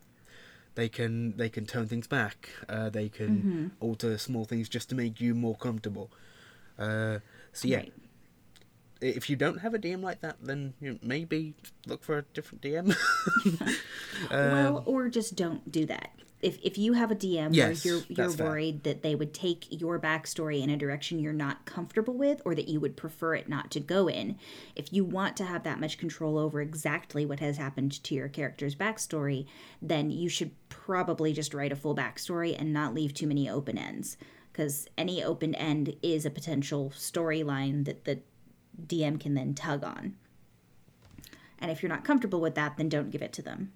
they 0.76 0.90
can 0.90 1.38
they 1.38 1.50
can 1.50 1.66
tone 1.68 1.86
things 1.88 2.08
back. 2.08 2.50
Uh, 2.68 2.90
they 2.90 3.10
can 3.10 3.38
Mm-hmm. 3.44 3.68
alter 3.80 4.18
small 4.18 4.46
things 4.46 4.70
just 4.70 4.90
to 4.90 4.96
make 4.96 5.22
you 5.22 5.36
more 5.36 5.56
comfortable. 5.56 6.10
Uh, 6.80 7.20
so 7.54 7.68
yeah, 7.68 7.78
Right. 7.78 7.94
If 9.02 9.30
you 9.30 9.36
don't 9.36 9.60
have 9.60 9.74
a 9.74 9.80
DM 9.80 10.02
like 10.02 10.22
that, 10.22 10.38
then 10.42 10.74
you 10.80 10.94
know, 10.94 11.00
maybe 11.02 11.54
look 11.86 12.04
for 12.04 12.18
a 12.20 12.22
different 12.34 12.62
DM. 12.62 12.96
Um, 14.32 14.52
well, 14.52 14.84
or 14.88 15.10
just 15.10 15.36
don't 15.36 15.72
do 15.72 15.86
that. 15.86 16.10
If, 16.42 16.58
if 16.64 16.78
you 16.78 16.94
have 16.94 17.12
a 17.12 17.16
DM 17.16 17.50
Yes, 17.52 17.84
where 17.84 17.94
you're 17.94 18.04
you're 18.08 18.16
that's 18.28 18.36
fair. 18.36 18.48
worried 18.48 18.84
that 18.84 19.02
they 19.04 19.14
would 19.16 19.34
take 19.34 19.66
your 19.70 20.00
backstory 20.00 20.62
in 20.62 20.70
a 20.70 20.78
direction 20.78 21.20
you're 21.20 21.34
not 21.34 21.66
comfortable 21.66 22.16
with 22.16 22.42
or 22.46 22.54
that 22.56 22.68
you 22.68 22.80
would 22.80 22.96
prefer 22.96 23.36
it 23.36 23.48
not 23.50 23.70
to 23.72 23.80
go 23.80 24.08
in, 24.08 24.38
if 24.76 24.92
you 24.94 25.04
want 25.04 25.38
to 25.38 25.44
have 25.46 25.64
that 25.64 25.80
much 25.80 25.98
control 25.98 26.38
over 26.38 26.62
exactly 26.62 27.26
what 27.26 27.40
has 27.40 27.58
happened 27.58 28.04
to 28.04 28.16
your 28.16 28.28
character's 28.28 28.76
backstory, 28.76 29.46
then 29.82 30.10
you 30.12 30.30
should 30.30 30.52
probably 30.70 31.34
just 31.34 31.54
write 31.54 31.72
a 31.72 31.76
full 31.76 31.96
backstory 31.96 32.60
and 32.60 32.72
not 32.74 32.94
leave 32.94 33.14
too 33.14 33.28
many 33.28 33.50
open 33.50 33.78
ends. 33.78 34.18
Because 34.52 34.88
any 34.98 35.24
open 35.24 35.54
end 35.56 35.96
is 36.02 36.26
a 36.26 36.32
potential 36.32 36.92
storyline 36.96 37.86
that 37.86 38.06
the 38.06 38.20
DM 38.86 39.20
can 39.20 39.34
then 39.34 39.54
tug 39.54 39.84
on. 39.84 40.16
And 41.60 41.72
if 41.72 41.82
you're 41.82 41.90
not 41.90 42.04
comfortable 42.04 42.40
with 42.40 42.56
that, 42.56 42.78
then 42.78 42.90
don't 42.90 43.10
give 43.10 43.22
it 43.22 43.34
to 43.34 43.42
them. 43.42 43.72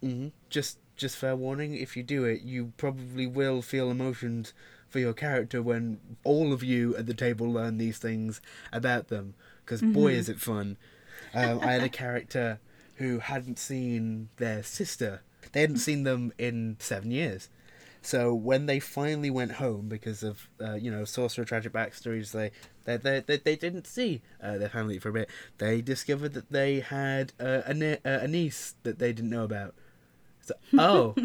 hmm 0.00 0.28
Just 0.48 0.78
just 0.96 1.16
fair 1.16 1.36
warning, 1.36 1.74
if 1.74 1.94
you 1.94 2.02
do 2.02 2.24
it, 2.24 2.40
you 2.40 2.72
probably 2.78 3.26
will 3.26 3.60
feel 3.60 3.90
emotions 3.90 4.54
for 4.88 4.98
your 4.98 5.12
character 5.12 5.60
when 5.62 6.00
all 6.24 6.54
of 6.54 6.62
you 6.62 6.96
at 6.96 7.04
the 7.06 7.12
table 7.12 7.52
learn 7.52 7.76
these 7.76 7.98
things 7.98 8.40
about 8.72 9.08
them. 9.08 9.34
Because 9.64 9.82
boy, 9.82 10.12
is 10.12 10.28
it 10.28 10.40
fun! 10.40 10.78
Um, 11.34 11.60
I 11.60 11.72
had 11.72 11.82
a 11.82 11.88
character 11.90 12.60
who 12.94 13.18
hadn't 13.18 13.58
seen 13.58 14.30
their 14.36 14.62
sister. 14.62 15.20
They 15.52 15.60
hadn't 15.60 15.78
seen 15.88 16.04
them 16.04 16.32
in 16.38 16.76
seven 16.78 17.10
years. 17.10 17.50
So 18.06 18.32
when 18.32 18.66
they 18.66 18.78
finally 18.78 19.30
went 19.30 19.50
home 19.50 19.88
because 19.88 20.22
of 20.22 20.48
uh, 20.62 20.74
you 20.74 20.92
know 20.92 21.04
sorcerer 21.04 21.44
tragic 21.44 21.72
backstories, 21.72 22.30
they 22.30 22.52
they 22.84 22.96
they, 22.98 23.18
they, 23.26 23.36
they 23.38 23.56
didn't 23.56 23.84
see 23.88 24.22
uh, 24.40 24.58
their 24.58 24.68
family 24.68 25.00
for 25.00 25.08
a 25.08 25.12
bit. 25.12 25.28
They 25.58 25.82
discovered 25.82 26.34
that 26.34 26.52
they 26.52 26.78
had 26.78 27.32
uh, 27.40 27.62
a 27.66 27.74
ne- 27.74 27.98
uh, 28.04 28.20
a 28.20 28.28
niece 28.28 28.76
that 28.84 29.00
they 29.00 29.12
didn't 29.12 29.30
know 29.30 29.42
about. 29.42 29.74
So 30.40 30.54
oh, 30.78 31.16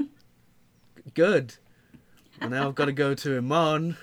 good. 1.13 1.53
Well, 2.39 2.49
now 2.49 2.67
I've 2.67 2.75
got 2.75 2.86
to 2.86 2.93
go 2.93 3.13
to 3.13 3.38
Iman, 3.38 3.97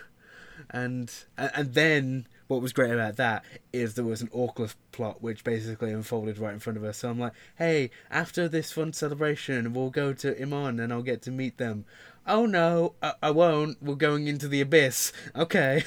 and 0.70 1.12
and 1.36 1.74
then 1.74 2.28
what 2.48 2.62
was 2.62 2.72
great 2.72 2.90
about 2.90 3.16
that 3.16 3.44
is 3.72 3.94
there 3.94 4.04
was 4.04 4.22
an 4.22 4.30
Orcliffe 4.32 4.76
plot 4.90 5.22
which 5.22 5.44
basically 5.44 5.92
unfolded 5.92 6.38
right 6.38 6.54
in 6.54 6.58
front 6.58 6.78
of 6.78 6.84
us. 6.84 6.98
So 6.98 7.10
I'm 7.10 7.18
like, 7.18 7.34
hey, 7.56 7.90
after 8.10 8.48
this 8.48 8.72
fun 8.72 8.94
celebration, 8.94 9.74
we'll 9.74 9.90
go 9.90 10.14
to 10.14 10.40
Iman 10.40 10.80
and 10.80 10.92
I'll 10.92 11.02
get 11.02 11.20
to 11.22 11.30
meet 11.30 11.58
them. 11.58 11.84
Oh 12.28 12.46
no, 12.46 12.94
I, 13.02 13.14
I 13.22 13.30
won't. 13.32 13.82
We're 13.82 13.94
going 13.96 14.28
into 14.28 14.46
the 14.48 14.60
abyss. 14.60 15.12
Okay. 15.34 15.84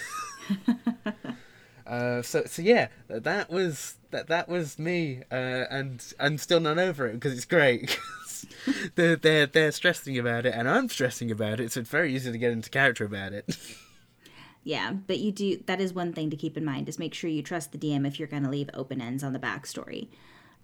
Uh, 1.87 2.21
so 2.21 2.43
so 2.45 2.61
yeah, 2.61 2.87
that- 3.09 3.49
was 3.49 3.95
that 4.11 4.27
that 4.27 4.47
was 4.47 4.79
me, 4.79 5.23
uh, 5.29 5.65
and 5.69 6.13
I'm 6.21 6.37
still 6.37 6.61
not 6.61 6.77
over 6.77 7.07
it 7.07 7.13
because 7.13 7.33
it's 7.35 7.43
great. 7.43 7.99
they're 8.95 9.17
they're 9.17 9.45
they're 9.47 9.71
stressing 9.73 10.17
about 10.17 10.45
it, 10.45 10.53
and 10.55 10.69
I'm 10.69 10.87
stressing 10.87 11.31
about 11.31 11.59
it, 11.59 11.71
so 11.73 11.81
it's 11.81 11.89
very 11.89 12.15
easy 12.15 12.31
to 12.31 12.37
get 12.37 12.51
into 12.53 12.69
character 12.69 13.03
about 13.05 13.33
it. 13.33 13.57
Yeah, 14.63 14.93
but 14.93 15.17
you 15.17 15.31
do 15.31 15.57
that 15.65 15.81
is 15.81 15.91
one 15.91 16.13
thing 16.13 16.29
to 16.29 16.37
keep 16.37 16.55
in 16.55 16.63
mind 16.63 16.87
is 16.87 16.99
make 16.99 17.15
sure 17.15 17.31
you 17.31 17.41
trust 17.41 17.71
the 17.71 17.79
DM 17.79 18.05
if 18.07 18.19
you're 18.19 18.27
going 18.27 18.43
to 18.43 18.49
leave 18.49 18.69
open 18.75 19.01
ends 19.01 19.23
on 19.23 19.33
the 19.33 19.39
backstory. 19.39 20.07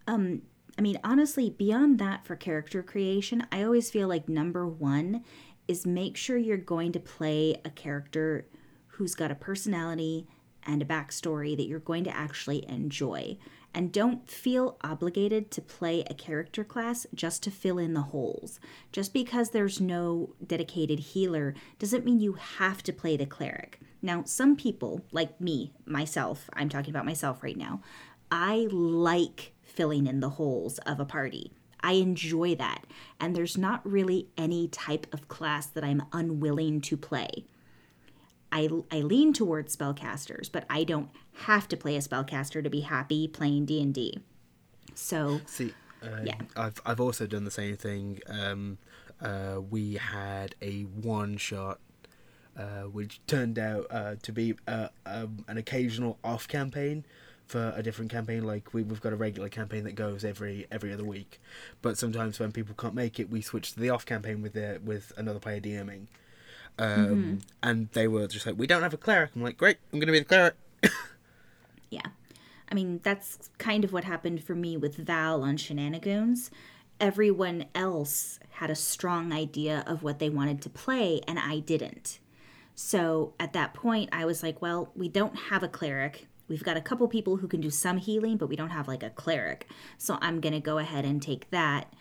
Um 0.05 0.43
I 0.77 0.81
mean 0.83 0.99
honestly, 1.03 1.49
beyond 1.49 1.97
that 1.97 2.23
for 2.23 2.35
character 2.35 2.83
creation, 2.83 3.47
I 3.51 3.63
always 3.63 3.89
feel 3.89 4.07
like 4.07 4.29
number 4.29 4.67
1 4.67 5.23
is 5.67 5.85
make 5.85 6.17
sure 6.17 6.37
you're 6.37 6.57
going 6.57 6.91
to 6.93 6.99
play 6.99 7.59
a 7.65 7.69
character 7.69 8.47
who's 8.87 9.15
got 9.15 9.31
a 9.31 9.35
personality 9.35 10.27
and 10.65 10.81
a 10.81 10.85
backstory 10.85 11.55
that 11.55 11.67
you're 11.67 11.79
going 11.79 12.03
to 12.03 12.15
actually 12.15 12.67
enjoy. 12.67 13.37
And 13.73 13.91
don't 13.91 14.29
feel 14.29 14.77
obligated 14.81 15.51
to 15.51 15.61
play 15.61 16.03
a 16.09 16.13
character 16.13 16.63
class 16.63 17.05
just 17.13 17.43
to 17.43 17.51
fill 17.51 17.77
in 17.77 17.93
the 17.93 18.01
holes. 18.01 18.59
Just 18.91 19.13
because 19.13 19.51
there's 19.51 19.79
no 19.79 20.33
dedicated 20.45 20.99
healer 20.99 21.53
doesn't 21.77 22.05
mean 22.05 22.19
you 22.19 22.33
have 22.33 22.81
to 22.83 22.93
play 22.93 23.17
the 23.17 23.25
cleric. 23.25 23.79
Now, 24.01 24.23
some 24.25 24.55
people, 24.55 25.05
like 25.11 25.39
me, 25.39 25.73
myself, 25.85 26.49
I'm 26.53 26.69
talking 26.69 26.89
about 26.89 27.05
myself 27.05 27.43
right 27.43 27.57
now, 27.57 27.81
I 28.31 28.67
like 28.71 29.53
filling 29.61 30.07
in 30.07 30.21
the 30.21 30.29
holes 30.29 30.79
of 30.79 30.99
a 30.99 31.05
party. 31.05 31.53
I 31.81 31.93
enjoy 31.93 32.55
that. 32.55 32.85
And 33.19 33.35
there's 33.35 33.57
not 33.57 33.85
really 33.89 34.27
any 34.37 34.67
type 34.67 35.07
of 35.13 35.27
class 35.27 35.67
that 35.67 35.83
I'm 35.83 36.03
unwilling 36.11 36.81
to 36.81 36.97
play. 36.97 37.45
I, 38.51 38.69
I 38.91 39.01
lean 39.01 39.33
towards 39.33 39.75
spellcasters, 39.75 40.51
but 40.51 40.65
I 40.69 40.83
don't 40.83 41.09
have 41.39 41.67
to 41.69 41.77
play 41.77 41.95
a 41.95 41.99
spellcaster 41.99 42.63
to 42.63 42.69
be 42.69 42.81
happy 42.81 43.27
playing 43.27 43.65
D&D. 43.65 44.19
So, 44.95 45.41
See, 45.45 45.73
uh, 46.01 46.21
Yeah. 46.23 46.37
I've 46.55 46.81
I've 46.85 46.99
also 46.99 47.27
done 47.27 47.43
the 47.43 47.51
same 47.51 47.75
thing. 47.75 48.19
Um, 48.27 48.77
uh, 49.21 49.61
we 49.69 49.95
had 49.95 50.55
a 50.61 50.83
one 50.83 51.37
shot, 51.37 51.79
uh, 52.57 52.83
which 52.83 53.19
turned 53.27 53.59
out 53.59 53.87
uh, 53.91 54.15
to 54.21 54.31
be 54.31 54.55
uh, 54.67 54.89
um, 55.05 55.45
an 55.47 55.57
occasional 55.57 56.17
off 56.23 56.47
campaign 56.47 57.05
for 57.47 57.73
a 57.75 57.83
different 57.83 58.11
campaign. 58.11 58.43
Like 58.43 58.73
we, 58.73 58.83
we've 58.83 59.01
got 59.01 59.13
a 59.13 59.15
regular 59.15 59.49
campaign 59.49 59.83
that 59.85 59.95
goes 59.95 60.23
every 60.23 60.67
every 60.71 60.93
other 60.93 61.03
week, 61.03 61.39
but 61.81 61.97
sometimes 61.97 62.39
when 62.39 62.51
people 62.51 62.75
can't 62.77 62.93
make 62.93 63.19
it, 63.19 63.29
we 63.29 63.41
switch 63.41 63.73
to 63.73 63.79
the 63.79 63.89
off 63.89 64.05
campaign 64.05 64.41
with 64.41 64.53
the 64.53 64.79
with 64.83 65.13
another 65.17 65.39
player 65.39 65.59
DMing. 65.59 66.07
Um, 66.79 67.39
And 67.63 67.89
they 67.93 68.07
were 68.07 68.27
just 68.27 68.45
like, 68.45 68.57
"We 68.57 68.67
don't 68.67 68.83
have 68.83 68.93
a 68.93 68.97
cleric." 68.97 69.31
I'm 69.35 69.41
like, 69.41 69.57
"Great, 69.57 69.77
I'm 69.91 69.99
going 69.99 70.07
to 70.07 70.13
be 70.13 70.19
the 70.19 70.25
cleric." 70.25 70.55
yeah. 71.89 72.07
I 72.69 72.75
mean, 72.75 72.99
that's 73.03 73.49
kind 73.57 73.83
of 73.83 73.93
what 73.93 74.03
happened 74.03 74.43
for 74.43 74.53
me 74.53 74.77
with 74.77 74.97
Val 74.97 75.41
on 75.41 75.57
Shenanigans. 75.57 76.51
Everyone 76.99 77.65
else 77.73 78.39
had 78.51 78.69
a 78.69 78.75
strong 78.75 79.31
idea 79.31 79.83
of 79.87 80.03
what 80.03 80.19
they 80.19 80.29
wanted 80.29 80.61
to 80.63 80.69
play, 80.69 81.21
and 81.27 81.39
I 81.39 81.59
didn't. 81.59 82.19
So 82.75 83.33
at 83.39 83.53
that 83.53 83.73
point, 83.73 84.09
I 84.11 84.25
was 84.25 84.43
like, 84.43 84.61
well, 84.61 84.91
we 84.95 85.09
don't 85.09 85.35
have 85.35 85.63
a 85.63 85.67
cleric. 85.67 86.27
We've 86.47 86.63
got 86.63 86.77
a 86.77 86.81
couple 86.81 87.07
people 87.07 87.37
who 87.37 87.47
can 87.47 87.61
do 87.61 87.69
some 87.69 87.97
healing, 87.97 88.37
but 88.37 88.47
we 88.47 88.55
don't 88.55 88.69
have 88.69 88.87
like 88.87 89.03
a 89.03 89.09
cleric. 89.09 89.67
So 89.97 90.17
I'm 90.21 90.39
going 90.39 90.53
to 90.53 90.59
go 90.59 90.77
ahead 90.77 91.05
and 91.05 91.21
take 91.21 91.49
that 91.51 91.93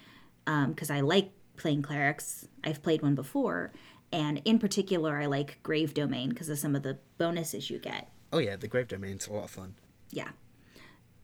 um, 0.47 0.71
because 0.71 0.91
I 0.91 1.01
like 1.01 1.31
playing 1.57 1.83
clerics. 1.83 2.47
I've 2.63 2.83
played 2.83 3.03
one 3.03 3.15
before. 3.15 3.73
And 4.13 4.41
in 4.45 4.59
particular, 4.59 5.21
I 5.21 5.27
like 5.27 5.63
Grave 5.63 5.95
Domain 5.95 6.29
because 6.29 6.49
of 6.49 6.59
some 6.59 6.77
of 6.77 6.83
the 6.83 6.99
bonuses 7.19 7.71
you 7.71 7.79
get. 7.79 8.09
Oh 8.33 8.39
yeah, 8.39 8.57
the 8.57 8.69
grave 8.69 8.89
domain's 8.89 9.27
a 9.27 9.33
lot 9.33 9.45
of 9.45 9.51
fun. 9.51 9.75
Yeah. 10.11 10.31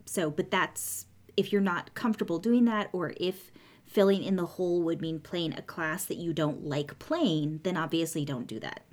So, 0.06 0.30
but 0.30 0.50
that's 0.50 1.06
if 1.36 1.52
you're 1.52 1.60
not 1.60 1.94
comfortable 1.94 2.38
doing 2.38 2.64
that, 2.66 2.88
or 2.92 3.14
if 3.16 3.50
filling 3.84 4.22
in 4.22 4.36
the 4.36 4.46
hole 4.46 4.82
would 4.82 5.00
mean 5.00 5.20
playing 5.20 5.54
a 5.54 5.62
class 5.62 6.04
that 6.06 6.16
you 6.16 6.32
don't 6.32 6.64
like 6.64 6.98
playing, 6.98 7.60
then 7.62 7.76
obviously 7.76 8.24
don't 8.24 8.46
do 8.46 8.58
that. 8.60 8.84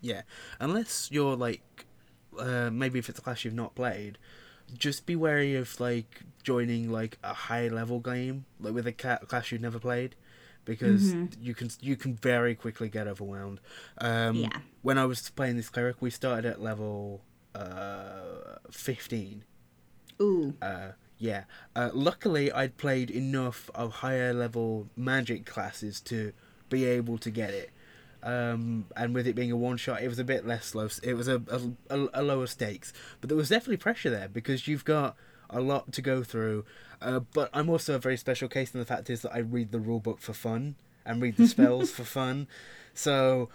Yeah, 0.00 0.22
unless 0.60 1.10
you're 1.10 1.36
like, 1.36 1.86
uh, 2.38 2.70
maybe 2.70 2.98
if 2.98 3.08
it's 3.08 3.18
a 3.18 3.22
class 3.22 3.44
you've 3.44 3.54
not 3.54 3.74
played, 3.74 4.18
just 4.76 5.06
be 5.06 5.16
wary 5.16 5.54
of 5.56 5.80
like 5.80 6.22
joining 6.42 6.90
like 6.90 7.18
a 7.22 7.32
high 7.34 7.68
level 7.68 8.00
game 8.00 8.44
like 8.60 8.74
with 8.74 8.86
a 8.86 8.92
ca- 8.92 9.18
class 9.18 9.50
you've 9.50 9.60
never 9.62 9.78
played, 9.78 10.14
because 10.64 11.14
you 11.40 11.54
can 11.54 11.70
you 11.80 11.96
can 11.96 12.14
very 12.14 12.54
quickly 12.54 12.88
get 12.88 13.06
overwhelmed. 13.06 13.60
Um, 13.98 14.36
Yeah. 14.36 14.58
When 14.82 14.98
I 14.98 15.04
was 15.06 15.30
playing 15.30 15.56
this 15.56 15.68
cleric, 15.68 15.96
we 16.00 16.10
started 16.10 16.44
at 16.46 16.60
level 16.62 17.22
uh, 17.54 18.56
fifteen. 18.70 19.44
Ooh. 20.20 20.54
Uh, 20.60 20.92
yeah. 21.18 21.44
Uh, 21.74 21.90
luckily, 21.92 22.50
I'd 22.52 22.76
played 22.76 23.10
enough 23.10 23.70
of 23.74 23.92
higher 23.94 24.32
level 24.32 24.88
magic 24.96 25.46
classes 25.46 26.00
to 26.02 26.32
be 26.68 26.84
able 26.84 27.18
to 27.18 27.30
get 27.30 27.50
it. 27.50 27.70
Um, 28.22 28.86
and 28.96 29.14
with 29.14 29.26
it 29.26 29.34
being 29.34 29.52
a 29.52 29.56
one 29.56 29.76
shot, 29.76 30.02
it 30.02 30.08
was 30.08 30.18
a 30.18 30.24
bit 30.24 30.46
less 30.46 30.74
low. 30.74 30.88
It 31.02 31.14
was 31.14 31.28
a, 31.28 31.42
a, 31.90 32.08
a 32.14 32.22
lower 32.22 32.46
stakes, 32.46 32.92
but 33.20 33.28
there 33.28 33.36
was 33.36 33.48
definitely 33.48 33.76
pressure 33.76 34.10
there 34.10 34.28
because 34.28 34.66
you've 34.66 34.84
got 34.84 35.16
a 35.50 35.60
lot 35.60 35.92
to 35.92 36.02
go 36.02 36.22
through. 36.22 36.64
Uh, 37.00 37.20
but 37.20 37.48
I'm 37.52 37.68
also 37.70 37.94
a 37.94 37.98
very 37.98 38.16
special 38.16 38.48
case, 38.48 38.72
and 38.72 38.80
the 38.80 38.86
fact 38.86 39.08
is 39.08 39.22
that 39.22 39.32
I 39.32 39.38
read 39.38 39.70
the 39.70 39.78
rule 39.78 40.00
book 40.00 40.20
for 40.20 40.32
fun 40.32 40.74
and 41.06 41.22
read 41.22 41.36
the 41.36 41.46
spells 41.46 41.90
for 41.92 42.04
fun. 42.04 42.48
So 42.92 43.48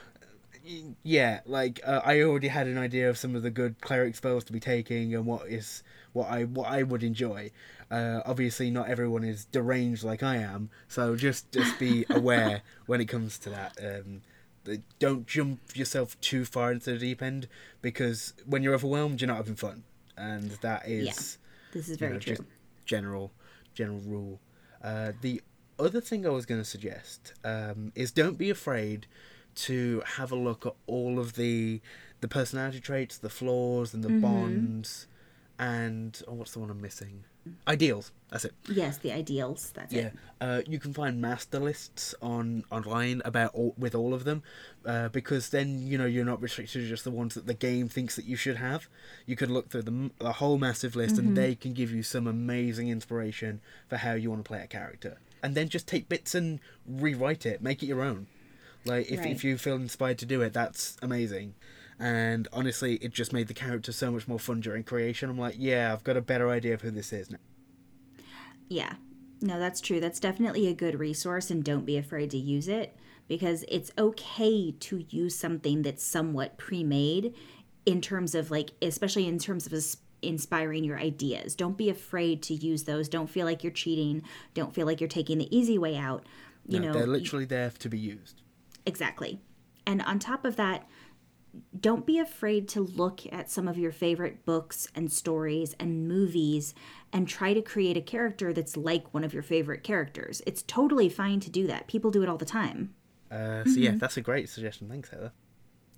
yeah, 1.04 1.42
like 1.46 1.82
uh, 1.86 2.02
I 2.04 2.22
already 2.22 2.48
had 2.48 2.68
an 2.68 2.78
idea 2.78 3.10
of 3.10 3.18
some 3.18 3.36
of 3.36 3.44
the 3.44 3.50
good 3.50 3.82
cleric 3.82 4.16
spells 4.16 4.44
to 4.46 4.54
be 4.54 4.60
taking 4.60 5.14
and 5.14 5.26
what 5.26 5.48
is 5.48 5.84
what 6.14 6.30
I 6.30 6.46
what 6.46 6.70
I 6.70 6.84
would 6.84 7.04
enjoy. 7.04 7.52
Uh, 7.92 8.22
obviously, 8.26 8.72
not 8.72 8.90
everyone 8.90 9.24
is 9.24 9.46
deranged 9.46 10.04
like 10.04 10.24
I 10.24 10.38
am, 10.38 10.70
so 10.88 11.16
just 11.16 11.52
just 11.52 11.78
be 11.80 12.06
aware 12.10 12.62
when 12.86 13.02
it 13.02 13.06
comes 13.06 13.38
to 13.40 13.50
that. 13.50 13.78
Um, 13.82 14.22
don't 15.00 15.28
jump 15.28 15.60
yourself 15.76 16.20
too 16.22 16.46
far 16.46 16.72
into 16.72 16.92
the 16.92 16.98
deep 16.98 17.22
end 17.22 17.48
because 17.82 18.34
when 18.46 18.64
you're 18.64 18.74
overwhelmed, 18.74 19.22
you're 19.22 19.28
not 19.28 19.38
having 19.38 19.56
fun, 19.56 19.84
and 20.18 20.52
that 20.62 20.88
is 20.88 21.06
yeah, 21.06 21.74
this 21.74 21.90
is 21.90 21.98
very 21.98 22.14
you 22.14 22.16
know, 22.16 22.36
true. 22.36 22.46
general 22.86 23.32
general 23.74 24.00
rule. 24.00 24.40
Uh, 24.84 25.14
the 25.22 25.42
other 25.80 26.02
thing 26.02 26.26
I 26.26 26.30
was 26.30 26.46
going 26.46 26.62
to 26.62 26.66
suggest 26.66 27.34
um, 27.44 27.92
is 27.96 28.12
don't 28.12 28.38
be 28.38 28.50
afraid 28.50 29.08
to 29.56 30.02
have 30.18 30.32
a 30.32 30.36
look 30.36 30.66
at 30.66 30.74
all 30.88 31.20
of 31.20 31.34
the 31.34 31.82
the 32.22 32.28
personality 32.28 32.80
traits, 32.80 33.18
the 33.18 33.30
flaws, 33.30 33.94
and 33.94 34.04
the 34.04 34.08
mm-hmm. 34.08 34.22
bonds, 34.22 35.08
and 35.60 36.22
oh, 36.28 36.34
what's 36.34 36.54
the 36.54 36.60
one 36.60 36.70
I'm 36.70 36.82
missing? 36.82 37.24
Ideals. 37.68 38.12
That's 38.30 38.46
it. 38.46 38.54
Yes, 38.70 38.98
the 38.98 39.12
ideals. 39.12 39.72
That's 39.76 39.94
yeah. 39.94 40.02
it. 40.02 40.14
Yeah, 40.42 40.48
uh, 40.48 40.62
you 40.66 40.80
can 40.80 40.94
find 40.94 41.22
master 41.22 41.60
lists 41.60 42.16
on 42.22 42.64
online 42.72 43.22
about 43.26 43.54
all, 43.54 43.76
with 43.78 43.96
all 43.96 44.14
of 44.14 44.24
them, 44.24 44.44
uh, 44.86 45.10
because 45.10 45.50
then 45.50 45.86
you 45.86 45.98
know 45.98 46.06
you're 46.06 46.26
not 46.26 46.42
restricted 46.42 46.82
to 46.82 46.88
just 46.88 47.04
the 47.04 47.12
ones 47.12 47.36
that 47.36 47.46
the 47.46 47.54
game 47.54 47.90
thinks 47.90 48.16
that 48.16 48.26
you 48.26 48.36
should 48.36 48.56
have. 48.56 48.88
You 49.26 49.36
could 49.36 49.52
look 49.52 49.70
through 49.70 49.84
the, 49.84 50.12
the 50.20 50.34
whole 50.34 50.58
massive 50.58 50.96
list, 50.96 51.16
mm-hmm. 51.16 51.28
and 51.28 51.38
they 51.38 51.56
can 51.56 51.74
give 51.74 51.92
you 51.92 52.02
some 52.02 52.28
amazing 52.28 52.88
inspiration 52.88 53.62
for 53.90 53.98
how 53.98 54.14
you 54.14 54.30
want 54.30 54.44
to 54.44 54.48
play 54.48 54.62
a 54.62 54.68
character. 54.68 55.18
And 55.44 55.56
then 55.56 55.68
just 55.68 55.88
take 55.88 56.08
bits 56.08 56.34
and 56.34 56.62
rewrite 56.88 57.46
it, 57.46 57.62
make 57.62 57.84
it 57.84 57.88
your 57.88 58.02
own. 58.02 58.28
Like 58.86 59.12
if, 59.12 59.20
right. 59.20 59.32
if 59.32 59.44
you 59.44 59.58
feel 59.58 59.76
inspired 59.76 60.18
to 60.20 60.26
do 60.26 60.42
it, 60.42 60.54
that's 60.54 60.98
amazing. 61.02 61.56
And 62.00 62.48
honestly, 62.52 62.96
it 62.96 63.14
just 63.14 63.34
made 63.34 63.48
the 63.48 63.54
character 63.54 63.92
so 63.92 64.12
much 64.12 64.28
more 64.28 64.40
fun 64.40 64.62
during 64.62 64.84
creation. 64.84 65.30
I'm 65.30 65.38
like, 65.38 65.56
yeah, 65.58 65.94
I've 65.94 66.04
got 66.04 66.18
a 66.18 66.22
better 66.22 66.50
idea 66.50 66.74
of 66.74 66.82
who 66.82 66.92
this 66.92 67.14
is 67.14 67.30
now. 67.30 67.38
Yeah. 68.68 68.94
No, 69.42 69.60
that's 69.60 69.82
true. 69.82 70.00
That's 70.00 70.20
definitely 70.20 70.68
a 70.68 70.74
good 70.74 71.00
resource 71.00 71.52
and 71.52 71.64
don't 71.64 71.86
be 71.86 71.98
afraid 71.98 72.32
to 72.32 72.38
use 72.38 72.68
it 72.68 72.96
because 73.28 73.66
it's 73.68 73.92
okay 73.98 74.72
to 74.72 75.06
use 75.10 75.36
something 75.36 75.82
that's 75.82 76.04
somewhat 76.04 76.58
pre-made 76.58 77.34
in 77.86 78.02
terms 78.02 78.36
of 78.36 78.52
like 78.52 78.72
especially 78.82 79.28
in 79.28 79.38
terms 79.38 79.68
of 79.68 79.74
inspiring 80.22 80.84
your 80.84 80.98
ideas. 80.98 81.56
Don't 81.56 81.78
be 81.78 81.90
afraid 81.90 82.42
to 82.44 82.54
use 82.54 82.84
those. 82.84 83.10
Don't 83.10 83.30
feel 83.30 83.46
like 83.46 83.64
you're 83.64 83.74
cheating. 83.74 84.24
Don't 84.54 84.74
feel 84.74 84.86
like 84.86 85.02
you're 85.02 85.08
taking 85.10 85.38
the 85.38 85.56
easy 85.56 85.78
way 85.78 85.98
out. 85.98 86.26
You 86.66 86.80
no, 86.80 86.88
know, 86.88 86.94
they're 86.94 87.08
literally 87.08 87.46
there 87.46 87.70
to 87.70 87.90
be 87.90 88.00
used. 88.00 88.42
Exactly. 88.86 89.42
And 89.86 90.02
on 90.04 90.20
top 90.20 90.46
of 90.46 90.56
that, 90.56 90.88
don't 91.80 92.06
be 92.06 92.20
afraid 92.20 92.68
to 92.70 92.82
look 92.82 93.22
at 93.32 93.50
some 93.50 93.68
of 93.68 93.78
your 93.78 93.92
favorite 93.92 94.46
books 94.46 94.88
and 94.96 95.12
stories 95.12 95.76
and 95.80 96.08
movies 96.08 96.74
and 97.12 97.28
try 97.28 97.54
to 97.54 97.62
create 97.62 97.96
a 97.96 98.02
character 98.02 98.54
that's 98.54 98.76
like 98.76 99.14
one 99.14 99.24
of 99.24 99.34
your 99.34 99.44
favorite 99.44 99.84
characters. 99.84 100.42
It's 100.48 100.64
totally 100.64 101.10
fine 101.10 101.40
to 101.42 101.52
do 101.52 101.68
that. 101.68 101.88
People 101.88 102.10
do 102.10 102.24
it 102.24 102.30
all 102.30 102.38
the 102.38 102.46
time. 102.46 102.96
Uh, 103.30 103.64
so 103.64 103.72
mm-hmm. 103.72 103.82
yeah, 103.82 103.92
that's 103.96 104.18
a 104.18 104.22
great 104.22 104.50
suggestion. 104.50 104.90
Thanks, 104.90 105.10
Heather. 105.10 105.32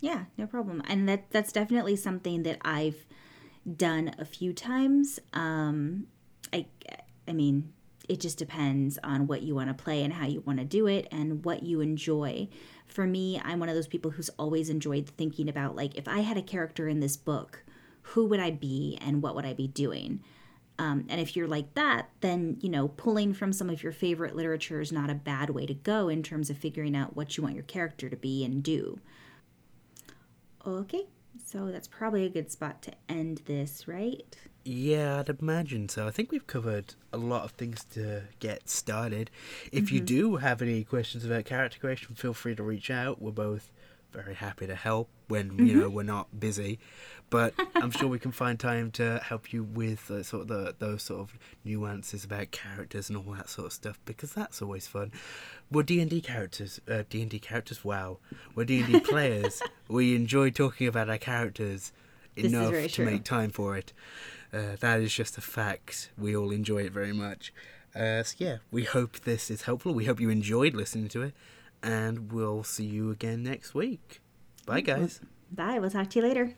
Yeah, 0.02 0.26
no 0.38 0.46
problem. 0.46 0.82
And 0.88 1.08
that 1.08 1.32
that's 1.32 1.52
definitely 1.52 1.96
something 1.96 2.44
that 2.44 2.60
I've 2.64 3.06
done 3.76 4.14
a 4.20 4.26
few 4.26 4.54
times. 4.54 5.20
Um, 5.34 6.08
I 6.54 6.68
I 7.28 7.34
mean, 7.34 7.74
it 8.08 8.20
just 8.20 8.38
depends 8.38 9.00
on 9.04 9.28
what 9.28 9.42
you 9.42 9.56
want 9.56 9.76
to 9.76 9.84
play 9.84 10.04
and 10.04 10.14
how 10.14 10.28
you 10.28 10.42
want 10.42 10.60
to 10.60 10.66
do 10.66 10.88
it 10.88 11.08
and 11.12 11.44
what 11.44 11.64
you 11.64 11.82
enjoy. 11.82 12.48
For 12.86 13.06
me, 13.06 13.42
I'm 13.44 13.60
one 13.60 13.70
of 13.70 13.76
those 13.76 13.88
people 13.88 14.12
who's 14.12 14.30
always 14.38 14.70
enjoyed 14.70 15.08
thinking 15.08 15.50
about 15.50 15.76
like 15.76 15.98
if 15.98 16.08
I 16.08 16.20
had 16.20 16.38
a 16.38 16.42
character 16.42 16.88
in 16.88 17.00
this 17.00 17.18
book, 17.18 17.64
who 18.02 18.26
would 18.28 18.40
I 18.40 18.52
be 18.52 18.98
and 19.02 19.22
what 19.22 19.36
would 19.36 19.46
I 19.46 19.54
be 19.54 19.68
doing? 19.68 20.22
Um, 20.78 21.06
and 21.08 21.22
if 21.22 21.36
you're 21.36 21.48
like 21.48 21.74
that, 21.76 22.10
then 22.22 22.58
you 22.62 22.70
know 22.70 22.90
pulling 22.90 23.34
from 23.34 23.54
some 23.54 23.70
of 23.70 23.82
your 23.82 23.92
favorite 23.92 24.36
literature 24.36 24.82
is 24.82 24.92
not 24.92 25.10
a 25.10 25.16
bad 25.16 25.50
way 25.50 25.66
to 25.66 25.74
go 25.74 26.10
in 26.10 26.22
terms 26.22 26.50
of 26.50 26.58
figuring 26.58 26.96
out 26.96 27.16
what 27.16 27.38
you 27.38 27.44
want 27.44 27.56
your 27.56 27.64
character 27.64 28.10
to 28.10 28.18
be 28.18 28.44
and 28.44 28.62
do. 28.62 29.00
Okay, 30.66 31.06
so 31.44 31.72
that's 31.72 31.88
probably 31.88 32.26
a 32.26 32.30
good 32.30 32.52
spot 32.52 32.82
to 32.84 32.92
end 33.08 33.42
this, 33.46 33.88
right? 33.88 34.36
Yeah, 34.68 35.20
I'd 35.20 35.30
imagine 35.30 35.90
so. 35.90 36.08
I 36.08 36.12
think 36.12 36.32
we've 36.32 36.48
covered 36.48 36.96
a 37.14 37.18
lot 37.18 37.44
of 37.44 37.52
things 37.52 37.86
to 37.94 38.24
get 38.40 38.68
started. 38.68 39.30
If 39.72 39.86
mm-hmm. 39.86 39.96
you 39.96 40.02
do 40.02 40.36
have 40.38 40.60
any 40.60 40.84
questions 40.84 41.24
about 41.24 41.46
character 41.46 41.78
creation, 41.78 42.16
feel 42.16 42.34
free 42.34 42.56
to 42.56 42.64
reach 42.64 42.90
out. 42.90 43.22
We're 43.22 43.32
both 43.32 43.72
very 44.12 44.34
happy 44.34 44.66
to 44.66 44.76
help 44.76 45.10
when 45.28 45.52
mm-hmm. 45.52 45.66
you 45.68 45.76
know 45.82 45.90
we're 45.90 46.02
not 46.02 46.40
busy, 46.40 46.80
but 47.30 47.54
I'm 47.76 47.92
sure 47.92 48.08
we 48.08 48.18
can 48.18 48.32
find 48.32 48.60
time 48.60 48.90
to 48.92 49.20
help 49.24 49.54
you 49.54 49.64
with 49.64 50.10
uh, 50.10 50.24
sort 50.24 50.44
of 50.44 50.48
the, 50.48 50.76
those 50.80 51.04
sort 51.04 51.22
of 51.22 51.38
nuances 51.64 52.24
about 52.24 52.50
characters 52.50 53.08
and 53.08 53.18
all 53.20 53.34
that 53.36 53.50
sort 53.50 53.68
of 53.68 53.74
stuff 53.74 54.00
because 54.06 54.34
that's 54.34 54.64
always 54.64 54.88
fun. 54.88 55.12
We're 55.70 55.84
D 55.84 56.00
and 56.02 56.10
D 56.10 56.22
characters, 56.22 56.82
uh, 56.90 57.04
D 57.08 57.22
and 57.22 57.30
D 57.30 57.38
characters. 57.38 57.86
Wow, 57.86 58.18
we're 58.56 58.66
D 58.66 58.82
and 58.82 58.92
D 58.92 59.00
players. 59.12 59.62
we 59.88 60.16
enjoy 60.16 60.50
talking 60.50 60.88
about 60.88 61.08
our 61.08 61.20
characters 61.20 61.92
enough 62.36 62.72
to 62.72 62.88
true. 62.88 63.06
make 63.06 63.24
time 63.24 63.52
for 63.52 63.78
it. 63.78 63.94
Uh, 64.54 64.76
that 64.80 65.00
is 65.02 65.14
just 65.14 65.38
a 65.38 65.42
fact. 65.42 66.12
We 66.18 66.36
all 66.36 66.52
enjoy 66.52 66.84
it 66.84 66.92
very 66.92 67.14
much. 67.14 67.54
Uh, 67.96 68.24
so 68.24 68.36
yeah, 68.38 68.58
we 68.72 68.84
hope 68.84 69.22
this 69.22 69.50
is 69.50 69.64
helpful. 69.64 69.94
We 69.94 70.06
hope 70.06 70.20
you 70.20 70.30
enjoyed 70.30 70.74
listening 70.74 71.08
to 71.10 71.22
it, 71.22 71.34
and 71.82 72.32
we'll 72.32 72.64
see 72.64 72.86
you 72.86 73.12
again 73.12 73.44
next 73.44 73.74
week. 73.74 74.22
Bye, 74.66 74.82
guys. 74.82 75.22
Bye. 75.52 75.80
We'll 75.80 75.92
talk 75.92 76.10
to 76.10 76.20
you 76.20 76.26
later. 76.26 76.56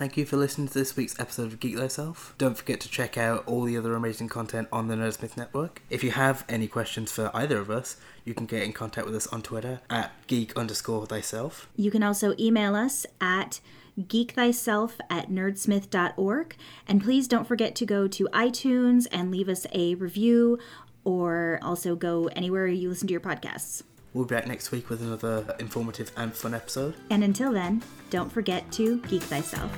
Thank 0.00 0.16
you 0.16 0.24
for 0.24 0.38
listening 0.38 0.66
to 0.66 0.72
this 0.72 0.96
week's 0.96 1.20
episode 1.20 1.52
of 1.52 1.60
Geek 1.60 1.76
Thyself. 1.76 2.34
Don't 2.38 2.56
forget 2.56 2.80
to 2.80 2.88
check 2.88 3.18
out 3.18 3.46
all 3.46 3.64
the 3.64 3.76
other 3.76 3.94
amazing 3.94 4.30
content 4.30 4.66
on 4.72 4.88
the 4.88 4.94
Nerdsmith 4.94 5.36
Network. 5.36 5.82
If 5.90 6.02
you 6.02 6.12
have 6.12 6.42
any 6.48 6.68
questions 6.68 7.12
for 7.12 7.30
either 7.34 7.58
of 7.58 7.68
us, 7.68 7.98
you 8.24 8.32
can 8.32 8.46
get 8.46 8.62
in 8.62 8.72
contact 8.72 9.06
with 9.06 9.14
us 9.14 9.26
on 9.26 9.42
Twitter 9.42 9.82
at 9.90 10.12
geek 10.26 10.56
underscore 10.56 11.04
thyself. 11.04 11.68
You 11.76 11.90
can 11.90 12.02
also 12.02 12.34
email 12.38 12.74
us 12.74 13.04
at 13.20 13.60
geekthyself 14.00 14.92
at 15.10 15.28
nerdsmith.org. 15.28 16.56
And 16.88 17.02
please 17.02 17.28
don't 17.28 17.46
forget 17.46 17.74
to 17.74 17.84
go 17.84 18.08
to 18.08 18.26
iTunes 18.32 19.06
and 19.12 19.30
leave 19.30 19.50
us 19.50 19.66
a 19.74 19.96
review 19.96 20.58
or 21.04 21.58
also 21.60 21.94
go 21.94 22.28
anywhere 22.28 22.66
you 22.66 22.88
listen 22.88 23.06
to 23.08 23.12
your 23.12 23.20
podcasts. 23.20 23.82
We'll 24.12 24.24
be 24.24 24.34
back 24.34 24.46
next 24.46 24.72
week 24.72 24.90
with 24.90 25.02
another 25.02 25.54
informative 25.60 26.10
and 26.16 26.34
fun 26.34 26.54
episode. 26.54 26.94
And 27.10 27.22
until 27.22 27.52
then, 27.52 27.82
don't 28.10 28.30
forget 28.30 28.70
to 28.72 28.98
geek 29.02 29.22
thyself. 29.22 29.70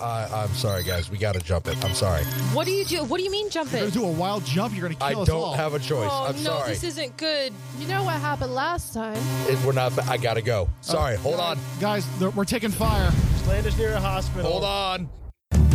I'm 0.00 0.48
sorry, 0.54 0.82
guys. 0.84 1.10
We 1.10 1.18
got 1.18 1.34
to 1.34 1.40
jump 1.40 1.66
it. 1.68 1.82
I'm 1.84 1.94
sorry. 1.94 2.24
What 2.52 2.66
do 2.66 2.72
you 2.72 2.84
do? 2.84 3.04
What 3.04 3.18
do 3.18 3.24
you 3.24 3.30
mean 3.30 3.50
jump 3.50 3.72
it? 3.72 3.78
You're 3.78 3.88
it? 3.88 3.94
gonna 3.94 4.06
do 4.06 4.12
a 4.12 4.18
wild 4.18 4.44
jump. 4.44 4.74
You're 4.76 4.88
gonna 4.88 5.04
I 5.04 5.12
kill 5.12 5.22
us 5.22 5.28
don't 5.28 5.56
have 5.56 5.74
a 5.74 5.78
choice. 5.78 6.08
Oh 6.10 6.26
I'm 6.28 6.36
no, 6.36 6.50
sorry. 6.50 6.68
this 6.70 6.84
isn't 6.84 7.16
good. 7.16 7.52
You 7.78 7.86
know 7.88 8.04
what 8.04 8.14
happened 8.20 8.54
last 8.54 8.92
time? 8.94 9.16
It- 9.48 9.58
we're 9.64 9.72
not. 9.72 9.96
I 10.08 10.16
gotta 10.16 10.42
go. 10.42 10.68
Sorry. 10.80 11.16
Hold 11.16 11.40
on. 11.40 11.58
Guys, 11.80 12.06
they're- 12.18 12.30
we're 12.30 12.44
taking 12.44 12.70
fire. 12.70 13.12
Land 13.46 13.66
us 13.66 13.76
near 13.76 13.92
a 13.92 14.00
hospital. 14.00 14.50
Hold 14.50 14.64
on. 14.64 15.08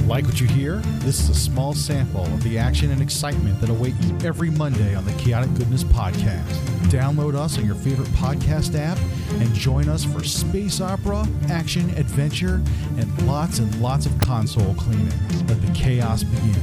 Like 0.10 0.26
what 0.26 0.42
you 0.42 0.48
hear? 0.48 0.78
This 1.02 1.20
is 1.20 1.30
a 1.30 1.36
small 1.36 1.76
sample 1.76 2.26
of 2.26 2.42
the 2.42 2.58
action 2.58 2.90
and 2.90 3.00
excitement 3.00 3.62
that 3.62 3.70
await 3.70 3.94
you 4.02 4.18
every 4.28 4.50
Monday 4.50 4.96
on 4.96 5.06
the 5.06 5.14
Chaotic 5.14 5.54
Goodness 5.54 5.84
Podcast. 5.84 6.50
Download 6.90 7.36
us 7.36 7.60
on 7.60 7.66
your 7.68 7.76
favorite 7.76 8.08
podcast 8.08 8.74
app 8.74 8.98
and 9.34 9.54
join 9.54 9.88
us 9.88 10.04
for 10.04 10.24
space 10.24 10.82
opera, 10.82 11.28
action, 11.50 11.92
adventure, 11.92 12.60
and 12.98 13.28
lots 13.28 13.60
and 13.60 13.80
lots 13.80 14.08
of 14.08 14.20
console 14.20 14.74
cleaning. 14.74 15.14
Let 15.46 15.62
the 15.62 15.72
chaos 15.76 16.24
begin. 16.24 16.56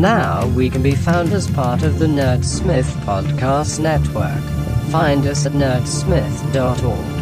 Now 0.00 0.46
we 0.46 0.70
can 0.70 0.84
be 0.84 0.94
found 0.94 1.32
as 1.32 1.50
part 1.50 1.82
of 1.82 1.98
the 1.98 2.06
Nerdsmith 2.06 2.92
Podcast 3.04 3.80
Network. 3.80 4.40
Find 4.92 5.26
us 5.26 5.46
at 5.46 5.52
nerdsmith.org. 5.52 7.15